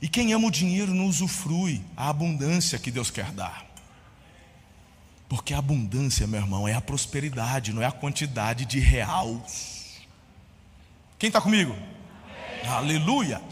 E 0.00 0.08
quem 0.08 0.34
ama 0.34 0.48
o 0.48 0.50
dinheiro 0.50 0.92
não 0.92 1.06
usufrui 1.06 1.82
a 1.96 2.10
abundância 2.10 2.78
que 2.78 2.90
Deus 2.90 3.10
quer 3.10 3.30
dar. 3.32 3.63
Porque 5.34 5.52
a 5.52 5.58
abundância, 5.58 6.28
meu 6.28 6.40
irmão, 6.40 6.68
é 6.68 6.74
a 6.74 6.80
prosperidade, 6.80 7.72
não 7.72 7.82
é 7.82 7.86
a 7.86 7.90
quantidade 7.90 8.64
de 8.64 8.78
real. 8.78 9.44
Quem 11.18 11.26
está 11.26 11.40
comigo? 11.40 11.74
Amém. 11.74 12.72
Aleluia. 12.72 13.42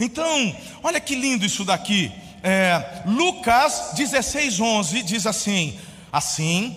Então, 0.00 0.56
olha 0.82 0.98
que 0.98 1.14
lindo 1.14 1.46
isso 1.46 1.64
daqui. 1.64 2.10
É, 2.42 3.04
Lucas 3.06 3.92
16, 3.94 4.58
11 4.58 5.02
diz 5.04 5.26
assim: 5.26 5.78
Assim, 6.12 6.76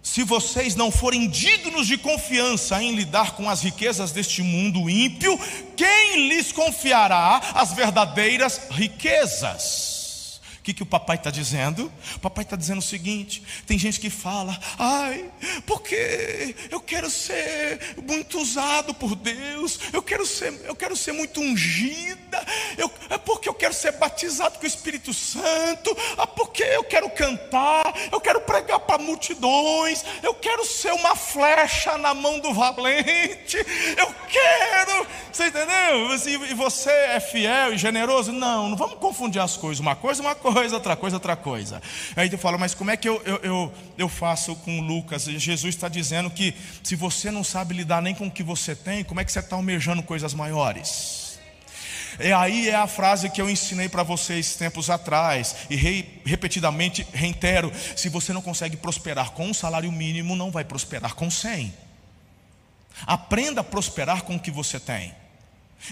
se 0.00 0.22
vocês 0.22 0.76
não 0.76 0.92
forem 0.92 1.28
dignos 1.28 1.88
de 1.88 1.98
confiança 1.98 2.80
em 2.80 2.94
lidar 2.94 3.32
com 3.32 3.50
as 3.50 3.60
riquezas 3.60 4.12
deste 4.12 4.40
mundo 4.40 4.88
ímpio, 4.88 5.36
quem 5.76 6.28
lhes 6.28 6.52
confiará 6.52 7.40
as 7.54 7.72
verdadeiras 7.72 8.68
riquezas? 8.70 9.95
Que, 10.66 10.74
que 10.74 10.82
o 10.82 10.86
papai 10.86 11.14
está 11.14 11.30
dizendo? 11.30 11.92
O 12.16 12.18
papai 12.18 12.42
está 12.42 12.56
dizendo 12.56 12.78
o 12.78 12.82
seguinte: 12.82 13.40
tem 13.68 13.78
gente 13.78 14.00
que 14.00 14.10
fala, 14.10 14.58
ai, 14.76 15.30
porque 15.64 16.56
eu 16.72 16.80
quero 16.80 17.08
ser 17.08 17.94
muito 18.04 18.40
usado 18.40 18.92
por 18.92 19.14
Deus, 19.14 19.78
eu 19.92 20.02
quero 20.02 20.26
ser, 20.26 20.52
eu 20.64 20.74
quero 20.74 20.96
ser 20.96 21.12
muito 21.12 21.40
ungida, 21.40 22.44
eu, 22.76 22.90
é 23.10 23.16
porque 23.16 23.48
eu 23.48 23.54
quero 23.54 23.72
ser 23.72 23.92
batizado 23.92 24.58
com 24.58 24.64
o 24.64 24.66
Espírito 24.66 25.14
Santo, 25.14 25.96
é 26.18 26.26
porque 26.26 26.64
eu 26.64 26.82
quero 26.82 27.08
cantar, 27.10 27.94
eu 28.10 28.20
quero 28.20 28.40
pregar 28.40 28.80
para 28.80 28.98
multidões, 28.98 30.04
eu 30.20 30.34
quero 30.34 30.64
ser 30.64 30.92
uma 30.92 31.14
flecha 31.14 31.96
na 31.96 32.12
mão 32.12 32.40
do 32.40 32.52
valente, 32.52 33.56
eu 33.96 34.12
quero, 34.28 35.06
você 35.30 35.46
entendeu? 35.46 36.46
E 36.50 36.54
você 36.54 36.90
é 36.90 37.20
fiel 37.20 37.72
e 37.72 37.78
generoso? 37.78 38.32
Não, 38.32 38.68
não 38.70 38.76
vamos 38.76 38.98
confundir 38.98 39.40
as 39.40 39.56
coisas, 39.56 39.78
uma 39.78 39.94
coisa, 39.94 40.20
uma 40.20 40.34
coisa 40.34 40.55
coisa, 40.56 40.74
outra 40.76 40.96
coisa, 40.96 41.16
outra 41.16 41.36
coisa. 41.36 41.82
Aí 42.16 42.30
tu 42.30 42.38
fala, 42.38 42.56
mas 42.56 42.72
como 42.72 42.90
é 42.90 42.96
que 42.96 43.06
eu, 43.06 43.20
eu, 43.26 43.36
eu, 43.42 43.74
eu 43.98 44.08
faço 44.08 44.56
com 44.56 44.80
Lucas? 44.80 45.24
Jesus 45.24 45.74
está 45.74 45.86
dizendo 45.86 46.30
que 46.30 46.54
se 46.82 46.96
você 46.96 47.30
não 47.30 47.44
sabe 47.44 47.74
lidar 47.74 48.00
nem 48.00 48.14
com 48.14 48.26
o 48.26 48.30
que 48.30 48.42
você 48.42 48.74
tem, 48.74 49.04
como 49.04 49.20
é 49.20 49.24
que 49.24 49.30
você 49.30 49.40
está 49.40 49.54
almejando 49.54 50.02
coisas 50.02 50.32
maiores? 50.32 51.38
E 52.18 52.32
aí 52.32 52.70
é 52.70 52.74
a 52.74 52.86
frase 52.86 53.28
que 53.28 53.38
eu 53.38 53.50
ensinei 53.50 53.86
para 53.90 54.02
vocês 54.02 54.56
tempos 54.56 54.88
atrás, 54.88 55.54
e 55.68 55.76
re, 55.76 56.22
repetidamente 56.24 57.06
reitero: 57.12 57.70
se 57.94 58.08
você 58.08 58.32
não 58.32 58.40
consegue 58.40 58.78
prosperar 58.78 59.32
com 59.32 59.48
um 59.48 59.52
salário 59.52 59.92
mínimo, 59.92 60.34
não 60.34 60.50
vai 60.50 60.64
prosperar 60.64 61.14
com 61.14 61.30
100. 61.30 61.74
Aprenda 63.06 63.60
a 63.60 63.64
prosperar 63.64 64.22
com 64.22 64.36
o 64.36 64.40
que 64.40 64.50
você 64.50 64.80
tem. 64.80 65.14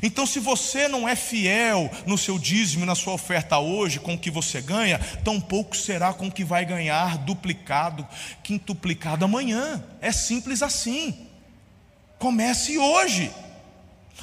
Então, 0.03 0.27
se 0.27 0.41
você 0.41 0.89
não 0.89 1.09
é 1.09 1.15
fiel 1.15 1.91
no 2.07 2.19
seu 2.19 2.39
dízimo, 2.39 2.85
na 2.85 2.95
sua 2.95 3.13
oferta 3.13 3.59
hoje, 3.59 4.01
com 4.01 4.15
o 4.15 4.19
que 4.19 4.31
você 4.31 4.61
ganha, 4.61 4.99
tampouco 5.23 5.77
será 5.77 6.13
com 6.13 6.27
o 6.27 6.33
que 6.33 6.45
vai 6.45 6.65
ganhar 6.65 7.19
duplicado, 7.19 8.07
quintuplicado 8.43 9.25
amanhã. 9.25 9.85
É 10.01 10.11
simples 10.11 10.63
assim. 10.63 11.29
Comece 12.19 12.79
hoje. 12.79 13.31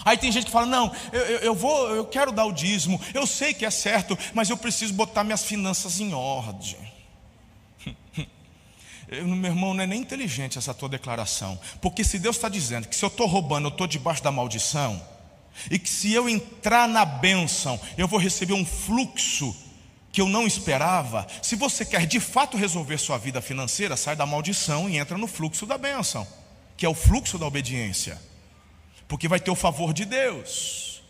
Aí 0.04 0.18
tem 0.18 0.32
gente 0.32 0.46
que 0.46 0.52
fala: 0.52 0.66
não, 0.66 0.92
eu, 1.12 1.22
eu, 1.22 1.40
eu, 1.40 1.56
vou, 1.56 1.90
eu 1.96 2.06
quero 2.06 2.32
dar 2.32 2.46
o 2.46 2.52
dízimo, 2.52 3.00
eu 3.14 3.28
sei 3.28 3.54
que 3.54 3.66
é 3.66 3.72
certo, 3.72 4.18
mas 4.34 4.50
eu 4.50 4.58
preciso 4.58 4.94
botar 4.94 5.24
minhas 5.24 5.44
finanças 5.44 6.00
em 6.00 6.14
ordem. 6.14 6.78
meu 9.12 9.52
irmão, 9.52 9.74
não 9.74 9.84
é 9.84 9.88
nem 9.88 10.02
inteligente 10.02 10.58
essa 10.58 10.74
tua 10.74 10.90
declaração, 10.90 11.60
porque 11.82 12.04
se 12.04 12.18
Deus 12.18 12.38
está 12.38 12.50
dizendo 12.50 12.88
que 12.88 12.96
se 12.96 13.04
eu 13.04 13.10
estou 13.10 13.28
roubando, 13.28 13.68
eu 13.68 13.72
estou 13.72 13.86
debaixo 13.86 14.24
da 14.24 14.32
maldição, 14.32 15.02
e 15.70 15.78
que 15.78 15.90
se 15.90 16.14
eu 16.14 16.28
entrar 16.28 16.88
na 16.88 17.06
bênção, 17.06 17.80
eu 17.98 18.08
vou 18.08 18.20
receber 18.20 18.54
um 18.54 18.66
fluxo 18.66 19.56
que 20.12 20.22
eu 20.22 20.28
não 20.28 20.46
esperava. 20.46 21.26
Se 21.42 21.56
você 21.56 21.86
quer 21.86 22.06
de 22.06 22.20
fato 22.20 22.58
resolver 22.58 22.98
sua 22.98 23.18
vida 23.18 23.42
financeira, 23.42 23.96
sai 23.96 24.16
da 24.16 24.26
maldição 24.26 24.90
e 24.90 24.98
entra 24.98 25.18
no 25.18 25.28
fluxo 25.28 25.66
da 25.66 25.78
bênção, 25.78 26.28
que 26.76 26.86
é 26.86 26.90
o 26.90 26.96
fluxo 26.96 27.38
da 27.38 27.46
obediência, 27.46 28.22
porque 29.08 29.28
vai 29.28 29.40
ter 29.40 29.52
o 29.52 29.56
favor 29.56 29.94
de 29.94 30.06
Deus. 30.06 31.02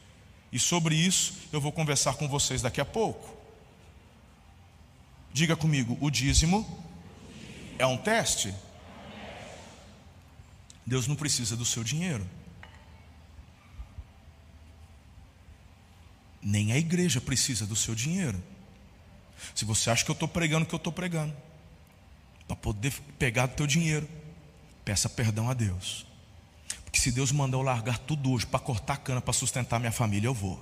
E 0.52 0.60
sobre 0.60 0.96
isso 0.96 1.34
eu 1.52 1.62
vou 1.62 1.72
conversar 1.72 2.16
com 2.16 2.28
vocês 2.28 2.62
daqui 2.62 2.82
a 2.82 2.86
pouco. 2.86 3.38
Diga 5.34 5.56
comigo: 5.56 5.98
o 6.02 6.10
dízimo 6.10 6.68
é 7.80 7.86
um 7.86 7.98
teste. 7.98 8.54
Deus 10.86 11.08
não 11.08 11.16
precisa 11.16 11.56
do 11.56 11.64
seu 11.64 11.84
dinheiro. 11.84 12.28
Nem 16.42 16.72
a 16.72 16.78
igreja 16.78 17.22
precisa 17.22 17.66
do 17.66 17.76
seu 17.76 17.94
dinheiro. 17.94 18.42
Se 19.56 19.66
você 19.66 19.90
acha 19.90 20.04
que 20.04 20.12
eu 20.12 20.14
estou 20.14 20.28
pregando 20.28 20.64
o 20.66 20.68
que 20.68 20.74
eu 20.74 20.78
estou 20.78 20.94
pregando, 20.94 21.34
para 22.48 22.56
poder 22.56 22.92
pegar 23.18 23.46
do 23.46 23.56
teu 23.56 23.68
dinheiro, 23.68 24.08
peça 24.84 25.08
perdão 25.08 25.50
a 25.50 25.54
Deus. 25.54 26.06
Porque 26.84 27.00
se 27.00 27.12
Deus 27.12 27.32
mandar 27.32 27.58
eu 27.58 27.62
largar 27.62 27.98
tudo 27.98 28.32
hoje 28.32 28.46
para 28.46 28.60
cortar 28.60 28.98
cana 28.98 29.22
para 29.22 29.34
sustentar 29.34 29.80
minha 29.80 29.92
família, 29.92 30.28
eu 30.28 30.34
vou. 30.34 30.62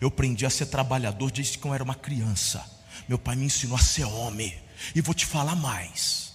Eu 0.00 0.08
aprendi 0.08 0.44
a 0.44 0.50
ser 0.50 0.66
trabalhador 0.66 1.30
desde 1.30 1.58
que 1.58 1.66
eu 1.66 1.72
era 1.74 1.82
uma 1.82 1.94
criança. 1.94 2.64
Meu 3.08 3.18
pai 3.18 3.36
me 3.36 3.46
ensinou 3.46 3.76
a 3.76 3.80
ser 3.80 4.04
homem. 4.04 4.54
E 4.94 5.00
vou 5.00 5.14
te 5.14 5.24
falar 5.24 5.54
mais. 5.54 6.34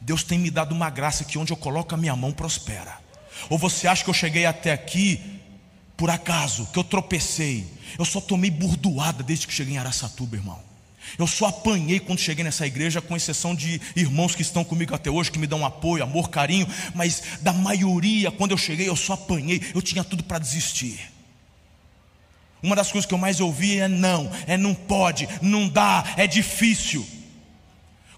Deus 0.00 0.24
tem 0.24 0.38
me 0.38 0.50
dado 0.50 0.72
uma 0.72 0.88
graça 0.88 1.24
que 1.24 1.38
onde 1.38 1.52
eu 1.52 1.56
coloco 1.56 1.94
a 1.94 1.98
minha 1.98 2.16
mão 2.16 2.32
prospera. 2.32 2.98
Ou 3.48 3.58
você 3.58 3.86
acha 3.86 4.02
que 4.02 4.10
eu 4.10 4.14
cheguei 4.14 4.46
até 4.46 4.72
aqui 4.72 5.40
por 5.96 6.08
acaso, 6.08 6.66
que 6.72 6.78
eu 6.78 6.84
tropecei. 6.84 7.70
Eu 7.98 8.04
só 8.04 8.20
tomei 8.20 8.50
burdoada 8.50 9.22
desde 9.22 9.46
que 9.46 9.52
cheguei 9.52 9.74
em 9.74 9.78
Araçatuba, 9.78 10.36
irmão. 10.36 10.70
Eu 11.18 11.26
só 11.26 11.46
apanhei 11.46 11.98
quando 11.98 12.20
cheguei 12.20 12.44
nessa 12.44 12.66
igreja, 12.66 13.00
com 13.00 13.16
exceção 13.16 13.54
de 13.54 13.80
irmãos 13.96 14.34
que 14.34 14.42
estão 14.42 14.62
comigo 14.62 14.94
até 14.94 15.10
hoje, 15.10 15.30
que 15.30 15.38
me 15.38 15.46
dão 15.46 15.64
apoio, 15.64 16.02
amor, 16.02 16.30
carinho, 16.30 16.68
mas 16.94 17.22
da 17.40 17.52
maioria, 17.52 18.30
quando 18.30 18.52
eu 18.52 18.58
cheguei, 18.58 18.88
eu 18.88 18.96
só 18.96 19.14
apanhei, 19.14 19.60
eu 19.74 19.82
tinha 19.82 20.04
tudo 20.04 20.22
para 20.22 20.38
desistir. 20.38 21.10
Uma 22.62 22.76
das 22.76 22.92
coisas 22.92 23.06
que 23.06 23.14
eu 23.14 23.18
mais 23.18 23.40
ouvi 23.40 23.80
é 23.80 23.88
não, 23.88 24.30
é 24.46 24.56
não 24.56 24.74
pode, 24.74 25.28
não 25.40 25.68
dá, 25.68 26.04
é 26.16 26.26
difícil. 26.26 27.06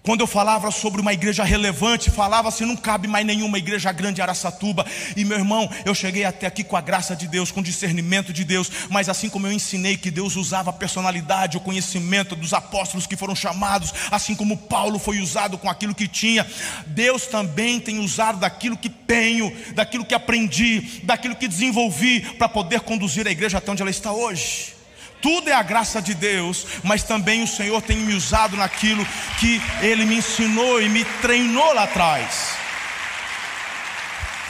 Quando 0.03 0.21
eu 0.21 0.27
falava 0.27 0.69
sobre 0.73 1.01
uma 1.01 1.13
igreja 1.13 1.45
relevante, 1.45 2.11
falava 2.11 2.49
assim: 2.49 2.67
não 2.67 2.77
cabe 2.77 3.07
mais 3.07 3.25
nenhuma 3.25 3.57
igreja 3.57 3.93
grande 3.93 4.21
Araçatuba. 4.21 4.85
E 5.17 5.25
meu 5.25 5.39
irmão, 5.39 5.71
eu 5.85 5.95
cheguei 5.95 6.25
até 6.25 6.45
aqui 6.45 6.65
com 6.65 6.77
a 6.77 6.81
graça 6.81 7.15
de 7.15 7.29
Deus, 7.29 7.53
com 7.53 7.61
o 7.61 7.63
discernimento 7.63 8.33
de 8.33 8.45
Deus. 8.45 8.69
Mas 8.91 9.09
assim 9.09 9.29
como 9.29 9.47
eu 9.47 9.53
ensinei 9.53 9.97
que 9.97 10.11
Deus 10.11 10.35
usava 10.35 10.71
a 10.71 10.73
personalidade, 10.73 11.57
o 11.57 11.61
conhecimento 11.61 12.35
dos 12.35 12.53
apóstolos 12.53 13.07
que 13.07 13.17
foram 13.17 13.37
chamados, 13.37 13.95
assim 14.11 14.35
como 14.35 14.57
Paulo 14.57 14.99
foi 14.99 15.21
usado 15.21 15.57
com 15.57 15.71
aquilo 15.71 15.95
que 15.95 16.09
tinha, 16.09 16.45
Deus 16.87 17.29
também 17.29 17.79
tem 17.79 18.01
usado 18.01 18.41
daquilo 18.41 18.77
que 18.77 18.89
tenho, 18.89 19.57
daquilo 19.75 20.05
que 20.05 20.15
aprendi, 20.15 21.01
daquilo 21.05 21.37
que 21.37 21.47
desenvolvi, 21.47 22.21
para 22.39 22.49
poder 22.49 22.81
conduzir 22.81 23.29
a 23.29 23.31
igreja 23.31 23.59
até 23.59 23.71
onde 23.71 23.83
ela 23.83 23.91
está 23.91 24.11
hoje. 24.11 24.82
Tudo 25.23 25.49
é 25.49 25.53
a 25.53 25.63
graça 25.63 26.03
de 26.03 26.15
Deus, 26.15 26.67
mas 26.83 27.05
também 27.05 27.45
o 27.45 27.47
Senhor 27.47 27.81
tem 27.81 27.97
me 27.97 28.13
usado 28.13 28.57
naquilo 28.57 29.07
que 29.39 29.63
Ele 29.81 30.05
me 30.05 30.17
ensinou 30.17 30.83
e 30.83 30.89
me 30.89 31.05
treinou 31.23 31.73
lá 31.73 31.85
atrás. 31.85 32.57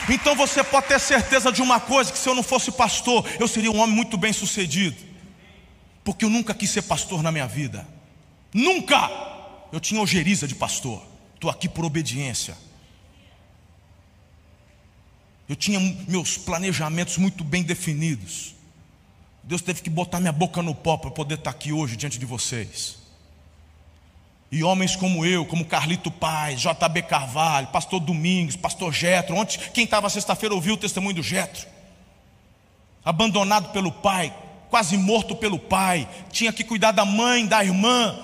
Então 0.09 0.35
você 0.35 0.63
pode 0.63 0.87
ter 0.87 0.99
certeza 0.99 1.51
de 1.51 1.61
uma 1.61 1.79
coisa: 1.79 2.11
que 2.11 2.17
se 2.17 2.27
eu 2.27 2.33
não 2.33 2.41
fosse 2.41 2.71
pastor, 2.71 3.23
eu 3.39 3.47
seria 3.47 3.71
um 3.71 3.79
homem 3.79 3.95
muito 3.95 4.17
bem 4.17 4.33
sucedido, 4.33 4.97
porque 6.03 6.25
eu 6.25 6.29
nunca 6.29 6.55
quis 6.55 6.71
ser 6.71 6.81
pastor 6.81 7.21
na 7.21 7.31
minha 7.31 7.47
vida, 7.47 7.87
nunca. 8.51 9.31
Eu 9.71 9.79
tinha 9.79 10.01
ojeriza 10.01 10.47
de 10.47 10.55
pastor, 10.55 11.03
estou 11.35 11.49
aqui 11.49 11.69
por 11.69 11.85
obediência. 11.85 12.57
Eu 15.47 15.55
tinha 15.55 15.79
meus 16.07 16.37
planejamentos 16.37 17.17
muito 17.17 17.43
bem 17.43 17.63
definidos. 17.63 18.55
Deus 19.43 19.61
teve 19.61 19.81
que 19.81 19.89
botar 19.89 20.19
minha 20.19 20.31
boca 20.31 20.61
no 20.61 20.73
pó 20.73 20.97
para 20.97 21.11
poder 21.11 21.35
estar 21.35 21.49
aqui 21.49 21.73
hoje 21.73 21.97
diante 21.97 22.17
de 22.17 22.25
vocês. 22.25 22.97
E 24.49 24.63
homens 24.63 24.95
como 24.95 25.25
eu, 25.25 25.45
como 25.45 25.65
Carlito 25.65 26.09
Paz, 26.09 26.61
JB 26.61 27.01
Carvalho, 27.03 27.67
Pastor 27.67 27.99
Domingos, 27.99 28.55
Pastor 28.55 28.93
Getro, 28.93 29.35
ontem 29.35 29.59
quem 29.73 29.83
estava 29.83 30.09
sexta-feira 30.09 30.55
ouviu 30.55 30.75
o 30.75 30.77
testemunho 30.77 31.15
do 31.15 31.23
Getro. 31.23 31.67
Abandonado 33.03 33.73
pelo 33.73 33.91
pai, 33.91 34.33
quase 34.69 34.95
morto 34.95 35.35
pelo 35.35 35.59
pai, 35.59 36.07
tinha 36.31 36.53
que 36.53 36.63
cuidar 36.63 36.91
da 36.91 37.03
mãe, 37.03 37.45
da 37.45 37.63
irmã, 37.63 38.17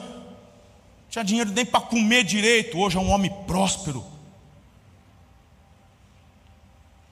tinha 1.09 1.25
dinheiro 1.25 1.51
nem 1.51 1.65
para 1.65 1.81
comer 1.81 2.23
direito, 2.23 2.77
hoje 2.77 2.95
é 2.95 2.99
um 2.99 3.11
homem 3.11 3.31
próspero. 3.45 4.05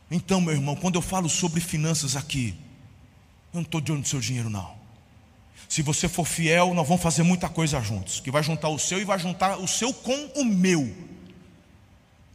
Então, 0.10 0.40
meu 0.40 0.54
irmão, 0.54 0.76
quando 0.76 0.96
eu 0.96 1.02
falo 1.02 1.28
sobre 1.28 1.60
finanças 1.60 2.16
aqui, 2.16 2.56
eu 3.54 3.58
não 3.58 3.62
estou 3.62 3.82
de 3.82 3.92
olho 3.92 4.02
no 4.02 4.08
seu 4.08 4.20
dinheiro, 4.20 4.50
não. 4.50 4.76
Se 5.68 5.82
você 5.82 6.08
for 6.08 6.26
fiel, 6.26 6.74
nós 6.74 6.88
vamos 6.88 7.04
fazer 7.04 7.24
muita 7.24 7.50
coisa 7.50 7.82
juntos. 7.82 8.20
Que 8.20 8.32
vai 8.32 8.42
juntar 8.42 8.70
o 8.70 8.80
seu 8.80 9.02
e 9.02 9.06
vai 9.06 9.20
juntar 9.20 9.58
o 9.58 9.68
seu 9.68 9.94
com 9.94 10.16
o 10.36 10.46
meu. 10.46 10.96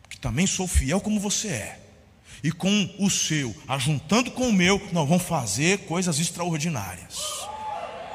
Que 0.09 0.19
também 0.19 0.47
sou 0.47 0.67
fiel 0.67 1.01
como 1.01 1.19
você 1.19 1.49
é. 1.49 1.79
E 2.45 2.51
com 2.51 2.91
o 2.99 3.09
seu, 3.09 3.55
ajuntando 3.69 4.33
com 4.33 4.49
o 4.49 4.53
meu, 4.53 4.81
nós 4.93 5.09
vamos 5.09 5.23
fazer 5.23 5.79
coisas 5.87 6.19
extraordinárias. 6.19 7.21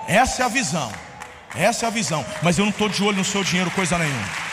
Essa 0.08 0.43
é 0.43 0.45
a 0.45 0.50
visão. 0.50 0.91
Essa 1.56 1.86
é 1.86 1.88
a 1.88 1.91
visão. 1.91 2.26
Mas 2.43 2.58
eu 2.58 2.66
não 2.66 2.72
estou 2.72 2.89
de 2.89 3.02
olho 3.04 3.18
no 3.18 3.26
seu 3.26 3.43
dinheiro, 3.43 3.72
coisa 3.72 3.98
nenhuma. 3.98 4.48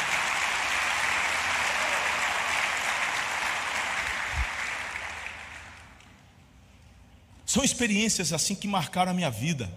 São 7.55 7.63
experiências 7.63 8.33
assim 8.33 8.53
que 8.53 8.67
marcaram 8.67 9.13
a 9.13 9.15
minha 9.15 9.31
vida. 9.31 9.71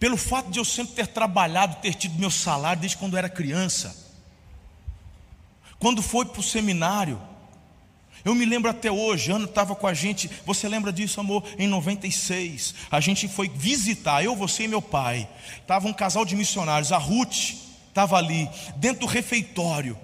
Pelo 0.00 0.16
fato 0.16 0.50
de 0.50 0.58
eu 0.58 0.64
sempre 0.64 0.94
ter 0.94 1.08
trabalhado, 1.08 1.76
ter 1.82 1.92
tido 1.92 2.18
meu 2.18 2.30
salário 2.30 2.80
desde 2.80 2.96
quando 2.96 3.18
era 3.18 3.28
criança. 3.28 3.94
Quando 5.78 6.00
foi 6.00 6.24
para 6.24 6.40
o 6.40 6.42
seminário, 6.42 7.20
eu 8.24 8.34
me 8.34 8.46
lembro 8.46 8.70
até 8.70 8.90
hoje, 8.90 9.30
Ana 9.30 9.44
estava 9.44 9.76
com 9.76 9.86
a 9.86 9.92
gente, 9.92 10.30
você 10.46 10.66
lembra 10.66 10.90
disso, 10.90 11.20
amor? 11.20 11.44
Em 11.58 11.68
96, 11.68 12.74
a 12.90 12.98
gente 12.98 13.28
foi 13.28 13.50
visitar, 13.50 14.24
eu, 14.24 14.34
você 14.34 14.62
e 14.62 14.68
meu 14.68 14.80
pai. 14.80 15.28
Estava 15.60 15.86
um 15.86 15.92
casal 15.92 16.24
de 16.24 16.34
missionários, 16.34 16.92
a 16.92 16.96
Ruth 16.96 17.52
estava 17.88 18.16
ali, 18.16 18.48
dentro 18.76 19.00
do 19.00 19.06
refeitório. 19.06 19.98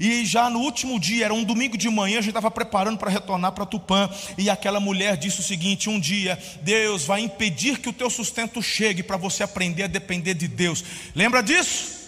E 0.00 0.24
já 0.24 0.48
no 0.48 0.60
último 0.60 0.98
dia, 0.98 1.24
era 1.24 1.34
um 1.34 1.42
domingo 1.42 1.76
de 1.76 1.88
manhã, 1.90 2.18
a 2.18 2.20
gente 2.20 2.30
estava 2.30 2.50
preparando 2.50 2.98
para 2.98 3.10
retornar 3.10 3.52
para 3.52 3.66
Tupã. 3.66 4.08
E 4.36 4.48
aquela 4.48 4.78
mulher 4.78 5.16
disse 5.16 5.40
o 5.40 5.42
seguinte: 5.42 5.90
Um 5.90 5.98
dia, 5.98 6.38
Deus 6.62 7.04
vai 7.04 7.20
impedir 7.20 7.78
que 7.78 7.88
o 7.88 7.92
teu 7.92 8.08
sustento 8.08 8.62
chegue 8.62 9.02
para 9.02 9.16
você 9.16 9.42
aprender 9.42 9.84
a 9.84 9.88
depender 9.88 10.34
de 10.34 10.46
Deus. 10.46 10.84
Lembra 11.14 11.42
disso? 11.42 11.98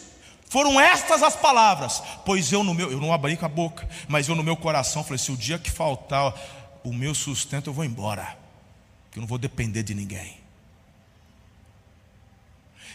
Foram 0.49 0.81
estas 0.81 1.23
as 1.23 1.37
palavras. 1.37 2.03
Pois 2.25 2.53
eu 2.53 2.63
no 2.63 2.75
meu, 2.75 2.91
eu 2.91 3.01
não 3.01 3.13
abri 3.13 3.37
com 3.37 3.47
a 3.47 3.49
boca, 3.49 3.89
mas 4.09 4.29
eu 4.29 4.35
no 4.35 4.43
meu 4.43 4.57
coração 4.57 5.03
falei: 5.03 5.19
se 5.19 5.33
o 5.33 5.37
dia 5.37 5.59
que 5.59 5.71
faltar 5.71 6.35
o 6.85 6.93
meu 6.93 7.15
sustento, 7.15 7.71
eu 7.71 7.75
vou 7.75 7.85
embora. 7.85 8.39
Que 9.11 9.19
eu 9.19 9.21
não 9.21 9.29
vou 9.29 9.39
depender 9.39 9.83
de 9.83 9.95
ninguém. 9.95 10.39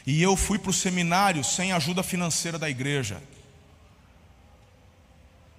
E 0.08 0.22
eu 0.22 0.38
fui 0.38 0.60
para 0.60 0.70
o 0.70 0.74
seminário 0.74 1.43
sem 1.43 1.72
ajuda 1.72 2.04
financeira 2.04 2.60
da 2.60 2.70
igreja. 2.70 3.22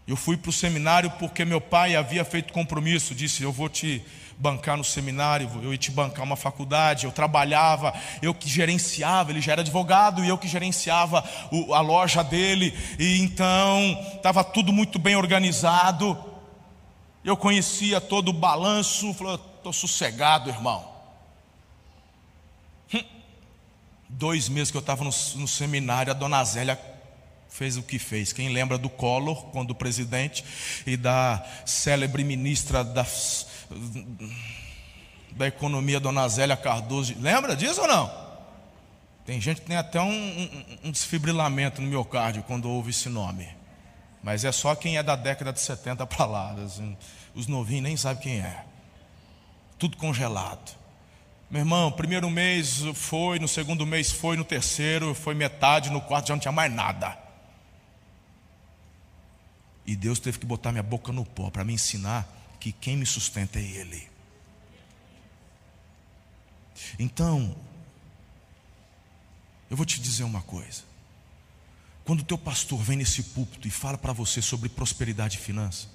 Eu 0.07 0.17
fui 0.17 0.37
para 0.37 0.51
o 0.51 0.53
seminário 0.53 1.11
porque 1.19 1.45
meu 1.45 1.61
pai 1.61 1.97
havia 1.97 2.25
feito 2.25 2.53
compromisso, 2.53 3.13
disse: 3.13 3.43
Eu 3.43 3.51
vou 3.51 3.69
te 3.69 4.05
bancar 4.39 4.77
no 4.77 4.85
seminário, 4.85 5.51
eu 5.63 5.73
ia 5.73 5.79
te 5.79 5.91
bancar 5.91 6.25
uma 6.25 6.37
faculdade. 6.37 7.07
Eu 7.07 7.13
trabalhava, 7.13 7.93
eu 8.23 8.33
que 8.33 8.49
gerenciava, 8.49 9.33
ele 9.33 9.41
já 9.41 9.53
era 9.53 9.63
advogado 9.63 10.25
e 10.25 10.29
eu 10.29 10.39
que 10.39 10.47
gerenciava 10.47 11.25
a 11.73 11.81
loja 11.81 12.23
dele, 12.23 12.73
e 13.01 13.21
então 13.21 13.99
estava 14.15 14.45
tudo 14.45 14.73
muito 14.73 14.97
bem 14.97 15.17
organizado. 15.17 16.17
Eu 17.25 17.37
conhecia 17.37 18.01
todo 18.01 18.29
o 18.29 18.33
balanço, 18.33 19.13
falou: 19.13 19.35
Estou 19.35 19.73
sossegado, 19.73 20.49
irmão. 20.51 20.89
Hum. 22.95 23.03
Dois 24.09 24.49
meses 24.49 24.71
que 24.71 24.77
eu 24.77 24.81
estava 24.81 25.03
no, 25.03 25.11
no 25.35 25.49
seminário, 25.49 26.13
a 26.13 26.15
dona 26.15 26.45
Zélia 26.45 26.77
fez 27.49 27.77
o 27.77 27.83
que 27.83 27.99
fez. 27.99 28.33
Quem 28.33 28.49
lembra 28.51 28.77
do 28.77 28.89
Collor, 28.89 29.47
quando 29.47 29.75
presidente, 29.75 30.45
e 30.87 30.97
da 30.97 31.45
célebre 31.65 32.23
ministra 32.25 32.85
da, 32.85 33.07
da 35.33 35.47
Economia, 35.47 35.99
Dona 36.01 36.29
Zélia 36.29 36.57
Cardoso, 36.57 37.15
lembra 37.19 37.57
disso 37.57 37.81
ou 37.81 37.89
não? 37.89 38.27
Tem 39.25 39.41
gente 39.41 39.61
que 39.61 39.67
tem 39.67 39.77
até 39.77 40.01
um, 40.01 40.09
um, 40.09 40.79
um 40.85 40.91
desfibrilamento 40.91 41.83
no 41.83 41.89
miocárdio 41.89 42.45
quando 42.45 42.71
ouve 42.71 42.91
esse 42.91 43.09
nome. 43.09 43.49
Mas 44.23 44.45
é 44.45 44.53
só 44.53 44.75
quem 44.75 44.97
é 44.97 45.03
da 45.03 45.17
década 45.17 45.53
de 45.53 45.61
70 45.61 46.07
para 46.07 46.27
lá. 46.27 46.53
Assim, 46.65 46.97
os 47.35 47.47
novinhos 47.47 47.83
nem 47.83 47.97
sabem 47.97 48.23
quem 48.23 48.41
é. 48.41 48.65
Tudo 49.79 49.97
congelado. 49.97 50.77
Meu 51.51 51.61
irmão, 51.61 51.93
primeiro 51.93 52.29
mês 52.31 52.83
foi, 52.95 53.39
no 53.39 53.47
segundo 53.47 53.87
mês 53.87 54.11
foi, 54.11 54.37
no 54.37 54.45
terceiro 54.45 55.15
foi 55.15 55.35
metade, 55.35 55.91
no 55.91 56.01
quarto 56.01 56.29
já 56.29 56.35
não 56.35 56.41
tinha 56.41 56.51
mais 56.51 56.73
nada. 56.73 57.26
E 59.87 59.95
Deus 59.95 60.19
teve 60.19 60.39
que 60.39 60.47
botar 60.47 60.73
minha 60.73 60.83
boca 60.83 61.13
no 61.13 61.25
pó 61.25 61.51
para 61.51 61.65
me 61.65 61.73
ensinar 61.73 62.27
que 62.59 62.73
quem 62.73 62.97
me 62.97 63.07
sustenta 63.07 63.59
é 63.59 63.63
Ele. 63.63 64.09
Então, 66.99 67.57
eu 69.71 69.77
vou 69.77 69.87
te 69.87 70.01
dizer 70.01 70.25
uma 70.25 70.43
coisa. 70.43 70.83
Quando 72.05 72.21
o 72.21 72.25
teu 72.25 72.39
pastor 72.39 72.81
vem 72.83 72.97
nesse 72.97 73.23
púlpito 73.23 73.67
e 73.67 73.71
fala 73.71 73.99
para 73.99 74.13
você 74.13 74.41
sobre 74.41 74.69
prosperidade 74.69 75.39
e 75.39 75.41
finança, 75.41 75.89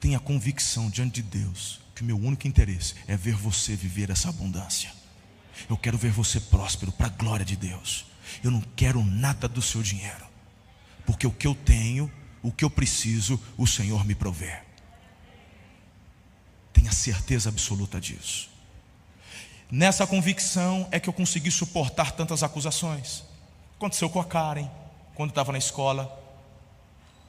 tenha 0.00 0.18
convicção 0.18 0.88
diante 0.88 1.22
de 1.22 1.22
Deus 1.22 1.80
que 1.94 2.02
o 2.02 2.04
meu 2.04 2.16
único 2.16 2.48
interesse 2.48 2.94
é 3.06 3.16
ver 3.16 3.34
você 3.34 3.76
viver 3.76 4.10
essa 4.10 4.30
abundância. 4.30 4.90
Eu 5.68 5.76
quero 5.76 5.98
ver 5.98 6.10
você 6.10 6.40
próspero 6.40 6.90
para 6.90 7.06
a 7.06 7.10
glória 7.10 7.44
de 7.44 7.56
Deus. 7.56 8.06
Eu 8.42 8.50
não 8.50 8.60
quero 8.74 9.04
nada 9.04 9.46
do 9.46 9.60
seu 9.60 9.82
dinheiro, 9.82 10.26
porque 11.04 11.26
o 11.26 11.32
que 11.32 11.46
eu 11.46 11.54
tenho 11.54 12.10
o 12.42 12.50
que 12.50 12.64
eu 12.64 12.70
preciso, 12.70 13.40
o 13.56 13.66
Senhor 13.66 14.04
me 14.04 14.14
provê. 14.14 14.58
Tenha 16.72 16.90
certeza 16.90 17.48
absoluta 17.48 18.00
disso. 18.00 18.50
Nessa 19.70 20.06
convicção 20.06 20.86
é 20.90 20.98
que 20.98 21.08
eu 21.08 21.12
consegui 21.12 21.50
suportar 21.50 22.12
tantas 22.12 22.42
acusações. 22.42 23.22
Aconteceu 23.76 24.10
com 24.10 24.20
a 24.20 24.24
Karen, 24.24 24.68
quando 25.14 25.30
estava 25.30 25.52
na 25.52 25.58
escola. 25.58 26.18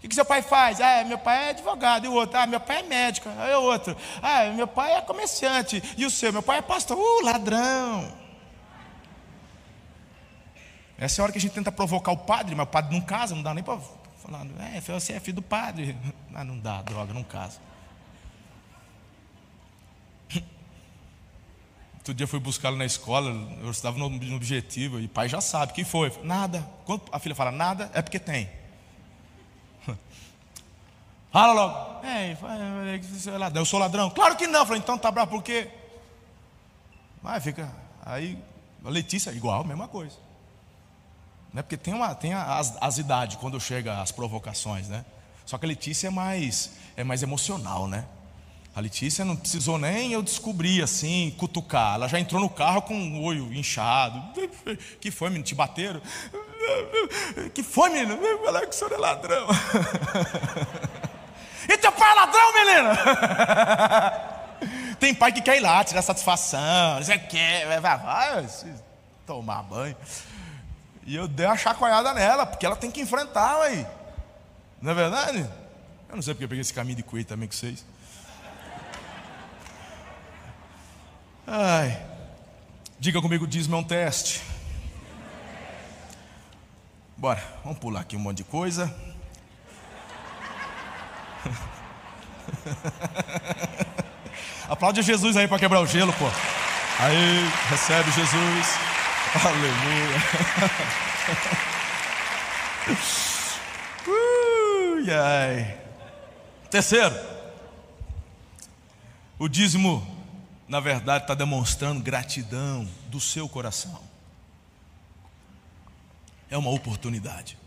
O 0.04 0.08
que, 0.08 0.14
seu 0.14 0.26
pai 0.26 0.42
faz? 0.42 0.82
Ah, 0.82 1.06
meu 1.06 1.18
pai 1.18 1.46
é 1.46 1.50
advogado. 1.52 2.06
E 2.06 2.10
o 2.10 2.14
outro? 2.14 2.38
Ah, 2.38 2.46
meu 2.46 2.60
pai 2.60 2.80
é 2.80 2.84
médico. 2.84 3.30
Aí 3.38 3.56
o 3.56 3.62
outro? 3.62 3.96
Ah, 4.22 4.46
meu 4.54 4.68
pai 4.68 4.92
é 4.94 5.02
comerciante. 5.02 5.82
E 5.98 6.06
o 6.06 6.12
seu? 6.12 6.34
Meu 6.34 6.44
pai 6.44 6.58
é 6.58 6.62
pastor. 6.62 6.98
Uh, 6.98 7.24
ladrão. 7.24 8.14
Essa 10.98 11.20
é 11.20 11.22
a 11.22 11.24
hora 11.24 11.32
que 11.32 11.38
a 11.38 11.42
gente 11.42 11.54
tenta 11.54 11.72
provocar 11.72 12.12
o 12.12 12.18
padre, 12.18 12.54
mas 12.54 12.68
o 12.68 12.70
padre 12.70 12.94
não 12.94 13.02
casa, 13.02 13.34
não 13.34 13.42
dá 13.42 13.54
nem 13.54 13.64
para 13.64 13.80
falando, 14.24 14.54
é, 14.60 14.80
você 14.80 15.14
é 15.14 15.20
filho 15.20 15.36
do 15.36 15.42
padre. 15.42 15.96
Ah, 16.36 16.44
não 16.44 16.58
dá, 16.58 16.82
droga, 16.82 17.14
não 17.14 17.24
casa. 17.24 17.60
Outro 21.94 22.12
dia 22.12 22.24
eu 22.24 22.28
fui 22.28 22.40
buscá-lo 22.40 22.76
na 22.76 22.86
escola, 22.86 23.30
eu 23.62 23.70
estava 23.70 24.00
no, 24.00 24.36
objetivo, 24.36 25.00
e 25.00 25.06
o 25.06 25.10
pai 25.10 25.30
já 25.30 25.40
sabe, 25.40 25.74
quem 25.74 25.86
foi? 25.86 26.12
Nada. 26.24 26.68
Quando 26.86 27.04
a 27.12 27.20
filha 27.20 27.36
fala 27.36 27.52
nada, 27.52 27.92
é 27.94 28.02
porque 28.02 28.18
tem. 28.18 28.50
Fala 31.32 31.54
logo. 31.54 32.04
É, 32.04 32.36
eu 33.54 33.66
sou 33.66 33.80
ladrão. 33.80 34.10
Claro 34.10 34.36
que 34.36 34.48
não. 34.48 34.62
Eu 34.62 34.66
falei, 34.66 34.82
então 34.82 34.98
tá 34.98 35.12
bravo 35.12 35.30
por 35.30 35.44
quê? 35.44 35.70
Mas 37.22 37.44
fica. 37.44 37.72
Aí, 38.04 38.38
a 38.84 38.90
Letícia, 38.90 39.30
igual, 39.32 39.64
mesma 39.64 39.88
coisa. 39.88 40.18
Né? 41.54 41.62
Porque 41.62 41.78
tem, 41.78 41.94
uma, 41.94 42.16
tem 42.16 42.34
as, 42.34 42.76
as 42.82 42.98
idades 42.98 43.38
quando 43.38 43.60
chega 43.60 44.02
as 44.02 44.12
provocações, 44.12 44.90
né? 44.90 45.06
Só 45.46 45.58
que 45.58 45.66
a 45.66 45.68
Letícia 45.68 46.08
é 46.08 46.10
mais, 46.10 46.72
é 46.98 47.04
mais 47.04 47.22
emocional, 47.22 47.88
né? 47.88 48.06
A 48.76 48.80
Letícia 48.80 49.24
não 49.24 49.36
precisou 49.36 49.78
nem 49.78 50.14
eu 50.14 50.24
descobrir 50.24 50.82
assim, 50.82 51.36
cutucar. 51.38 51.94
Ela 51.94 52.08
já 52.08 52.20
entrou 52.20 52.42
no 52.42 52.50
carro 52.50 52.82
com 52.82 52.96
o 52.96 53.22
olho 53.22 53.54
inchado. 53.54 54.20
Que 55.00 55.12
foi, 55.12 55.30
menino? 55.30 55.46
Te 55.46 55.54
bateram? 55.54 56.02
Que 57.54 57.62
foi, 57.62 57.90
menino? 57.92 58.18
Falar 58.44 58.62
que 58.62 58.70
o 58.70 58.74
senhor 58.74 58.94
é 58.94 58.98
ladrão. 58.98 59.48
E 61.70 61.78
teu 61.78 61.92
pai 61.92 62.12
é 62.12 62.16
ladrão, 62.16 62.54
menina? 62.54 62.98
Tem 65.00 65.14
pai 65.14 65.32
que 65.32 65.42
quer 65.42 65.58
ir 65.58 65.60
lá, 65.60 65.84
tirar 65.84 66.02
satisfação. 66.02 66.98
Você 66.98 67.18
quer, 67.18 67.80
vai, 67.80 67.98
vai, 67.98 68.48
tomar 69.26 69.64
banho. 69.64 69.96
E 71.06 71.16
eu 71.16 71.28
dei 71.28 71.46
uma 71.46 71.58
chacoalhada 71.58 72.14
nela, 72.14 72.46
porque 72.46 72.66
ela 72.66 72.76
tem 72.76 72.90
que 72.90 73.02
enfrentar 73.02 73.62
aí. 73.62 73.86
Não 74.82 74.92
é 74.92 74.94
verdade? 74.94 75.50
Eu 76.10 76.16
não 76.16 76.22
sei 76.22 76.34
porque 76.34 76.46
eu 76.46 76.50
peguei 76.50 76.62
esse 76.62 76.74
caminho 76.74 76.98
de 76.98 77.04
coelho 77.04 77.26
também 77.26 77.48
com 77.48 77.54
vocês. 77.54 77.86
Ai. 81.46 82.02
Diga 83.00 83.22
comigo, 83.22 83.46
dízimo 83.46 83.76
é 83.76 83.80
um 83.80 83.84
teste. 83.84 84.42
Bora, 87.18 87.44
vamos 87.64 87.80
pular 87.80 88.02
aqui 88.02 88.16
um 88.16 88.20
monte 88.20 88.38
de 88.38 88.44
coisa. 88.44 88.94
Aplaude 94.70 95.02
Jesus 95.02 95.36
aí 95.36 95.48
para 95.48 95.60
quebrar 95.60 95.82
o 95.82 95.88
gelo, 95.88 96.14
pô. 96.14 96.26
Aí, 97.00 97.50
recebe 97.70 98.12
Jesus. 98.12 98.68
Aleluia. 99.34 99.74
Ui, 104.08 105.12
ai. 105.12 105.78
Terceiro, 106.70 107.16
o 109.40 109.48
dízimo, 109.48 110.06
na 110.68 110.80
verdade, 110.80 111.24
está 111.24 111.34
demonstrando 111.34 112.00
gratidão 112.02 112.88
do 113.08 113.20
seu 113.20 113.50
coração. 113.50 114.00
É 116.50 116.58
uma 116.58 116.70
oportunidade, 116.70 117.58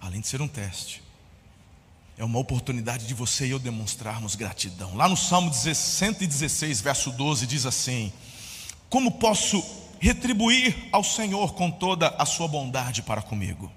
além 0.00 0.20
de 0.20 0.28
ser 0.28 0.40
um 0.40 0.48
teste. 0.48 1.02
É 2.16 2.22
uma 2.24 2.38
oportunidade 2.38 3.04
de 3.06 3.14
você 3.14 3.48
e 3.48 3.50
eu 3.50 3.58
demonstrarmos 3.58 4.36
gratidão. 4.36 4.94
Lá 4.94 5.08
no 5.08 5.16
Salmo 5.16 5.52
116, 5.52 6.80
verso 6.80 7.10
12, 7.10 7.48
diz 7.48 7.66
assim: 7.66 8.12
Como 8.88 9.12
posso 9.12 9.81
retribuir 10.02 10.88
ao 10.90 11.04
Senhor 11.04 11.54
com 11.54 11.70
toda 11.70 12.08
a 12.18 12.26
sua 12.26 12.48
bondade 12.48 13.02
para 13.02 13.22
comigo? 13.22 13.72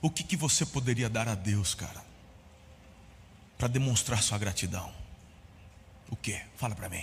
O 0.00 0.08
que, 0.08 0.22
que 0.22 0.36
você 0.36 0.64
poderia 0.64 1.08
dar 1.08 1.28
a 1.28 1.34
Deus, 1.34 1.74
cara, 1.74 2.00
para 3.58 3.66
demonstrar 3.66 4.22
sua 4.22 4.38
gratidão? 4.38 4.92
O 6.08 6.14
que? 6.14 6.40
Fala 6.54 6.76
para 6.76 6.88
mim. 6.88 7.02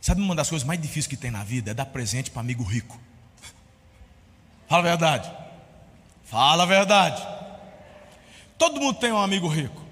Sabe 0.00 0.22
uma 0.22 0.36
das 0.36 0.48
coisas 0.48 0.64
mais 0.64 0.80
difíceis 0.80 1.08
que 1.08 1.16
tem 1.16 1.32
na 1.32 1.42
vida 1.42 1.72
é 1.72 1.74
dar 1.74 1.86
presente 1.86 2.30
para 2.30 2.40
amigo 2.40 2.62
rico. 2.62 3.00
Fala 4.68 4.82
a 4.82 4.88
verdade. 4.90 5.32
Fala 6.24 6.62
a 6.62 6.66
verdade. 6.66 7.26
Todo 8.56 8.80
mundo 8.80 9.00
tem 9.00 9.10
um 9.10 9.18
amigo 9.18 9.48
rico. 9.48 9.82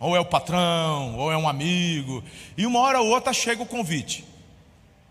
Ou 0.00 0.16
é 0.16 0.20
o 0.20 0.24
patrão, 0.24 1.14
ou 1.16 1.30
é 1.30 1.36
um 1.36 1.48
amigo. 1.48 2.24
E 2.56 2.66
uma 2.66 2.80
hora 2.80 3.00
ou 3.00 3.08
outra 3.08 3.32
chega 3.32 3.62
o 3.62 3.66
convite. 3.66 4.24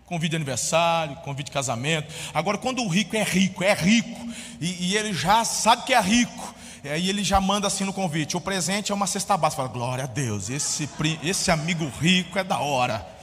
Convite 0.06 0.30
de 0.30 0.36
aniversário, 0.36 1.16
convite 1.16 1.46
de 1.46 1.52
casamento. 1.52 2.14
Agora, 2.32 2.56
quando 2.56 2.80
o 2.80 2.88
rico 2.88 3.16
é 3.16 3.24
rico, 3.24 3.64
é 3.64 3.74
rico, 3.74 4.28
e, 4.60 4.90
e 4.90 4.96
ele 4.96 5.12
já 5.12 5.44
sabe 5.44 5.84
que 5.84 5.92
é 5.92 6.00
rico, 6.00 6.54
aí 6.84 7.08
ele 7.08 7.24
já 7.24 7.40
manda 7.40 7.66
assim 7.66 7.84
no 7.84 7.92
convite: 7.92 8.36
o 8.36 8.40
presente 8.40 8.92
é 8.92 8.94
uma 8.94 9.06
cesta 9.06 9.36
básica. 9.36 9.62
Fala, 9.62 9.72
glória 9.72 10.04
a 10.04 10.06
Deus, 10.06 10.48
esse, 10.48 10.88
esse 11.24 11.50
amigo 11.50 11.90
rico 12.00 12.38
é 12.38 12.44
da 12.44 12.60
hora. 12.60 13.15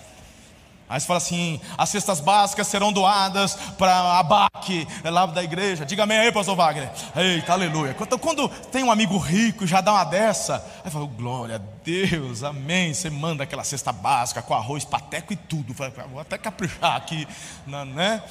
Aí 0.90 1.00
você 1.00 1.08
fala 1.08 1.18
assim: 1.18 1.60
as 1.78 1.90
cestas 1.90 2.20
básicas 2.20 2.68
serão 2.68 2.92
doadas 2.92 3.56
para 3.78 4.20
a 4.20 4.24
BAC, 4.24 4.88
é 5.04 5.10
lá 5.10 5.26
da 5.26 5.44
igreja. 5.44 5.86
Diga 5.86 6.04
amém 6.04 6.18
aí, 6.18 6.32
pastor 6.32 6.56
Wagner. 6.56 6.90
Eita, 7.16 7.54
aleluia. 7.54 7.96
Então, 8.00 8.20
quando 8.20 8.50
tem 8.72 8.84
um 8.84 8.92
amigo 8.92 9.18
rico 9.18 9.66
já 9.66 9.82
dá 9.82 9.94
uma 9.94 10.04
dessa, 10.04 10.64
aí 10.84 10.92
fala: 10.92 11.06
glória 11.06 11.56
a 11.56 11.62
Deus, 11.84 12.44
amém. 12.44 12.94
Você 12.94 13.10
manda 13.10 13.44
aquela 13.44 13.64
cesta 13.64 13.92
básica 13.92 14.42
com 14.42 14.54
arroz, 14.54 14.84
pateco 14.86 15.34
e 15.34 15.36
tudo. 15.36 15.74
Fala, 15.74 15.92
vou 16.12 16.20
até 16.20 16.38
caprichar 16.38 16.96
aqui, 16.96 17.28
né? 17.66 18.22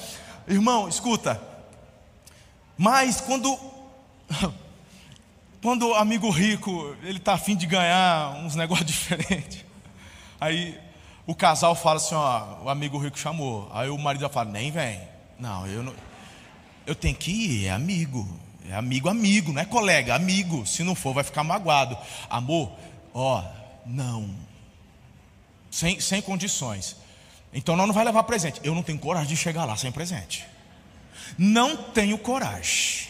Irmão, 0.47 0.87
escuta. 0.87 1.41
Mas 2.77 3.19
quando. 3.21 3.57
Quando 5.61 5.87
o 5.87 5.95
amigo 5.95 6.29
rico, 6.29 6.93
ele 7.03 7.19
está 7.19 7.35
afim 7.35 7.55
de 7.55 7.65
ganhar 7.65 8.31
uns 8.43 8.53
negócios 8.53 8.85
diferentes. 8.91 9.63
Aí 10.37 10.77
o 11.25 11.33
casal 11.33 11.75
fala 11.75 11.97
assim: 11.97 12.15
ó, 12.15 12.63
o 12.63 12.69
amigo 12.69 12.97
rico 12.97 13.17
chamou. 13.17 13.69
Aí 13.73 13.89
o 13.89 13.97
marido 13.97 14.27
fala: 14.29 14.51
nem 14.51 14.71
vem. 14.71 15.01
Não, 15.39 15.65
eu 15.67 15.83
não. 15.83 15.93
Eu 16.85 16.95
tenho 16.95 17.15
que 17.15 17.31
ir, 17.31 17.65
é 17.67 17.71
amigo. 17.71 18.27
É 18.69 18.75
amigo, 18.75 19.09
amigo, 19.09 19.51
não 19.51 19.61
é 19.61 19.65
colega, 19.65 20.15
amigo. 20.15 20.65
Se 20.65 20.83
não 20.83 20.95
for, 20.95 21.13
vai 21.13 21.23
ficar 21.23 21.43
magoado. 21.43 21.97
Amor, 22.29 22.71
ó, 23.13 23.43
não. 23.85 24.29
Sem, 25.69 25.99
sem 25.99 26.21
condições. 26.21 26.95
Então 27.53 27.75
nós 27.75 27.87
não 27.87 27.93
vai 27.93 28.05
levar 28.05 28.23
presente. 28.23 28.61
Eu 28.63 28.73
não 28.73 28.81
tenho 28.81 28.97
coragem 28.99 29.27
de 29.27 29.37
chegar 29.37 29.65
lá 29.65 29.75
sem 29.75 29.91
presente. 29.91 30.45
Não 31.37 31.75
tenho 31.75 32.17
coragem. 32.17 33.07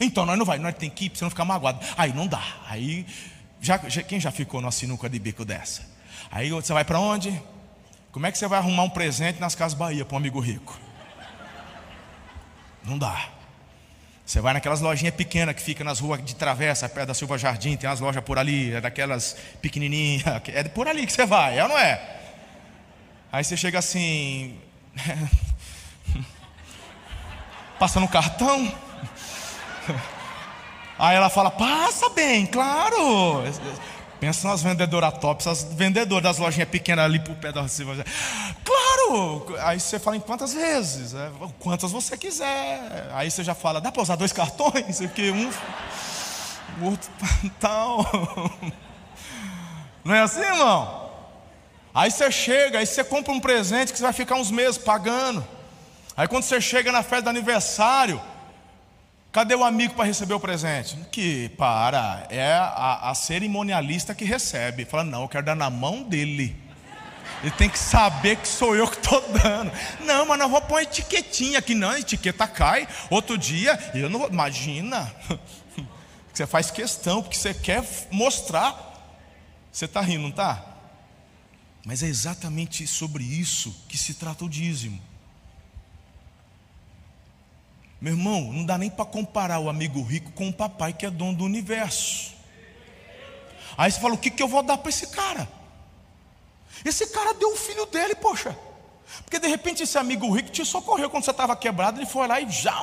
Então 0.00 0.24
nós 0.24 0.38
não 0.38 0.44
vai, 0.44 0.58
nós 0.58 0.74
tem 0.74 0.90
que 0.90 1.06
ir 1.06 1.10
para 1.10 1.18
você 1.18 1.24
não 1.24 1.30
ficar 1.30 1.44
magoado. 1.44 1.84
Aí 1.96 2.12
não 2.12 2.26
dá. 2.26 2.42
Aí 2.66 3.06
já, 3.60 3.78
já, 3.88 4.02
quem 4.02 4.18
já 4.18 4.30
ficou 4.30 4.60
numa 4.60 4.72
sinuca 4.72 5.08
de 5.08 5.18
bico 5.18 5.44
dessa? 5.44 5.95
Aí 6.30 6.50
você 6.50 6.72
vai 6.72 6.84
para 6.84 6.98
onde? 6.98 7.40
Como 8.12 8.26
é 8.26 8.32
que 8.32 8.38
você 8.38 8.48
vai 8.48 8.58
arrumar 8.58 8.84
um 8.84 8.90
presente 8.90 9.40
nas 9.40 9.54
Casas 9.54 9.76
Bahia 9.76 10.04
para 10.04 10.14
um 10.14 10.18
amigo 10.18 10.40
rico? 10.40 10.78
Não 12.84 12.96
dá. 12.96 13.28
Você 14.24 14.40
vai 14.40 14.54
naquelas 14.54 14.80
lojinhas 14.80 15.14
pequenas 15.14 15.54
que 15.54 15.62
fica 15.62 15.84
nas 15.84 16.00
ruas 16.00 16.24
de 16.24 16.34
travessa, 16.34 16.88
perto 16.88 17.06
da 17.06 17.14
Silva 17.14 17.38
Jardim, 17.38 17.76
tem 17.76 17.88
umas 17.88 18.00
lojas 18.00 18.22
por 18.24 18.38
ali, 18.38 18.72
é 18.72 18.80
daquelas 18.80 19.36
pequenininhas, 19.62 20.42
é 20.48 20.64
por 20.64 20.88
ali 20.88 21.06
que 21.06 21.12
você 21.12 21.24
vai, 21.24 21.58
é 21.58 21.62
ou 21.62 21.68
não 21.68 21.78
é? 21.78 22.16
Aí 23.30 23.44
você 23.44 23.56
chega 23.56 23.78
assim, 23.78 24.58
passa 27.78 28.00
no 28.00 28.08
cartão, 28.08 28.72
aí 30.98 31.16
ela 31.16 31.30
fala, 31.30 31.50
passa 31.50 32.08
bem, 32.08 32.46
claro. 32.46 33.44
Pensa 34.20 34.48
nas 34.48 34.62
vendedoras 34.62 35.18
top, 35.18 35.42
essas 35.42 35.64
vendedoras 35.74 36.22
das 36.22 36.38
lojinhas 36.38 36.68
pequenas 36.68 37.04
ali 37.04 37.18
por 37.18 37.34
pé 37.36 37.52
da 37.52 37.68
Silva. 37.68 38.04
Claro! 38.64 39.56
Aí 39.60 39.78
você 39.78 39.98
fala 39.98 40.16
em 40.16 40.20
quantas 40.20 40.54
vezes? 40.54 41.14
É, 41.14 41.30
quantas 41.58 41.92
você 41.92 42.16
quiser. 42.16 43.10
Aí 43.12 43.30
você 43.30 43.44
já 43.44 43.54
fala, 43.54 43.80
dá 43.80 43.92
para 43.92 44.02
usar 44.02 44.16
dois 44.16 44.32
cartões? 44.32 44.98
Porque 45.00 45.30
um. 45.30 45.50
O 46.80 46.90
outro 46.90 47.10
tal. 47.60 48.04
Não 50.04 50.14
é 50.14 50.20
assim, 50.20 50.40
irmão? 50.40 51.10
Aí 51.94 52.10
você 52.10 52.30
chega, 52.30 52.78
aí 52.78 52.86
você 52.86 53.02
compra 53.02 53.32
um 53.32 53.40
presente 53.40 53.92
que 53.92 53.98
você 53.98 54.04
vai 54.04 54.12
ficar 54.12 54.36
uns 54.36 54.50
meses 54.50 54.78
pagando. 54.78 55.46
Aí 56.16 56.26
quando 56.26 56.44
você 56.44 56.60
chega 56.60 56.90
na 56.90 57.02
festa 57.02 57.22
do 57.22 57.30
aniversário, 57.30 58.20
Cadê 59.36 59.54
o 59.54 59.62
amigo 59.62 59.92
para 59.92 60.06
receber 60.06 60.32
o 60.32 60.40
presente? 60.40 60.96
Que 61.12 61.50
para, 61.58 62.26
é 62.30 62.54
a, 62.54 63.10
a 63.10 63.14
cerimonialista 63.14 64.14
que 64.14 64.24
recebe. 64.24 64.86
Fala, 64.86 65.04
não, 65.04 65.20
eu 65.20 65.28
quero 65.28 65.44
dar 65.44 65.54
na 65.54 65.68
mão 65.68 66.02
dele. 66.02 66.56
Ele 67.42 67.50
tem 67.50 67.68
que 67.68 67.78
saber 67.78 68.36
que 68.36 68.48
sou 68.48 68.74
eu 68.74 68.88
que 68.88 68.96
estou 68.96 69.20
dando. 69.42 69.70
Não, 70.06 70.24
mas 70.24 70.38
não 70.38 70.48
vou 70.48 70.62
pôr 70.62 70.80
etiquetinha 70.80 71.58
aqui, 71.58 71.74
não. 71.74 71.90
A 71.90 72.00
etiqueta 72.00 72.48
cai. 72.48 72.88
Outro 73.10 73.36
dia, 73.36 73.78
eu 73.94 74.08
não 74.08 74.20
vou. 74.20 74.30
Imagina. 74.30 75.14
Você 76.32 76.46
faz 76.46 76.70
questão, 76.70 77.20
porque 77.22 77.36
você 77.36 77.52
quer 77.52 77.84
mostrar. 78.10 78.74
Você 79.70 79.84
está 79.84 80.00
rindo, 80.00 80.22
não 80.22 80.30
está? 80.30 80.64
Mas 81.84 82.02
é 82.02 82.06
exatamente 82.06 82.86
sobre 82.86 83.22
isso 83.22 83.84
que 83.86 83.98
se 83.98 84.14
trata 84.14 84.46
o 84.46 84.48
dízimo. 84.48 84.98
Meu 88.00 88.12
irmão, 88.12 88.52
não 88.52 88.64
dá 88.64 88.76
nem 88.76 88.90
para 88.90 89.04
comparar 89.04 89.58
o 89.58 89.68
amigo 89.68 90.02
rico 90.02 90.30
com 90.32 90.48
o 90.48 90.52
papai 90.52 90.92
que 90.92 91.06
é 91.06 91.10
dono 91.10 91.34
do 91.34 91.44
universo. 91.44 92.34
Aí 93.76 93.90
você 93.90 94.00
fala: 94.00 94.14
o 94.14 94.18
que, 94.18 94.30
que 94.30 94.42
eu 94.42 94.48
vou 94.48 94.62
dar 94.62 94.78
para 94.78 94.90
esse 94.90 95.08
cara? 95.08 95.48
Esse 96.84 97.06
cara 97.08 97.34
deu 97.34 97.52
o 97.52 97.56
filho 97.56 97.86
dele, 97.86 98.14
poxa. 98.14 98.56
Porque 99.24 99.38
de 99.38 99.48
repente 99.48 99.82
esse 99.82 99.96
amigo 99.96 100.30
rico 100.30 100.50
te 100.50 100.64
socorreu 100.64 101.08
quando 101.08 101.24
você 101.24 101.30
estava 101.30 101.56
quebrado, 101.56 101.98
ele 101.98 102.06
foi 102.06 102.26
lá 102.26 102.40
e 102.40 102.50
já, 102.50 102.82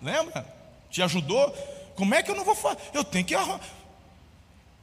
lembra? 0.00 0.46
Te 0.90 1.02
ajudou. 1.02 1.50
Como 1.96 2.14
é 2.14 2.22
que 2.22 2.30
eu 2.30 2.34
não 2.34 2.44
vou 2.44 2.54
fazer? 2.54 2.78
Eu 2.92 3.04
tenho 3.04 3.24
que. 3.24 3.34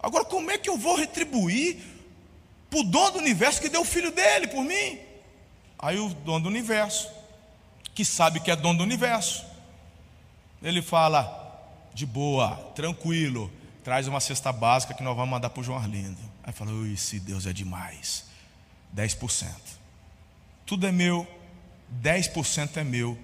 Agora, 0.02 0.26
como 0.26 0.52
é 0.52 0.58
que 0.58 0.70
eu 0.70 0.78
vou 0.78 0.96
retribuir 0.96 1.78
para 2.70 2.80
o 2.80 2.84
dono 2.84 3.12
do 3.12 3.20
universo 3.20 3.62
que 3.62 3.70
deu 3.70 3.82
o 3.82 3.86
filho 3.86 4.12
dele 4.12 4.48
por 4.48 4.64
mim? 4.64 5.00
Aí 5.78 5.98
o 5.98 6.10
dono 6.10 6.42
do 6.42 6.50
universo, 6.50 7.10
que 7.96 8.04
sabe 8.04 8.40
que 8.40 8.52
é 8.52 8.56
dono 8.56 8.80
do 8.80 8.84
universo, 8.84 9.46
ele 10.62 10.82
fala, 10.82 11.50
de 11.94 12.06
boa, 12.06 12.56
tranquilo, 12.76 13.52
traz 13.84 14.08
uma 14.08 14.20
cesta 14.20 14.52
básica 14.52 14.94
que 14.94 15.04
nós 15.04 15.16
vamos 15.16 15.32
mandar 15.32 15.50
para 15.50 15.62
o 15.62 15.64
João 15.64 15.78
Arlindo. 15.78 16.20
Aí 16.44 16.54
fala, 16.54 16.72
ui, 16.72 16.96
se 16.98 17.20
Deus 17.20 17.46
é 17.46 17.54
demais. 17.54 18.26
10%. 18.96 19.48
Tudo 20.66 20.88
é 20.88 20.92
meu, 20.92 21.28
10% 22.02 22.78
é 22.78 22.84
meu, 22.84 23.18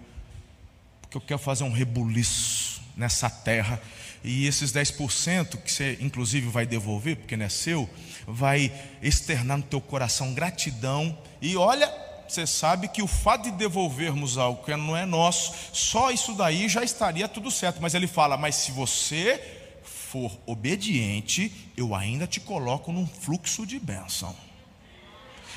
porque 1.01 1.17
eu 1.17 1.21
quero 1.21 1.39
fazer 1.39 1.63
um 1.63 1.71
rebuliço 1.71 2.81
nessa 2.95 3.29
terra. 3.29 3.81
E 4.23 4.47
esses 4.47 4.71
10% 4.73 5.61
que 5.61 5.71
você 5.71 5.97
inclusive 6.01 6.47
vai 6.47 6.65
devolver, 6.65 7.15
porque 7.17 7.37
não 7.37 7.45
é 7.45 7.49
seu, 7.49 7.87
vai 8.25 8.71
externar 9.01 9.57
no 9.57 9.63
teu 9.63 9.79
coração 9.79 10.33
gratidão. 10.33 11.15
E 11.41 11.55
olha, 11.55 11.87
você 12.27 12.47
sabe 12.47 12.87
que 12.87 13.01
o 13.01 13.07
fato 13.07 13.43
de 13.43 13.51
devolvermos 13.51 14.37
algo 14.37 14.63
que 14.63 14.75
não 14.75 14.95
é 14.95 15.05
nosso, 15.05 15.53
só 15.71 16.11
isso 16.11 16.33
daí 16.33 16.67
já 16.67 16.83
estaria 16.83 17.27
tudo 17.27 17.51
certo. 17.51 17.81
Mas 17.81 17.93
ele 17.93 18.07
fala: 18.07 18.37
Mas 18.37 18.55
se 18.55 18.71
você 18.71 19.63
for 19.83 20.31
obediente, 20.45 21.51
eu 21.75 21.93
ainda 21.93 22.25
te 22.25 22.39
coloco 22.39 22.91
num 22.91 23.05
fluxo 23.05 23.65
de 23.65 23.79
bênção. 23.79 24.35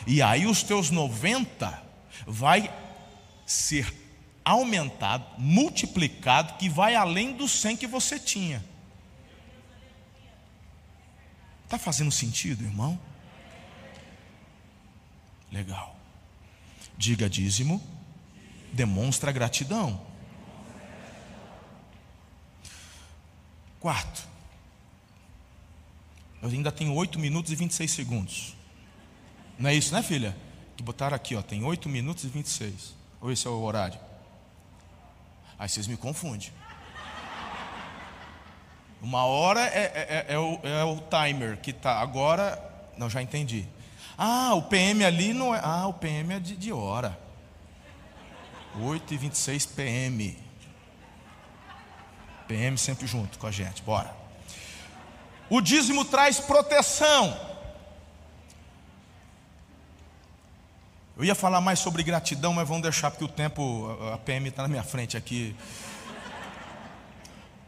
E 0.07 0.23
aí 0.23 0.47
os 0.47 0.62
teus 0.62 0.91
90 0.91 1.83
vai 2.27 2.73
ser 3.47 3.93
aumentado, 4.45 5.25
multiplicado, 5.39 6.55
que 6.55 6.69
vai 6.69 6.95
além 6.95 7.33
do 7.35 7.47
100 7.47 7.77
que 7.77 7.87
você 7.87 8.19
tinha. 8.19 8.64
Está 11.64 11.79
fazendo 11.79 12.11
sentido, 12.11 12.64
irmão? 12.64 12.99
Legal. 15.53 15.97
Diga 16.99 17.30
dízimo, 17.30 17.80
demonstra 18.72 19.30
gratidão. 19.30 20.05
Quarto, 23.78 24.26
eu 26.42 26.49
ainda 26.49 26.72
tenho 26.72 26.92
8 26.92 27.16
minutos 27.16 27.53
e 27.53 27.55
26 27.55 27.90
segundos. 27.90 28.57
Não 29.57 29.70
é 29.70 29.74
isso, 29.74 29.94
né, 29.94 30.03
filha? 30.03 30.36
Que 30.76 30.82
botaram 30.82 31.14
aqui, 31.14 31.36
ó, 31.36 31.42
tem 31.42 31.62
8 31.62 31.88
minutos 31.88 32.24
e 32.24 32.28
26. 32.28 32.94
Ou 33.20 33.30
esse 33.30 33.46
é 33.46 33.51
o 33.51 33.61
horário? 33.61 33.99
Aí 35.57 35.68
vocês 35.68 35.86
me 35.86 35.96
confundem. 35.96 36.51
Uma 39.01 39.24
hora 39.24 39.61
é, 39.61 39.84
é, 39.84 40.26
é, 40.28 40.34
é, 40.34 40.38
o, 40.38 40.61
é 40.64 40.84
o 40.84 41.01
timer 41.03 41.59
que 41.59 41.72
tá. 41.72 42.01
Agora, 42.01 42.61
não, 42.96 43.09
já 43.09 43.22
entendi. 43.22 43.64
Ah, 44.19 44.53
o 44.55 44.62
PM 44.62 45.05
ali 45.05 45.33
não 45.33 45.55
é. 45.55 45.61
Ah, 45.62 45.87
o 45.87 45.95
PM 45.95 46.35
é 46.35 46.41
de, 46.41 46.57
de 46.57 46.73
hora. 46.73 47.16
8 48.81 49.14
e 49.14 49.16
26 49.16 49.66
PM. 49.66 50.37
PM 52.49 52.77
sempre 52.77 53.07
junto 53.07 53.39
com 53.39 53.47
a 53.47 53.51
gente, 53.53 53.81
bora. 53.83 54.12
O 55.49 55.61
dízimo 55.61 56.05
traz 56.05 56.41
proteção. 56.41 57.39
Eu 61.16 61.25
ia 61.25 61.35
falar 61.35 61.61
mais 61.61 61.79
sobre 61.79 62.03
gratidão, 62.03 62.53
mas 62.53 62.66
vamos 62.66 62.83
deixar 62.83 63.11
porque 63.11 63.25
o 63.25 63.29
tempo, 63.29 63.97
a 64.12 64.19
PM 64.19 64.49
está 64.49 64.62
na 64.62 64.69
minha 64.69 64.85
frente 64.85 65.16
aqui. 65.16 65.55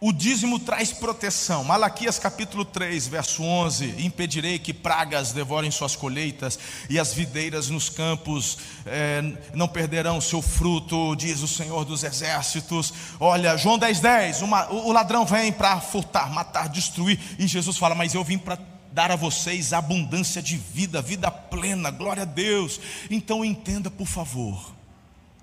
O 0.03 0.15
dízimo 0.15 0.59
traz 0.59 0.95
proteção. 0.95 1.63
Malaquias 1.63 2.19
capítulo 2.19 2.65
3, 2.65 3.07
verso 3.07 3.43
11: 3.43 3.97
Impedirei 3.99 4.59
que 4.59 4.73
pragas 4.73 5.33
devorem 5.33 5.71
suas 5.71 5.95
colheitas, 5.95 6.59
e 6.89 6.99
as 6.99 7.13
videiras 7.13 7.69
nos 7.69 7.91
campos 7.91 8.57
é, 8.87 9.23
não 9.53 9.69
perderão 9.69 10.19
seu 10.19 10.41
fruto, 10.41 11.15
diz 11.17 11.43
o 11.43 11.49
Senhor 11.49 11.85
dos 11.85 12.03
Exércitos. 12.03 12.95
Olha, 13.21 13.59
João 13.59 13.79
10, 13.79 14.01
10: 14.01 14.41
uma, 14.41 14.73
o 14.73 14.91
ladrão 14.91 15.27
vem 15.27 15.53
para 15.53 15.79
furtar, 15.83 16.33
matar, 16.33 16.71
destruir, 16.71 17.21
e 17.39 17.47
Jesus 17.47 17.77
fala: 17.77 17.95
Mas 17.95 18.15
eu 18.15 18.25
vim 18.25 18.39
para 18.39 18.59
dar 18.93 19.11
a 19.11 19.17
vocês 19.17 19.75
abundância 19.75 20.41
de 20.41 20.57
vida, 20.57 21.03
vida 21.03 21.31
plena, 21.31 21.91
glória 21.91 22.23
a 22.23 22.27
Deus. 22.27 22.81
Então 23.11 23.45
entenda, 23.45 23.91
por 23.91 24.07
favor, 24.07 24.73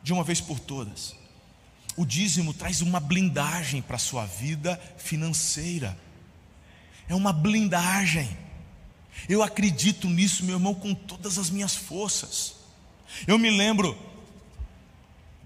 de 0.02 0.12
uma 0.12 0.24
vez 0.24 0.42
por 0.42 0.60
todas 0.60 1.27
o 1.98 2.06
dízimo 2.06 2.54
traz 2.54 2.82
uma 2.82 3.00
blindagem 3.00 3.82
para 3.82 3.96
a 3.96 4.00
sua 4.00 4.26
vida 4.26 4.80
financeira. 4.98 5.98
É 7.10 7.16
uma 7.16 7.34
blindagem. 7.34 8.38
Eu 9.28 9.42
acredito 9.42 10.08
nisso, 10.08 10.46
meu 10.46 10.56
irmão, 10.56 10.76
com 10.76 10.94
todas 10.94 11.40
as 11.40 11.50
minhas 11.50 11.76
forças. 11.76 12.56
Eu 13.26 13.40
me 13.40 13.50
lembro, 13.50 13.98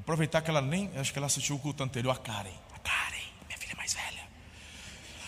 aproveitar 0.01 0.41
que 0.41 0.49
ela 0.49 0.61
nem, 0.61 0.91
acho 0.97 1.13
que 1.13 1.17
ela 1.17 1.27
assistiu 1.27 1.55
o 1.55 1.59
culto 1.59 1.83
anterior, 1.83 2.11
a 2.11 2.17
Karen. 2.17 2.51
A 2.75 2.79
Karen, 2.79 3.23
minha 3.47 3.57
filha 3.57 3.75
mais 3.77 3.93
velha. 3.93 4.27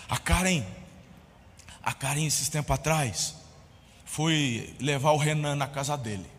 A 0.09 0.17
Karen, 0.17 0.65
a 1.81 1.93
Karen, 1.93 2.25
esses 2.25 2.49
tempos 2.49 2.75
atrás, 2.75 3.33
foi 4.03 4.75
levar 4.81 5.11
o 5.11 5.17
Renan 5.17 5.55
na 5.55 5.67
casa 5.67 5.97
dele. 5.97 6.29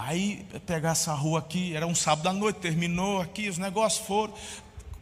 Aí 0.00 0.46
pegar 0.64 0.90
essa 0.90 1.12
rua 1.12 1.40
aqui, 1.40 1.74
era 1.74 1.84
um 1.84 1.94
sábado 1.94 2.28
à 2.28 2.32
noite, 2.32 2.60
terminou 2.60 3.20
aqui, 3.20 3.48
os 3.48 3.58
negócios 3.58 4.06
foram. 4.06 4.32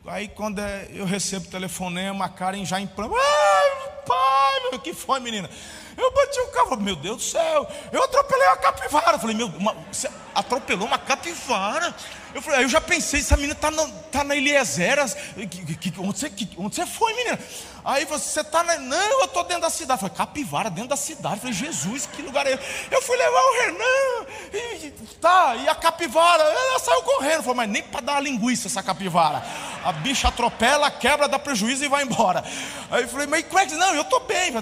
Aí 0.07 0.27
quando 0.27 0.59
é, 0.59 0.89
eu 0.91 1.05
recebo 1.05 1.47
o 1.47 1.51
telefonema, 1.51 2.25
a 2.25 2.29
Karen 2.31 2.65
já 2.65 2.81
em 2.81 2.87
plano, 2.87 3.15
ai, 3.15 3.91
pai, 4.07 4.71
o 4.73 4.79
que 4.79 4.95
foi, 4.95 5.21
menina? 5.21 5.51
Eu 5.99 6.11
bati 6.13 6.41
o 6.41 6.47
carro, 6.47 6.77
meu 6.79 6.97
Deus 6.97 7.17
do 7.19 7.23
céu, 7.23 7.71
eu 7.93 8.03
atropelei 8.05 8.47
a 8.47 8.57
capivara. 8.57 9.17
Eu 9.17 9.19
falei, 9.19 9.37
meu, 9.37 9.49
uma, 9.49 9.75
você 9.93 10.11
atropelou 10.35 10.87
uma 10.87 10.99
capivara? 10.99 11.95
Eu 12.37 12.43
falei, 12.43 12.59
aí 12.59 12.65
eu 12.67 12.69
já 12.69 12.83
pensei, 12.83 13.21
essa 13.21 13.35
menina 13.35 13.55
está 13.55 13.73
tá 14.13 14.23
na 14.23 14.37
Eliezeras, 14.37 15.17
onde 15.39 16.19
você, 16.19 16.31
onde 16.59 16.75
você 16.77 16.85
foi, 16.85 17.15
menina? 17.15 17.39
Aí 17.83 18.05
você 18.05 18.43
está 18.43 18.63
na. 18.63 18.77
Não, 18.77 19.21
eu 19.21 19.25
estou 19.25 19.43
dentro 19.45 19.63
da 19.63 19.71
cidade. 19.71 20.03
Eu 20.03 20.09
falei, 20.09 20.17
capivara 20.17 20.69
dentro 20.69 20.91
da 20.91 20.97
cidade. 20.97 21.37
Eu 21.37 21.41
falei, 21.41 21.55
Jesus, 21.55 22.05
que 22.05 22.21
lugar 22.21 22.47
é 22.47 22.53
esse? 22.53 22.63
Eu 22.91 23.01
fui 23.01 23.17
levar 23.17 23.41
o 23.41 23.53
Renan, 23.63 24.27
e, 24.53 24.91
tá, 25.19 25.57
e 25.57 25.67
a 25.67 25.75
capivara, 25.75 26.43
ela 26.43 26.79
saiu 26.79 27.03
correndo. 27.05 27.37
Eu 27.37 27.43
falei, 27.43 27.57
mas 27.57 27.71
nem 27.71 27.83
para 27.83 28.03
dar 28.03 28.17
a 28.17 28.21
linguiça 28.21 28.67
essa 28.67 28.83
capivara. 28.83 29.43
A 29.83 29.93
bicha 29.93 30.29
atropela, 30.29 30.91
quebra, 30.91 31.27
dá 31.27 31.39
prejuízo 31.39 31.87
e 31.87 31.89
vai 31.89 32.03
embora. 32.03 32.45
Aí 32.91 33.05
eu 33.05 33.09
falei, 33.09 33.27
mas 33.27 33.47
como 33.47 33.61
é 33.61 33.65
que. 33.65 33.75
Não, 33.77 33.95
eu 33.95 34.03
estou 34.03 34.21
bem. 34.21 34.53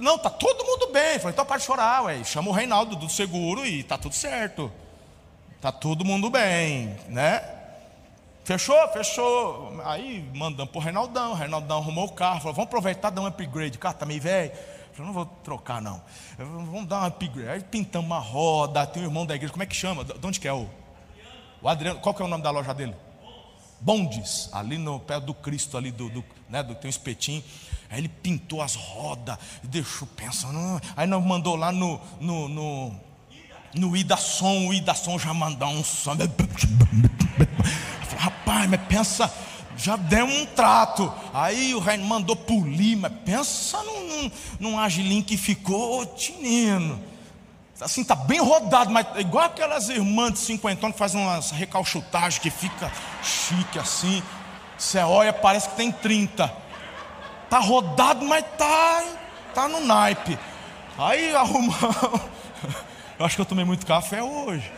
Não, 0.00 0.18
tá 0.18 0.28
todo 0.28 0.64
mundo 0.64 0.88
bem. 0.88 1.14
Eu 1.14 1.20
falei, 1.20 1.34
então 1.34 1.46
para 1.46 1.58
de 1.58 1.64
chorar, 1.66 2.02
ué. 2.02 2.24
Chama 2.24 2.50
o 2.50 2.52
Reinaldo 2.52 2.96
do 2.96 3.08
seguro 3.08 3.64
e 3.64 3.84
tá 3.84 3.96
tudo 3.96 4.16
certo. 4.16 4.72
Tá 5.62 5.70
todo 5.70 6.04
mundo 6.04 6.28
bem, 6.28 6.96
né? 7.08 7.40
Fechou? 8.44 8.76
Fechou. 8.88 9.80
Aí 9.84 10.28
mandamos 10.34 10.72
pro 10.72 10.80
Reinaldão. 10.80 11.30
O 11.30 11.34
Reinaldão 11.34 11.78
arrumou 11.78 12.06
o 12.06 12.12
carro. 12.12 12.40
Falou: 12.40 12.54
vamos 12.54 12.66
aproveitar 12.66 13.10
dar 13.10 13.22
um 13.22 13.26
upgrade. 13.26 13.76
O 13.76 13.80
carro 13.80 13.94
tá 13.94 14.04
meio 14.04 14.20
velho. 14.20 14.50
Falei, 14.92 15.06
não 15.06 15.12
vou 15.12 15.24
trocar, 15.44 15.80
não. 15.80 16.02
Vamos 16.36 16.86
dar 16.86 17.02
um 17.02 17.06
upgrade. 17.06 17.48
Aí 17.48 17.60
pintamos 17.60 18.10
uma 18.10 18.18
roda. 18.18 18.84
Tem 18.88 19.04
um 19.04 19.06
irmão 19.06 19.24
da 19.24 19.36
igreja. 19.36 19.52
Como 19.52 19.62
é 19.62 19.66
que 19.66 19.76
chama? 19.76 20.04
De 20.04 20.26
onde 20.26 20.40
que 20.40 20.48
é 20.48 20.52
o? 20.52 20.68
O 21.62 21.68
Adriano. 21.68 22.00
Qual 22.00 22.12
que 22.12 22.20
é 22.20 22.24
o 22.24 22.28
nome 22.28 22.42
da 22.42 22.50
loja 22.50 22.74
dele? 22.74 22.96
Bondes. 23.78 24.50
Ali 24.52 24.78
no 24.78 24.98
pé 24.98 25.20
do 25.20 25.32
Cristo, 25.32 25.76
ali 25.78 25.92
do, 25.92 26.08
do 26.08 26.24
né? 26.48 26.60
Do, 26.64 26.74
tem 26.74 26.88
um 26.88 26.90
espetinho. 26.90 27.40
Aí 27.88 27.98
ele 27.98 28.08
pintou 28.08 28.60
as 28.60 28.74
rodas. 28.74 29.38
Deixou 29.62 30.08
pensando. 30.08 30.82
Aí 30.96 31.06
nós 31.06 31.24
mandou 31.24 31.54
lá 31.54 31.70
no, 31.70 32.00
no, 32.18 32.48
no 32.48 33.11
no 33.74 33.96
Idason, 33.96 34.68
o 34.68 34.74
Idason 34.74 35.18
já 35.18 35.32
mandou 35.32 35.68
um 35.68 35.82
som. 35.82 36.16
Rapaz, 38.18 38.68
mas 38.68 38.80
pensa, 38.88 39.32
já 39.76 39.96
deu 39.96 40.26
um 40.26 40.46
trato. 40.46 41.12
Aí 41.32 41.74
o 41.74 41.78
Reino 41.78 42.04
mandou 42.04 42.36
polir, 42.36 42.96
mas 42.96 43.12
pensa 43.24 43.82
num, 43.82 44.06
num, 44.06 44.30
num 44.60 44.78
agilim 44.78 45.22
que 45.22 45.36
ficou 45.36 46.04
tinino. 46.06 47.00
Assim, 47.80 48.04
tá 48.04 48.14
bem 48.14 48.40
rodado, 48.40 48.90
mas 48.92 49.06
igual 49.16 49.46
aquelas 49.46 49.88
irmãs 49.88 50.34
de 50.34 50.38
50 50.38 50.86
anos 50.86 50.94
que 50.94 50.98
fazem 50.98 51.20
umas 51.20 51.50
recalchutagens 51.50 52.38
que 52.38 52.48
fica 52.48 52.92
chique 53.22 53.78
assim. 53.78 54.22
Você 54.78 54.98
olha, 54.98 55.32
parece 55.32 55.68
que 55.70 55.76
tem 55.76 55.90
30. 55.90 56.52
Tá 57.50 57.58
rodado, 57.58 58.24
mas 58.24 58.44
tá, 58.56 59.04
tá 59.52 59.68
no 59.68 59.80
naipe. 59.80 60.38
Aí 60.96 61.34
arrumamos. 61.36 62.20
Eu 63.18 63.26
acho 63.26 63.36
que 63.36 63.40
eu 63.40 63.46
tomei 63.46 63.64
muito 63.64 63.86
café 63.86 64.22
hoje. 64.22 64.70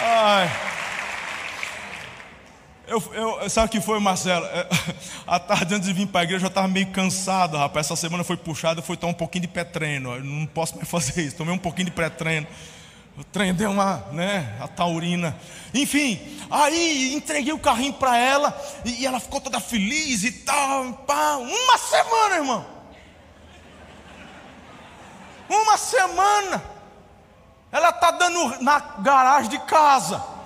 Ai. 0.00 0.50
Eu, 2.86 3.02
eu, 3.12 3.50
sabe 3.50 3.66
o 3.66 3.70
que 3.70 3.80
foi, 3.82 4.00
Marcelo? 4.00 4.46
É, 4.46 4.66
a 5.26 5.38
tarde 5.38 5.74
antes 5.74 5.86
de 5.86 5.92
vir 5.92 6.06
para 6.06 6.22
a 6.22 6.24
igreja 6.24 6.46
eu 6.46 6.48
estava 6.48 6.66
meio 6.66 6.86
cansado, 6.86 7.56
rapaz. 7.56 7.86
Essa 7.86 7.96
semana 7.96 8.24
foi 8.24 8.36
puxada, 8.36 8.80
foi 8.80 8.96
tomar 8.96 9.12
um 9.12 9.14
pouquinho 9.14 9.42
de 9.42 9.48
pré-treino. 9.48 10.18
Não 10.24 10.46
posso 10.46 10.76
mais 10.76 10.88
fazer 10.90 11.22
isso. 11.22 11.36
Tomei 11.36 11.54
um 11.54 11.58
pouquinho 11.58 11.86
de 11.86 11.92
pré-treino. 11.92 12.46
O 13.18 13.24
trem 13.24 13.52
deu 13.52 13.70
uma, 13.70 13.96
né, 14.12 14.56
a 14.60 14.68
taurina. 14.68 15.38
Enfim, 15.74 16.38
aí 16.50 17.14
entreguei 17.14 17.52
o 17.52 17.58
carrinho 17.58 17.94
para 17.94 18.16
ela 18.16 18.56
e, 18.84 19.04
ela 19.04 19.18
ficou 19.18 19.40
toda 19.40 19.60
feliz 19.60 20.22
e 20.22 20.32
tal. 20.32 20.92
Pá, 21.06 21.36
uma 21.36 21.78
semana, 21.78 22.34
irmão. 22.36 22.66
Uma 25.48 25.76
semana. 25.76 26.62
Ela 27.72 27.92
tá 27.92 28.12
dando 28.12 28.62
na 28.62 28.78
garagem 28.78 29.50
de 29.50 29.58
casa. 29.60 30.38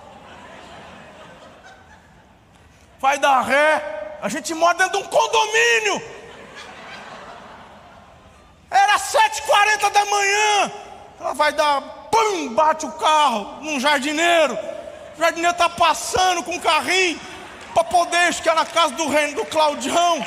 vai 3.03 3.19
dar 3.19 3.43
ré. 3.43 4.19
A 4.23 4.29
gente 4.29 4.55
mora 4.55 4.79
dentro 4.79 4.99
de 4.99 5.05
um 5.05 5.11
condomínio. 5.11 6.01
Era 8.71 8.97
7h40 8.97 9.91
da 9.91 10.05
manhã. 10.07 10.73
Ela 11.21 11.35
vai 11.35 11.53
dar, 11.53 11.83
pum, 12.13 12.55
bate 12.55 12.85
o 12.85 12.93
carro 12.93 13.63
num 13.63 13.81
jardineiro. 13.81 14.57
O 15.17 15.19
jardineiro 15.19 15.53
está 15.53 15.69
passando 15.69 16.43
com 16.43 16.53
um 16.53 16.61
carrinho 16.61 17.19
para 17.73 17.85
poder 17.85 18.29
esquiar 18.29 18.55
na 18.55 18.67
casa 18.67 18.95
do 18.95 19.09
reino 19.09 19.37
do 19.37 19.47
Claudião. 19.47 20.25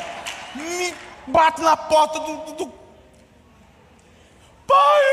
Me 0.55 0.93
bate 1.27 1.61
na 1.61 1.77
porta 1.77 2.19
do, 2.19 2.38
do, 2.38 2.53
do... 2.53 2.67
Pai, 4.67 5.03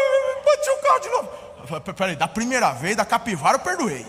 bati 0.44 0.70
o 0.70 0.82
carro 0.82 1.00
de 1.00 1.08
novo. 1.10 1.92
Peraí, 1.94 2.16
da 2.16 2.26
primeira 2.26 2.72
vez, 2.72 2.96
da 2.96 3.04
capivara 3.04 3.56
eu 3.56 3.60
perdoei. 3.60 4.06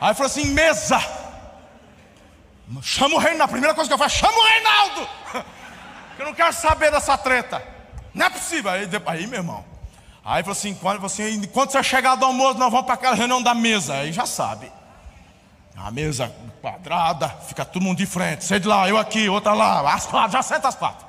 Aí 0.00 0.14
falou 0.14 0.26
assim: 0.26 0.46
mesa. 0.46 0.98
Chama 2.82 3.14
o 3.14 3.18
Reinaldo. 3.18 3.44
A 3.44 3.48
primeira 3.48 3.74
coisa 3.74 3.88
que 3.88 3.94
eu 3.94 3.98
faço, 3.98 4.16
chama 4.18 4.36
o 4.36 4.44
Reinaldo. 4.44 5.08
Eu 6.18 6.24
não 6.24 6.32
quero 6.32 6.52
saber 6.54 6.90
dessa 6.90 7.16
treta. 7.18 7.62
Não 8.14 8.24
é 8.24 8.30
possível. 8.30 8.70
Aí, 8.70 8.88
aí 9.06 9.26
meu 9.26 9.40
irmão. 9.40 9.75
Aí 10.26 10.42
falou 10.42 10.58
assim: 10.58 10.74
quando, 10.74 11.06
assim, 11.06 11.44
quando 11.52 11.70
você 11.70 11.80
chegar 11.84 12.16
do 12.16 12.24
almoço, 12.24 12.58
nós 12.58 12.70
vamos 12.70 12.84
para 12.84 12.94
aquela 12.94 13.14
reunião 13.14 13.40
da 13.40 13.54
mesa. 13.54 13.94
Aí 13.94 14.12
já 14.12 14.26
sabe. 14.26 14.72
A 15.76 15.88
mesa 15.92 16.34
quadrada, 16.60 17.28
fica 17.46 17.64
todo 17.64 17.80
mundo 17.80 17.98
de 17.98 18.06
frente. 18.06 18.44
Você 18.44 18.58
de 18.58 18.66
lá, 18.66 18.88
eu 18.88 18.98
aqui, 18.98 19.28
outra 19.28 19.54
lá. 19.54 19.94
As 19.94 20.04
quatro, 20.06 20.32
já 20.32 20.42
senta 20.42 20.66
as 20.66 20.74
quatro. 20.74 21.06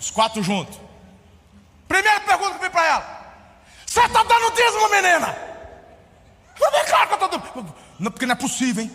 Os 0.00 0.10
quatro 0.10 0.42
juntos. 0.42 0.80
Primeira 1.86 2.20
pergunta 2.20 2.52
que 2.52 2.56
eu 2.56 2.60
fiz 2.60 2.68
para 2.70 2.86
ela: 2.86 3.34
Você 3.84 4.00
está 4.00 4.22
dando 4.22 4.54
dízimo, 4.54 4.88
menina? 4.88 5.36
Eu 6.58 6.70
falei, 6.70 6.84
claro 6.86 7.06
que 7.06 7.12
eu 7.12 7.26
estou 7.26 7.28
dando. 7.28 7.74
Não, 7.98 8.10
porque 8.10 8.24
não 8.24 8.32
é 8.32 8.36
possível, 8.36 8.82
hein? 8.82 8.90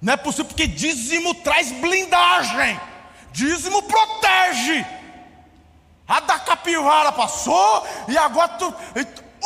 Não 0.00 0.14
é 0.14 0.16
possível, 0.16 0.46
porque 0.46 0.66
dízimo 0.66 1.34
traz 1.34 1.70
blindagem. 1.72 2.80
Dízimo 3.32 3.82
protege. 3.82 4.86
A 6.06 6.20
da 6.20 6.38
capivara 6.38 7.12
passou 7.12 7.86
e 8.08 8.16
agora 8.16 8.48
tu. 8.48 8.74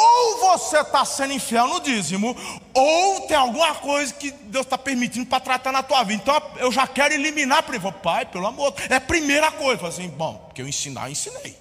Ou 0.00 0.38
você 0.38 0.78
está 0.78 1.04
sendo 1.04 1.32
infiel 1.32 1.66
no 1.66 1.80
dízimo, 1.80 2.36
ou 2.72 3.20
tem 3.22 3.36
alguma 3.36 3.74
coisa 3.74 4.14
que 4.14 4.30
Deus 4.30 4.64
está 4.64 4.78
permitindo 4.78 5.26
para 5.26 5.40
tratar 5.40 5.72
na 5.72 5.82
tua 5.82 6.04
vida. 6.04 6.22
Então 6.22 6.40
eu 6.58 6.70
já 6.70 6.86
quero 6.86 7.14
eliminar 7.14 7.64
primeiro. 7.64 7.96
Pai, 7.98 8.24
pelo 8.24 8.46
amor, 8.46 8.72
é 8.88 8.94
a 8.94 9.00
primeira 9.00 9.50
coisa. 9.50 9.78
Falei 9.78 9.92
assim, 9.92 10.08
bom, 10.08 10.34
porque 10.46 10.62
eu 10.62 10.68
ensinar, 10.68 11.08
eu 11.08 11.12
ensinei. 11.12 11.58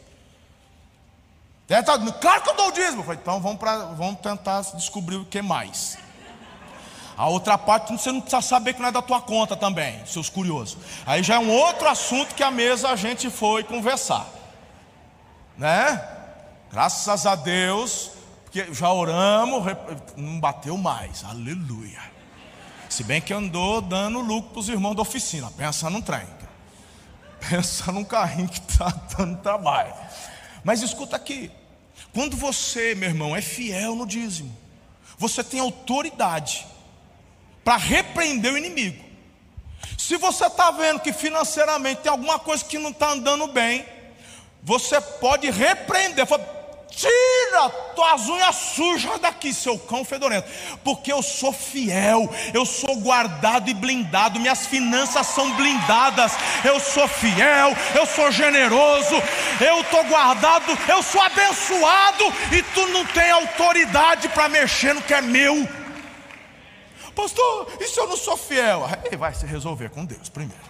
É, 1.67 1.81
tá, 1.81 1.97
claro 1.97 2.43
que 2.43 2.49
eu 2.49 2.55
dou 2.55 2.67
o 2.67 2.71
dízimo. 2.71 3.03
Falei, 3.03 3.19
então 3.19 3.41
vamos, 3.41 3.57
pra, 3.57 3.77
vamos 3.85 4.19
tentar 4.21 4.61
descobrir 4.61 5.15
o 5.15 5.25
que 5.25 5.41
mais. 5.41 5.97
A 7.17 7.27
outra 7.27 7.57
parte 7.57 7.91
você 7.91 8.11
não 8.11 8.21
precisa 8.21 8.43
saber 8.43 8.75
que 8.75 8.79
não 8.79 8.89
é 8.89 8.91
da 8.91 9.01
tua 9.01 9.19
conta 9.19 9.55
também, 9.55 10.05
seus 10.05 10.29
curiosos. 10.29 10.77
Aí 11.07 11.23
já 11.23 11.35
é 11.35 11.39
um 11.39 11.49
outro 11.49 11.89
assunto 11.89 12.35
que 12.35 12.43
a 12.43 12.51
mesa 12.51 12.89
a 12.89 12.95
gente 12.95 13.31
foi 13.31 13.63
conversar. 13.63 14.36
Né? 15.57 16.01
Graças 16.71 17.25
a 17.25 17.35
Deus, 17.35 18.11
porque 18.43 18.73
já 18.73 18.91
oramos, 18.91 19.63
não 20.15 20.39
bateu 20.39 20.77
mais. 20.77 21.23
Aleluia. 21.23 22.01
Se 22.89 23.03
bem 23.03 23.19
que 23.19 23.33
andou 23.33 23.81
dando 23.81 24.19
lucro 24.19 24.51
para 24.51 24.59
os 24.59 24.69
irmãos 24.69 24.95
da 24.95 25.01
oficina. 25.01 25.51
Pensa 25.51 25.89
num 25.89 26.01
trem. 26.01 26.27
Pensa 27.49 27.91
num 27.91 28.03
carrinho 28.03 28.47
que 28.49 28.59
está 28.59 28.89
dando 29.17 29.41
trabalho. 29.41 29.93
Mas 30.63 30.81
escuta 30.81 31.15
aqui. 31.15 31.51
Quando 32.13 32.37
você, 32.37 32.95
meu 32.95 33.09
irmão, 33.09 33.35
é 33.35 33.41
fiel 33.41 33.95
no 33.95 34.05
dízimo, 34.05 34.55
você 35.17 35.43
tem 35.43 35.59
autoridade 35.59 36.65
para 37.63 37.77
repreender 37.77 38.53
o 38.53 38.57
inimigo. 38.57 39.03
Se 39.97 40.15
você 40.17 40.45
está 40.45 40.71
vendo 40.71 40.99
que 40.99 41.11
financeiramente 41.11 42.01
tem 42.01 42.11
alguma 42.11 42.39
coisa 42.39 42.63
que 42.63 42.77
não 42.77 42.91
está 42.91 43.11
andando 43.11 43.47
bem, 43.47 43.85
você 44.67 44.99
pode 44.99 45.49
repreender. 45.49 46.27
Tira 46.89 47.69
tuas 47.95 48.27
unhas 48.27 48.55
sujas 48.55 49.19
daqui, 49.19 49.53
seu 49.53 49.77
cão 49.77 50.03
fedorento, 50.03 50.49
porque 50.83 51.13
eu 51.13 51.21
sou 51.21 51.53
fiel, 51.53 52.27
eu 52.53 52.65
sou 52.65 52.97
guardado 52.97 53.69
e 53.69 53.73
blindado, 53.73 54.39
minhas 54.39 54.65
finanças 54.65 55.27
são 55.27 55.55
blindadas, 55.55 56.33
eu 56.65 56.79
sou 56.79 57.07
fiel, 57.07 57.71
eu 57.93 58.05
sou 58.07 58.31
generoso, 58.31 59.15
eu 59.63 59.81
estou 59.81 60.03
guardado, 60.05 60.65
eu 60.89 61.03
sou 61.03 61.21
abençoado, 61.21 62.25
e 62.51 62.63
tu 62.73 62.87
não 62.87 63.05
tem 63.05 63.29
autoridade 63.29 64.27
para 64.29 64.49
mexer 64.49 64.93
no 64.93 65.01
que 65.01 65.13
é 65.13 65.21
meu. 65.21 65.69
Pastor, 67.15 67.77
e 67.79 67.87
se 67.87 67.99
eu 67.99 68.07
não 68.07 68.17
sou 68.17 68.35
fiel? 68.35 68.85
Aí 68.85 69.15
vai 69.15 69.35
se 69.35 69.45
resolver 69.45 69.89
com 69.89 70.03
Deus 70.03 70.29
primeiro. 70.29 70.65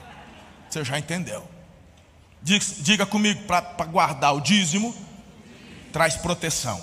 Você 0.69 0.83
já 0.83 0.99
entendeu? 0.99 1.56
Diga, 2.41 3.05
comigo 3.05 3.43
para 3.43 3.85
guardar 3.85 4.33
o 4.33 4.41
dízimo, 4.41 4.95
traz 5.91 6.15
proteção. 6.15 6.81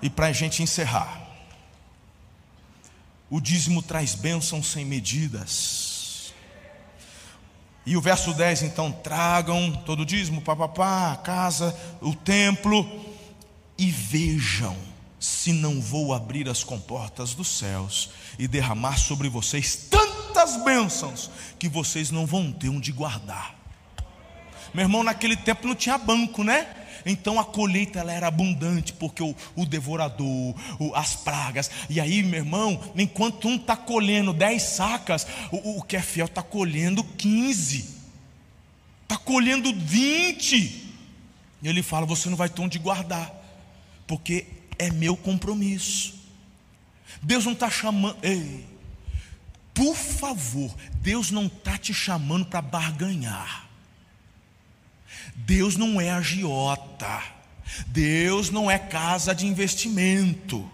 E 0.00 0.10
para 0.10 0.26
a 0.26 0.32
gente 0.32 0.62
encerrar, 0.62 1.20
o 3.30 3.40
dízimo 3.40 3.82
traz 3.82 4.14
bênção 4.14 4.62
sem 4.62 4.84
medidas. 4.84 6.34
E 7.86 7.96
o 7.96 8.00
verso 8.00 8.34
10 8.34 8.62
então: 8.62 8.92
tragam 8.92 9.72
todo 9.86 10.02
o 10.02 10.06
dízimo, 10.06 10.42
papapá, 10.42 11.12
a 11.12 11.16
casa, 11.16 11.74
o 12.00 12.14
templo, 12.14 12.86
e 13.78 13.90
vejam 13.90 14.76
se 15.18 15.52
não 15.52 15.80
vou 15.80 16.12
abrir 16.12 16.48
as 16.48 16.62
comportas 16.64 17.32
dos 17.32 17.48
céus 17.48 18.10
e 18.38 18.48
derramar 18.48 18.98
sobre 18.98 19.28
vocês 19.28 19.88
tantas 19.88 20.56
bênçãos 20.64 21.30
que 21.58 21.68
vocês 21.68 22.10
não 22.10 22.26
vão 22.26 22.52
ter 22.52 22.68
onde 22.68 22.90
guardar. 22.92 23.61
Meu 24.74 24.84
irmão, 24.84 25.02
naquele 25.02 25.36
tempo 25.36 25.66
não 25.66 25.74
tinha 25.74 25.98
banco, 25.98 26.42
né? 26.42 26.66
Então 27.04 27.38
a 27.38 27.44
colheita 27.44 27.98
ela 27.98 28.12
era 28.12 28.28
abundante, 28.28 28.92
porque 28.92 29.22
o, 29.22 29.34
o 29.56 29.66
devorador, 29.66 30.54
o, 30.78 30.94
as 30.94 31.14
pragas. 31.16 31.70
E 31.90 32.00
aí, 32.00 32.22
meu 32.22 32.40
irmão, 32.40 32.80
enquanto 32.96 33.48
um 33.48 33.56
está 33.56 33.76
colhendo 33.76 34.32
10 34.32 34.62
sacas, 34.62 35.26
o, 35.50 35.78
o 35.78 35.82
que 35.82 35.96
é 35.96 36.02
fiel 36.02 36.26
está 36.26 36.42
colhendo 36.42 37.02
15, 37.02 37.96
está 39.02 39.16
colhendo 39.16 39.72
20. 39.74 40.56
E 41.62 41.68
ele 41.68 41.82
fala: 41.82 42.06
Você 42.06 42.28
não 42.28 42.36
vai 42.36 42.48
ter 42.48 42.62
onde 42.62 42.78
guardar, 42.78 43.32
porque 44.06 44.46
é 44.78 44.90
meu 44.90 45.16
compromisso. 45.16 46.14
Deus 47.22 47.44
não 47.44 47.52
está 47.52 47.70
chamando. 47.70 48.16
Ei, 48.22 48.64
por 49.74 49.96
favor, 49.96 50.74
Deus 50.94 51.30
não 51.30 51.46
está 51.46 51.76
te 51.78 51.92
chamando 51.92 52.46
para 52.46 52.62
barganhar. 52.62 53.71
Deus 55.34 55.76
não 55.76 56.00
é 56.00 56.10
agiota. 56.10 57.22
Deus 57.86 58.50
não 58.50 58.70
é 58.70 58.78
casa 58.78 59.34
de 59.34 59.46
investimento. 59.46 60.70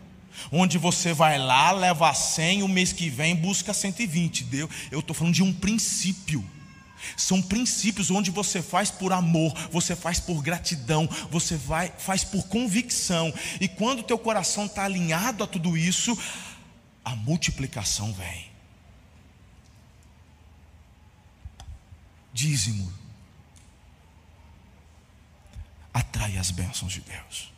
Onde 0.51 0.79
você 0.79 1.13
vai 1.13 1.39
lá, 1.39 1.73
leva 1.73 2.13
100, 2.13 2.63
o 2.63 2.69
mês 2.69 2.93
que 2.93 3.11
vem 3.11 3.35
busca 3.35 3.75
120. 3.75 4.45
Deus, 4.45 4.71
eu 4.91 5.01
estou 5.01 5.15
falando 5.15 5.35
de 5.35 5.43
um 5.43 5.53
princípio. 5.53 6.45
São 7.17 7.41
princípios 7.41 8.11
onde 8.11 8.31
você 8.31 8.61
faz 8.61 8.91
por 8.91 9.13
amor, 9.13 9.53
você 9.71 9.95
faz 9.95 10.19
por 10.19 10.43
gratidão, 10.43 11.09
você 11.31 11.57
vai, 11.57 11.93
faz 11.97 12.25
por 12.25 12.47
convicção. 12.49 13.33
E 13.61 13.69
quando 13.69 14.01
o 14.01 14.05
teu 14.05 14.19
coração 14.19 14.67
está 14.67 14.85
alinhado 14.85 15.45
a 15.45 15.47
tudo 15.47 15.77
isso, 15.77 16.17
a 17.05 17.15
multiplicação 17.15 18.13
vem. 18.13 18.49
Dízimo 22.33 22.98
atrai 25.99 26.37
as 26.37 26.51
bênçãos 26.51 26.93
de 26.93 27.01
Deus. 27.01 27.53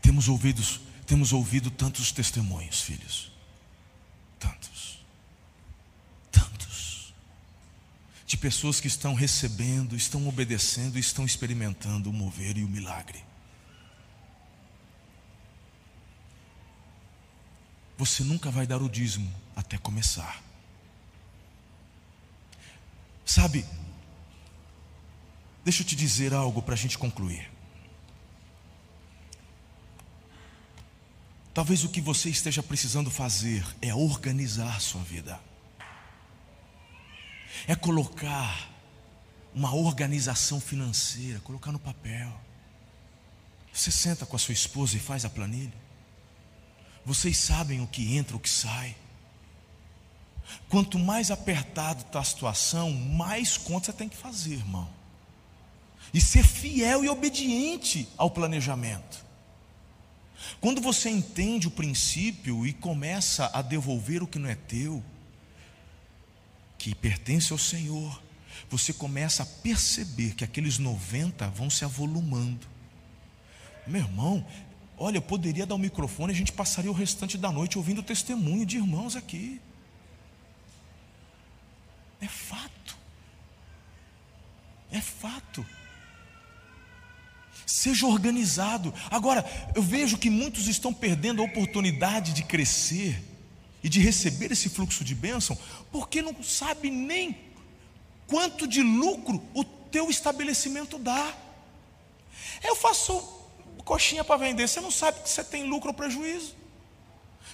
Temos 0.00 0.28
ouvido, 0.28 0.62
temos 1.06 1.32
ouvido 1.32 1.70
tantos 1.70 2.12
testemunhos, 2.12 2.80
filhos. 2.80 3.30
Tantos 4.38 5.02
de 8.32 8.38
pessoas 8.38 8.80
que 8.80 8.86
estão 8.86 9.12
recebendo, 9.12 9.94
estão 9.94 10.26
obedecendo, 10.26 10.98
estão 10.98 11.26
experimentando 11.26 12.08
o 12.08 12.12
mover 12.14 12.56
e 12.56 12.64
o 12.64 12.68
milagre. 12.68 13.22
Você 17.98 18.24
nunca 18.24 18.50
vai 18.50 18.66
dar 18.66 18.80
o 18.80 18.88
dízimo 18.88 19.30
até 19.54 19.76
começar. 19.76 20.42
Sabe, 23.22 23.66
deixa 25.64 25.82
eu 25.82 25.86
te 25.86 25.96
dizer 25.96 26.32
algo 26.34 26.62
para 26.62 26.74
a 26.74 26.76
gente 26.76 26.98
concluir. 26.98 27.50
Talvez 31.54 31.84
o 31.84 31.88
que 31.88 32.00
você 32.00 32.30
esteja 32.30 32.62
precisando 32.62 33.10
fazer 33.10 33.64
é 33.80 33.94
organizar 33.94 34.80
sua 34.80 35.02
vida 35.02 35.38
é 37.66 37.74
colocar 37.74 38.70
uma 39.54 39.74
organização 39.74 40.60
financeira, 40.60 41.40
colocar 41.40 41.72
no 41.72 41.78
papel. 41.78 42.32
Você 43.72 43.90
senta 43.90 44.26
com 44.26 44.36
a 44.36 44.38
sua 44.38 44.52
esposa 44.54 44.96
e 44.96 45.00
faz 45.00 45.24
a 45.24 45.30
planilha. 45.30 45.72
Vocês 47.04 47.36
sabem 47.36 47.80
o 47.80 47.86
que 47.86 48.16
entra, 48.16 48.36
o 48.36 48.40
que 48.40 48.48
sai. 48.48 48.96
Quanto 50.68 50.98
mais 50.98 51.30
apertado 51.30 52.02
está 52.02 52.20
a 52.20 52.24
situação, 52.24 52.90
mais 52.92 53.56
conta 53.56 53.86
você 53.86 53.92
tem 53.92 54.08
que 54.08 54.16
fazer, 54.16 54.54
irmão. 54.54 54.88
E 56.12 56.20
ser 56.20 56.44
fiel 56.44 57.04
e 57.04 57.08
obediente 57.08 58.08
ao 58.16 58.30
planejamento. 58.30 59.24
Quando 60.60 60.80
você 60.80 61.08
entende 61.08 61.68
o 61.68 61.70
princípio 61.70 62.66
e 62.66 62.72
começa 62.72 63.50
a 63.52 63.62
devolver 63.62 64.22
o 64.22 64.26
que 64.26 64.38
não 64.38 64.48
é 64.48 64.54
teu, 64.54 65.02
que 66.78 66.94
pertence 66.94 67.52
ao 67.52 67.58
Senhor, 67.58 68.22
você 68.68 68.92
começa 68.92 69.42
a 69.42 69.46
perceber 69.46 70.34
que 70.34 70.44
aqueles 70.44 70.78
90 70.78 71.48
vão 71.48 71.70
se 71.70 71.84
avolumando. 71.84 72.66
Meu 73.86 74.00
irmão, 74.00 74.46
olha, 74.96 75.18
eu 75.18 75.22
poderia 75.22 75.66
dar 75.66 75.74
o 75.74 75.78
microfone 75.78 76.32
e 76.32 76.34
a 76.34 76.38
gente 76.38 76.52
passaria 76.52 76.90
o 76.90 76.94
restante 76.94 77.36
da 77.36 77.50
noite 77.52 77.78
ouvindo 77.78 77.98
o 77.98 78.04
testemunho 78.04 78.64
de 78.64 78.76
irmãos 78.76 79.16
aqui. 79.16 79.60
É 82.20 82.28
fato. 82.28 82.96
É 84.90 85.00
fato. 85.00 85.66
Seja 87.66 88.06
organizado. 88.06 88.92
Agora, 89.10 89.44
eu 89.74 89.82
vejo 89.82 90.18
que 90.18 90.30
muitos 90.30 90.66
estão 90.68 90.92
perdendo 90.92 91.42
a 91.42 91.44
oportunidade 91.44 92.32
de 92.32 92.42
crescer 92.42 93.22
e 93.82 93.88
de 93.88 94.00
receber 94.00 94.52
esse 94.52 94.68
fluxo 94.68 95.04
de 95.04 95.14
bênção, 95.14 95.58
porque 95.90 96.22
não 96.22 96.42
sabe 96.42 96.90
nem 96.90 97.36
quanto 98.26 98.66
de 98.66 98.82
lucro 98.82 99.42
o 99.54 99.64
teu 99.64 100.08
estabelecimento 100.08 100.98
dá. 100.98 101.34
Eu 102.62 102.76
faço 102.76 103.40
coxinha 103.84 104.22
para 104.22 104.36
vender, 104.36 104.68
você 104.68 104.80
não 104.80 104.90
sabe 104.90 105.20
que 105.20 105.28
você 105.28 105.42
tem 105.42 105.68
lucro 105.68 105.88
ou 105.88 105.94
prejuízo 105.94 106.62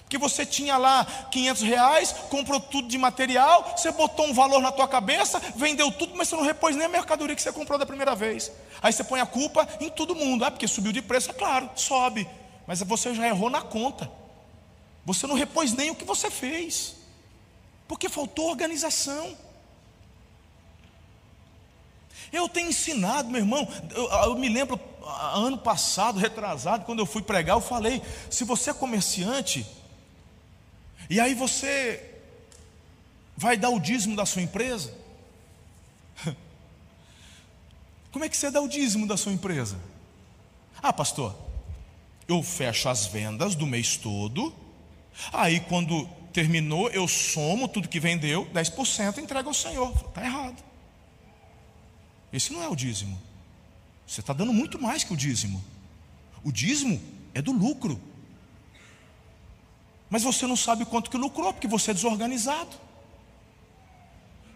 que 0.09 0.17
você 0.17 0.45
tinha 0.45 0.75
lá 0.75 1.05
500 1.31 1.61
reais, 1.61 2.11
comprou 2.29 2.59
tudo 2.59 2.87
de 2.87 2.97
material, 2.97 3.75
você 3.77 3.91
botou 3.91 4.25
um 4.25 4.33
valor 4.33 4.59
na 4.59 4.71
tua 4.71 4.87
cabeça, 4.87 5.39
vendeu 5.55 5.91
tudo, 5.91 6.15
mas 6.15 6.27
você 6.27 6.35
não 6.35 6.43
repôs 6.43 6.75
nem 6.75 6.87
a 6.87 6.89
mercadoria 6.89 7.35
que 7.35 7.41
você 7.41 7.51
comprou 7.51 7.77
da 7.77 7.85
primeira 7.85 8.15
vez. 8.15 8.51
Aí 8.81 8.93
você 8.93 9.03
põe 9.03 9.19
a 9.19 9.25
culpa 9.25 9.67
em 9.79 9.89
todo 9.89 10.15
mundo, 10.15 10.45
ah, 10.45 10.51
porque 10.51 10.67
subiu 10.67 10.91
de 10.91 11.01
preço, 11.01 11.31
é 11.31 11.33
claro, 11.33 11.69
sobe, 11.75 12.27
mas 12.65 12.81
você 12.81 13.13
já 13.13 13.27
errou 13.27 13.49
na 13.49 13.61
conta. 13.61 14.09
Você 15.05 15.27
não 15.27 15.35
repôs 15.35 15.73
nem 15.73 15.89
o 15.89 15.95
que 15.95 16.05
você 16.05 16.29
fez, 16.29 16.95
porque 17.87 18.07
faltou 18.07 18.49
organização. 18.49 19.35
Eu 22.31 22.47
tenho 22.47 22.69
ensinado, 22.69 23.29
meu 23.29 23.41
irmão, 23.41 23.67
eu, 23.91 24.09
eu, 24.09 24.35
me 24.37 24.47
lembro, 24.47 24.79
ano 25.33 25.57
passado, 25.57 26.19
retrasado, 26.19 26.85
quando 26.85 26.99
eu 26.99 27.05
fui 27.05 27.21
pregar, 27.21 27.55
eu 27.57 27.61
falei: 27.61 28.01
se 28.29 28.43
você 28.43 28.69
é 28.69 28.73
comerciante, 28.73 29.65
e 31.09 31.19
aí 31.19 31.33
você 31.33 32.05
vai 33.35 33.57
dar 33.57 33.69
o 33.69 33.79
dízimo 33.79 34.15
da 34.15 34.25
sua 34.25 34.41
empresa? 34.41 34.93
Como 38.11 38.25
é 38.25 38.29
que 38.29 38.37
você 38.37 38.49
dá 38.49 38.61
o 38.61 38.67
dízimo 38.67 39.07
da 39.07 39.17
sua 39.17 39.31
empresa? 39.31 39.77
Ah, 40.81 40.93
pastor, 40.93 41.35
eu 42.27 42.41
fecho 42.41 42.89
as 42.89 43.05
vendas 43.05 43.55
do 43.55 43.67
mês 43.67 43.97
todo, 43.97 44.53
aí 45.31 45.59
quando 45.59 46.07
terminou, 46.31 46.89
eu 46.89 47.07
somo 47.07 47.67
tudo 47.67 47.87
que 47.87 47.99
vendeu, 47.99 48.45
10% 48.47 49.17
entrego 49.17 49.49
ao 49.49 49.53
Senhor. 49.53 49.91
Está 50.07 50.23
errado. 50.23 50.63
Esse 52.31 52.53
não 52.53 52.63
é 52.63 52.67
o 52.67 52.75
dízimo. 52.75 53.19
Você 54.05 54.21
está 54.21 54.33
dando 54.33 54.53
muito 54.53 54.79
mais 54.79 55.03
que 55.03 55.13
o 55.13 55.17
dízimo. 55.17 55.63
O 56.43 56.51
dízimo 56.51 57.01
é 57.33 57.41
do 57.41 57.51
lucro. 57.51 57.99
Mas 60.09 60.23
você 60.23 60.47
não 60.47 60.55
sabe 60.55 60.85
quanto 60.85 61.09
que 61.09 61.17
lucrou, 61.17 61.53
porque 61.53 61.67
você 61.67 61.91
é 61.91 61.93
desorganizado. 61.93 62.75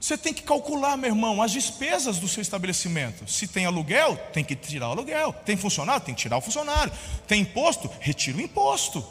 Você 0.03 0.17
tem 0.17 0.33
que 0.33 0.43
calcular, 0.43 0.97
meu 0.97 1.11
irmão, 1.11 1.41
as 1.41 1.49
despesas 1.49 2.17
do 2.17 2.27
seu 2.27 2.41
estabelecimento. 2.41 3.25
Se 3.25 3.47
tem 3.47 3.65
aluguel, 3.65 4.17
tem 4.33 4.43
que 4.43 4.53
tirar 4.53 4.89
o 4.89 4.91
aluguel. 4.91 5.31
Tem 5.45 5.55
funcionário, 5.55 6.03
tem 6.03 6.13
que 6.13 6.19
tirar 6.19 6.35
o 6.35 6.41
funcionário. 6.41 6.91
Tem 7.25 7.39
imposto, 7.39 7.89
retira 8.01 8.37
o 8.37 8.41
imposto. 8.41 9.01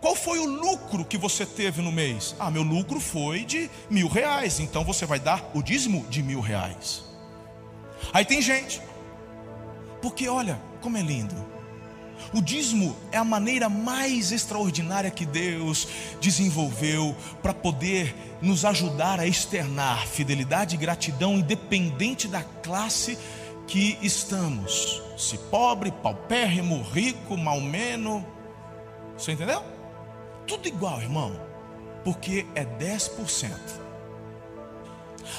Qual 0.00 0.16
foi 0.16 0.38
o 0.38 0.46
lucro 0.46 1.04
que 1.04 1.18
você 1.18 1.44
teve 1.44 1.82
no 1.82 1.92
mês? 1.92 2.34
Ah, 2.38 2.50
meu 2.50 2.62
lucro 2.62 2.98
foi 2.98 3.44
de 3.44 3.70
mil 3.90 4.08
reais. 4.08 4.60
Então 4.60 4.82
você 4.82 5.04
vai 5.04 5.20
dar 5.20 5.50
o 5.52 5.62
dízimo 5.62 6.06
de 6.08 6.22
mil 6.22 6.40
reais. 6.40 7.04
Aí 8.14 8.24
tem 8.24 8.40
gente, 8.40 8.80
porque 10.00 10.26
olha 10.26 10.58
como 10.80 10.96
é 10.96 11.02
lindo. 11.02 11.36
O 12.32 12.40
dízimo 12.40 12.96
é 13.12 13.18
a 13.18 13.24
maneira 13.24 13.68
mais 13.68 14.32
extraordinária 14.32 15.10
que 15.10 15.26
Deus 15.26 15.86
desenvolveu 16.20 17.14
para 17.42 17.54
poder 17.54 18.14
nos 18.40 18.64
ajudar 18.64 19.20
a 19.20 19.26
externar 19.26 20.06
fidelidade 20.06 20.74
e 20.74 20.78
gratidão, 20.78 21.34
independente 21.34 22.26
da 22.26 22.42
classe 22.42 23.18
que 23.66 23.98
estamos. 24.02 25.02
Se 25.16 25.38
pobre, 25.38 25.90
paupérrimo, 25.90 26.82
rico, 26.82 27.36
malmeno. 27.36 28.26
Você 29.16 29.32
entendeu? 29.32 29.62
Tudo 30.46 30.68
igual, 30.68 31.00
irmão. 31.00 31.40
Porque 32.02 32.46
é 32.54 32.64
10%. 32.64 33.83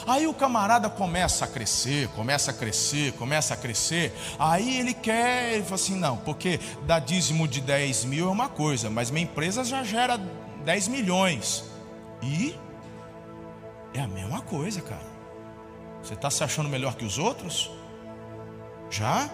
Aí 0.08 0.28
o 0.28 0.34
camarada 0.34 0.90
começa 0.90 1.46
a 1.46 1.48
crescer, 1.48 2.08
começa 2.10 2.52
a 2.52 2.54
crescer, 2.54 3.14
começa 3.14 3.54
a 3.54 3.58
crescer. 3.58 4.16
Aí 4.38 4.80
ele 4.80 4.94
quer, 4.94 5.54
ele 5.54 5.64
fala 5.64 5.76
assim: 5.76 5.96
não, 5.96 6.18
porque 6.18 6.60
dar 6.84 7.00
dízimo 7.00 7.48
de 7.48 7.62
10 7.62 8.06
mil 8.06 8.28
é 8.28 8.32
uma 8.32 8.50
coisa, 8.50 8.90
mas 8.90 9.12
minha 9.12 9.24
empresa 9.24 9.64
já 9.64 9.84
gera 9.84 10.18
10 10.64 10.88
milhões. 10.88 11.64
E 12.22 12.58
é 13.94 14.02
a 14.02 14.08
mesma 14.08 14.42
coisa, 14.42 14.82
cara. 14.82 15.16
Você 16.02 16.14
está 16.14 16.30
se 16.30 16.44
achando 16.44 16.70
melhor 16.70 16.96
que 16.96 17.06
os 17.06 17.18
outros? 17.18 17.72
Já? 18.90 19.30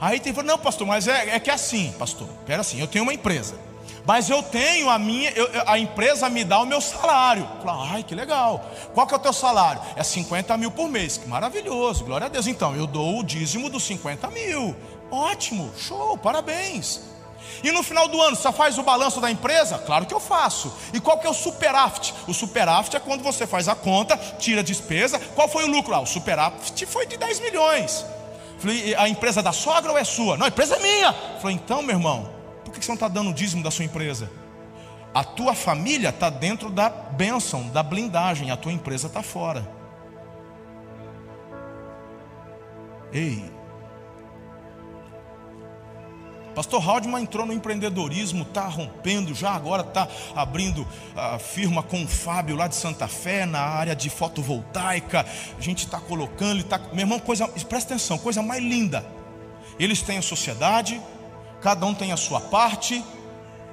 Aí 0.00 0.20
tem 0.20 0.32
falando, 0.32 0.50
não, 0.50 0.58
pastor, 0.58 0.86
mas 0.86 1.08
é, 1.08 1.36
é 1.36 1.40
que 1.40 1.50
é 1.50 1.54
assim, 1.54 1.92
pastor. 1.98 2.28
Pera 2.46 2.60
assim, 2.60 2.78
eu 2.80 2.86
tenho 2.86 3.04
uma 3.04 3.14
empresa. 3.14 3.56
Mas 4.04 4.28
eu 4.28 4.42
tenho 4.42 4.90
a 4.90 4.98
minha, 4.98 5.30
eu, 5.30 5.48
a 5.66 5.78
empresa 5.78 6.28
me 6.28 6.42
dá 6.44 6.60
o 6.60 6.66
meu 6.66 6.80
salário. 6.80 7.48
Fala, 7.62 7.88
ai 7.92 8.02
que 8.02 8.14
legal. 8.14 8.64
Qual 8.94 9.06
que 9.06 9.14
é 9.14 9.16
o 9.16 9.20
teu 9.20 9.32
salário? 9.32 9.80
É 9.94 10.02
50 10.02 10.56
mil 10.56 10.70
por 10.70 10.88
mês. 10.88 11.16
Que 11.16 11.28
maravilhoso, 11.28 12.04
glória 12.04 12.26
a 12.26 12.28
Deus. 12.28 12.46
Então, 12.46 12.74
eu 12.74 12.86
dou 12.86 13.20
o 13.20 13.24
dízimo 13.24 13.70
dos 13.70 13.84
50 13.84 14.28
mil. 14.30 14.74
Ótimo, 15.10 15.70
show, 15.76 16.18
parabéns. 16.18 17.12
E 17.62 17.70
no 17.70 17.82
final 17.82 18.08
do 18.08 18.20
ano, 18.20 18.34
você 18.34 18.50
faz 18.50 18.76
o 18.76 18.82
balanço 18.82 19.20
da 19.20 19.30
empresa? 19.30 19.78
Claro 19.78 20.06
que 20.06 20.14
eu 20.14 20.18
faço. 20.18 20.72
E 20.92 20.98
qual 20.98 21.18
que 21.18 21.26
é 21.26 21.30
o 21.30 21.34
superávit? 21.34 22.12
O 22.26 22.34
superávit 22.34 22.96
é 22.96 23.00
quando 23.00 23.22
você 23.22 23.46
faz 23.46 23.68
a 23.68 23.74
conta, 23.74 24.16
tira 24.38 24.60
a 24.60 24.64
despesa. 24.64 25.18
Qual 25.34 25.48
foi 25.48 25.64
o 25.64 25.68
lucro? 25.68 25.94
Ah, 25.94 26.00
o 26.00 26.06
superávit 26.06 26.86
foi 26.86 27.06
de 27.06 27.16
10 27.16 27.40
milhões. 27.40 28.04
Falei, 28.58 28.94
a 28.96 29.08
empresa 29.08 29.40
é 29.40 29.42
da 29.42 29.52
sogra 29.52 29.92
ou 29.92 29.98
é 29.98 30.04
sua? 30.04 30.36
Não, 30.36 30.46
a 30.46 30.48
empresa 30.48 30.76
é 30.76 30.78
minha. 30.80 31.12
Falei, 31.40 31.56
então, 31.56 31.82
meu 31.82 31.96
irmão, 31.96 32.41
por 32.72 32.78
que 32.78 32.84
você 32.84 32.90
não 32.90 32.94
está 32.94 33.08
dando 33.08 33.30
o 33.30 33.34
dízimo 33.34 33.62
da 33.62 33.70
sua 33.70 33.84
empresa? 33.84 34.30
A 35.12 35.22
tua 35.22 35.54
família 35.54 36.08
está 36.08 36.30
dentro 36.30 36.70
da 36.70 36.88
bênção, 36.88 37.68
da 37.68 37.82
blindagem, 37.82 38.50
a 38.50 38.56
tua 38.56 38.72
empresa 38.72 39.08
está 39.08 39.22
fora. 39.22 39.68
Ei, 43.12 43.44
Pastor 46.54 46.86
Haldman 46.86 47.22
entrou 47.22 47.46
no 47.46 47.52
empreendedorismo, 47.52 48.42
está 48.42 48.66
rompendo, 48.66 49.34
já 49.34 49.50
agora 49.50 49.82
está 49.82 50.06
abrindo 50.34 50.86
a 51.16 51.38
firma 51.38 51.82
com 51.82 52.02
o 52.02 52.08
Fábio 52.08 52.56
lá 52.56 52.66
de 52.66 52.74
Santa 52.74 53.08
Fé, 53.08 53.46
na 53.46 53.60
área 53.60 53.96
de 53.96 54.10
fotovoltaica. 54.10 55.26
A 55.58 55.60
gente 55.60 55.84
está 55.84 55.98
colocando, 55.98 56.60
está. 56.60 56.78
Meu 56.78 57.00
irmão, 57.00 57.18
coisa, 57.18 57.48
presta 57.48 57.94
atenção, 57.94 58.18
coisa 58.18 58.42
mais 58.42 58.62
linda. 58.62 59.04
Eles 59.78 60.02
têm 60.02 60.18
a 60.18 60.22
sociedade, 60.22 61.00
cada 61.62 61.86
um 61.86 61.94
tem 61.94 62.12
a 62.12 62.16
sua 62.16 62.40
parte, 62.40 63.02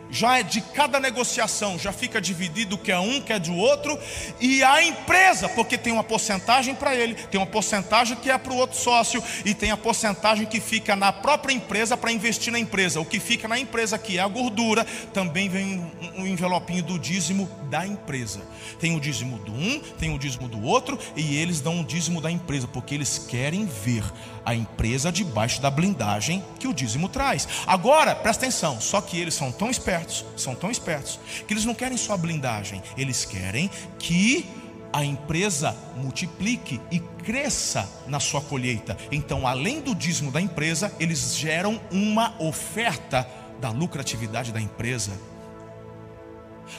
já 0.10 0.40
é 0.40 0.44
de 0.44 0.62
cada 0.62 1.00
negociação, 1.00 1.78
já 1.78 1.92
fica 1.92 2.20
dividido 2.20 2.76
o 2.76 2.78
que 2.78 2.92
é 2.92 3.00
um, 3.00 3.22
que 3.22 3.34
é 3.34 3.40
do 3.40 3.56
outro, 3.56 3.98
e 4.40 4.64
a 4.64 4.82
empresa, 4.84 5.48
porque 5.50 5.78
tem 5.78 5.94
uma 5.94 6.04
porcentagem 6.04 6.76
para 6.76 6.96
ele, 6.96 7.14
tem 7.14 7.40
uma 7.40 7.48
porcentagem 7.48 8.18
que 8.18 8.30
é 8.30 8.38
para 8.38 8.54
o 8.54 8.58
outro 8.58 8.78
sócio, 8.78 9.24
e 9.46 9.54
tem 9.54 9.72
a 9.72 9.78
porcentagem 9.78 10.46
que 10.46 10.60
fica 10.60 10.96
na 10.96 11.12
própria 11.12 11.54
empresa 11.54 11.96
para 11.96 12.12
investir 12.12 12.52
na 12.52 12.60
empresa. 12.60 13.00
O 13.00 13.06
que 13.06 13.20
fica 13.20 13.48
na 13.48 13.60
empresa, 13.60 13.98
que 13.98 14.18
é 14.18 14.22
a 14.22 14.28
gordura, 14.28 14.86
também 15.14 15.50
vem 15.50 15.92
um 16.16 16.26
envelopinho 16.26 16.84
do 16.84 16.98
dízimo 16.98 17.50
da 17.70 17.86
empresa. 17.86 18.42
Tem 18.80 18.96
o 18.96 19.00
dízimo 19.00 19.38
do 19.40 19.54
um, 19.54 19.80
tem 20.00 20.14
o 20.14 20.20
dízimo 20.20 20.48
do 20.48 20.64
outro, 20.64 20.98
e 21.16 21.36
eles 21.38 21.62
dão 21.62 21.82
o 21.82 21.84
dízimo 21.84 22.22
da 22.22 22.32
empresa, 22.32 22.68
porque 22.68 22.96
eles 22.96 23.18
querem 23.18 23.66
ver 23.66 24.04
a 24.46 24.56
empresa 24.56 25.12
debaixo 25.12 25.62
da 25.62 25.70
blindagem 25.70 26.44
que 26.60 26.68
o 26.68 26.74
dízimo 26.74 27.08
traz. 27.08 27.48
Agora, 27.68 28.16
presta 28.16 28.46
atenção, 28.46 28.82
só 28.82 29.00
que 29.02 29.20
eles 29.20 29.34
são 29.34 29.52
tão 29.52 29.70
espertos, 29.70 29.99
são 30.36 30.56
tão 30.56 30.70
espertos, 30.70 31.20
que 31.48 31.54
eles 31.54 31.66
não 31.66 31.74
querem 31.74 31.98
só 31.98 32.16
blindagem, 32.18 32.82
eles 32.98 33.26
querem 33.26 33.70
que 33.98 34.46
a 34.92 35.04
empresa 35.04 35.76
multiplique 35.96 36.82
e 36.92 37.00
cresça 37.00 37.88
na 38.08 38.20
sua 38.20 38.42
colheita. 38.42 38.98
Então, 39.12 39.48
além 39.48 39.82
do 39.82 39.94
dízimo 39.94 40.32
da 40.32 40.42
empresa, 40.42 40.92
eles 41.00 41.36
geram 41.36 41.80
uma 41.92 42.36
oferta 42.42 43.28
da 43.60 43.70
lucratividade 43.70 44.52
da 44.52 44.60
empresa. 44.60 45.12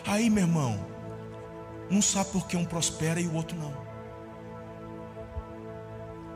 Aí, 0.07 0.29
meu 0.31 0.45
irmão, 0.45 0.85
não 1.91 2.03
sabe 2.03 2.31
por 2.31 2.47
que 2.47 2.57
um 2.57 2.64
prospera 2.64 3.21
e 3.21 3.27
o 3.27 3.35
outro 3.35 3.57
não. 3.57 3.73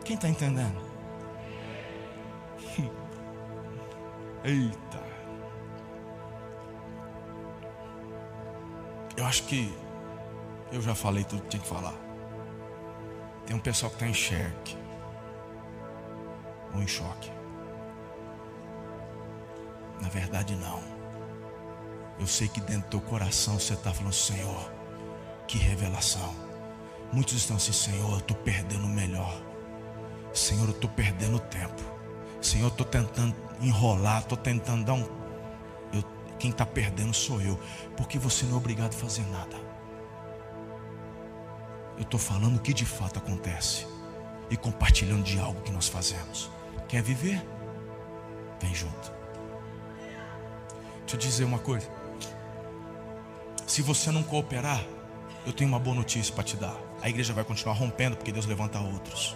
Quem 0.04 0.16
está 0.16 0.28
entendendo? 0.28 0.80
Eita. 4.44 4.83
Eu 9.16 9.24
acho 9.26 9.44
que 9.44 9.72
eu 10.72 10.82
já 10.82 10.94
falei 10.94 11.24
tudo 11.24 11.42
que 11.42 11.50
tinha 11.50 11.62
que 11.62 11.68
falar. 11.68 11.94
Tem 13.46 13.54
um 13.54 13.60
pessoal 13.60 13.90
que 13.90 13.96
está 13.96 14.06
em 14.06 14.14
xeque 14.14 14.76
ou 16.74 16.82
em 16.82 16.86
choque. 16.86 17.30
Na 20.00 20.08
verdade, 20.08 20.56
não. 20.56 20.82
Eu 22.18 22.26
sei 22.26 22.48
que 22.48 22.60
dentro 22.60 22.82
do 22.82 22.90
teu 22.90 23.00
coração 23.00 23.58
você 23.58 23.74
está 23.74 23.92
falando, 23.92 24.12
Senhor, 24.12 24.70
que 25.46 25.58
revelação. 25.58 26.34
Muitos 27.12 27.34
estão 27.34 27.56
assim, 27.56 27.72
Senhor, 27.72 28.10
eu 28.10 28.18
estou 28.18 28.36
perdendo 28.38 28.84
o 28.84 28.88
melhor. 28.88 29.40
Senhor, 30.32 30.64
eu 30.64 30.74
estou 30.74 30.90
perdendo 30.90 31.38
tempo. 31.38 31.82
Senhor, 32.40 32.66
eu 32.66 32.68
estou 32.68 32.86
tentando 32.86 33.34
enrolar, 33.60 34.22
estou 34.22 34.36
tentando 34.36 34.84
dar 34.84 34.94
um. 34.94 35.23
Quem 36.44 36.50
está 36.50 36.66
perdendo 36.66 37.14
sou 37.14 37.40
eu, 37.40 37.58
porque 37.96 38.18
você 38.18 38.44
não 38.44 38.52
é 38.52 38.56
obrigado 38.58 38.92
a 38.92 38.98
fazer 38.98 39.26
nada. 39.28 39.56
Eu 41.96 42.02
estou 42.02 42.20
falando 42.20 42.56
o 42.56 42.60
que 42.60 42.74
de 42.74 42.84
fato 42.84 43.18
acontece 43.18 43.86
e 44.50 44.56
compartilhando 44.58 45.22
de 45.22 45.38
algo 45.38 45.62
que 45.62 45.72
nós 45.72 45.88
fazemos. 45.88 46.50
Quer 46.86 47.02
viver? 47.02 47.42
Vem 48.60 48.74
junto. 48.74 49.10
Deixa 50.98 51.14
eu 51.14 51.18
dizer 51.18 51.44
uma 51.44 51.58
coisa. 51.58 51.90
Se 53.66 53.80
você 53.80 54.10
não 54.10 54.22
cooperar, 54.22 54.84
eu 55.46 55.52
tenho 55.54 55.70
uma 55.70 55.78
boa 55.78 55.96
notícia 55.96 56.34
para 56.34 56.44
te 56.44 56.58
dar. 56.58 56.76
A 57.00 57.08
igreja 57.08 57.32
vai 57.32 57.42
continuar 57.44 57.74
rompendo 57.74 58.16
porque 58.18 58.32
Deus 58.32 58.44
levanta 58.44 58.78
outros. 58.78 59.34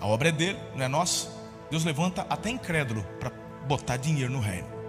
A 0.00 0.06
obra 0.06 0.28
é 0.28 0.32
dele, 0.32 0.60
não 0.76 0.84
é 0.84 0.88
nossa. 0.88 1.28
Deus 1.68 1.82
levanta 1.82 2.24
até 2.30 2.48
incrédulo 2.48 3.02
para 3.18 3.32
botar 3.66 3.96
dinheiro 3.96 4.32
no 4.32 4.38
reino. 4.38 4.79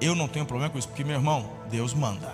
Eu 0.00 0.14
não 0.14 0.28
tenho 0.28 0.46
problema 0.46 0.70
com 0.70 0.78
isso, 0.78 0.88
porque 0.88 1.04
meu 1.04 1.16
irmão, 1.16 1.50
Deus 1.68 1.92
manda. 1.92 2.32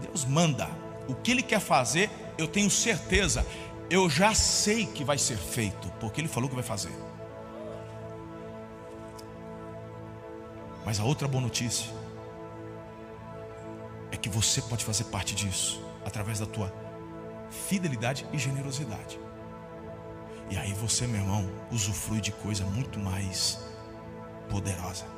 Deus 0.00 0.24
manda. 0.24 0.68
O 1.08 1.14
que 1.14 1.32
Ele 1.32 1.42
quer 1.42 1.60
fazer, 1.60 2.10
eu 2.38 2.46
tenho 2.46 2.70
certeza, 2.70 3.46
eu 3.90 4.08
já 4.08 4.34
sei 4.34 4.86
que 4.86 5.04
vai 5.04 5.18
ser 5.18 5.36
feito, 5.36 5.90
porque 6.00 6.20
Ele 6.20 6.28
falou 6.28 6.48
que 6.48 6.54
vai 6.54 6.64
fazer. 6.64 6.92
Mas 10.84 11.00
a 11.00 11.04
outra 11.04 11.26
boa 11.26 11.42
notícia 11.42 11.90
é 14.12 14.16
que 14.16 14.28
você 14.28 14.60
pode 14.62 14.84
fazer 14.84 15.04
parte 15.04 15.34
disso 15.34 15.82
através 16.04 16.38
da 16.38 16.46
tua 16.46 16.72
fidelidade 17.68 18.26
e 18.32 18.38
generosidade. 18.38 19.18
E 20.50 20.58
aí 20.58 20.72
você, 20.74 21.06
meu 21.06 21.20
irmão, 21.20 21.50
usufrui 21.72 22.20
de 22.20 22.30
coisa 22.30 22.64
muito 22.64 22.98
mais 22.98 23.64
poderosa. 24.50 25.13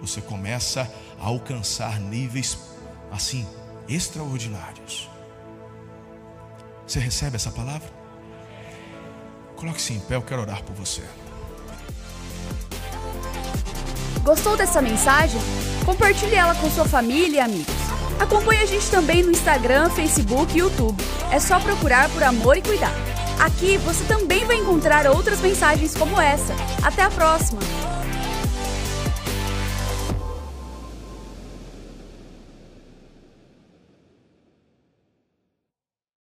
Você 0.00 0.20
começa 0.20 0.90
a 1.20 1.26
alcançar 1.26 2.00
níveis 2.00 2.58
assim 3.10 3.46
extraordinários. 3.88 5.08
Você 6.86 6.98
recebe 6.98 7.36
essa 7.36 7.50
palavra? 7.50 7.88
Coloque-se 9.56 9.92
em 9.92 10.00
pé, 10.00 10.16
eu 10.16 10.22
quero 10.22 10.42
orar 10.42 10.62
por 10.62 10.74
você. 10.74 11.02
Gostou 14.22 14.56
dessa 14.56 14.80
mensagem? 14.80 15.40
Compartilhe 15.84 16.34
ela 16.34 16.54
com 16.54 16.70
sua 16.70 16.84
família 16.84 17.36
e 17.36 17.40
amigos. 17.40 17.74
Acompanhe 18.18 18.62
a 18.62 18.66
gente 18.66 18.90
também 18.90 19.22
no 19.22 19.30
Instagram, 19.30 19.88
Facebook 19.90 20.54
e 20.54 20.60
YouTube. 20.60 21.02
É 21.30 21.40
só 21.40 21.58
procurar 21.58 22.08
por 22.10 22.22
Amor 22.22 22.56
e 22.56 22.62
Cuidar. 22.62 22.92
Aqui 23.40 23.78
você 23.78 24.04
também 24.04 24.44
vai 24.44 24.56
encontrar 24.56 25.06
outras 25.06 25.40
mensagens 25.40 25.94
como 25.94 26.20
essa. 26.20 26.54
Até 26.82 27.02
a 27.02 27.10
próxima! 27.10 27.60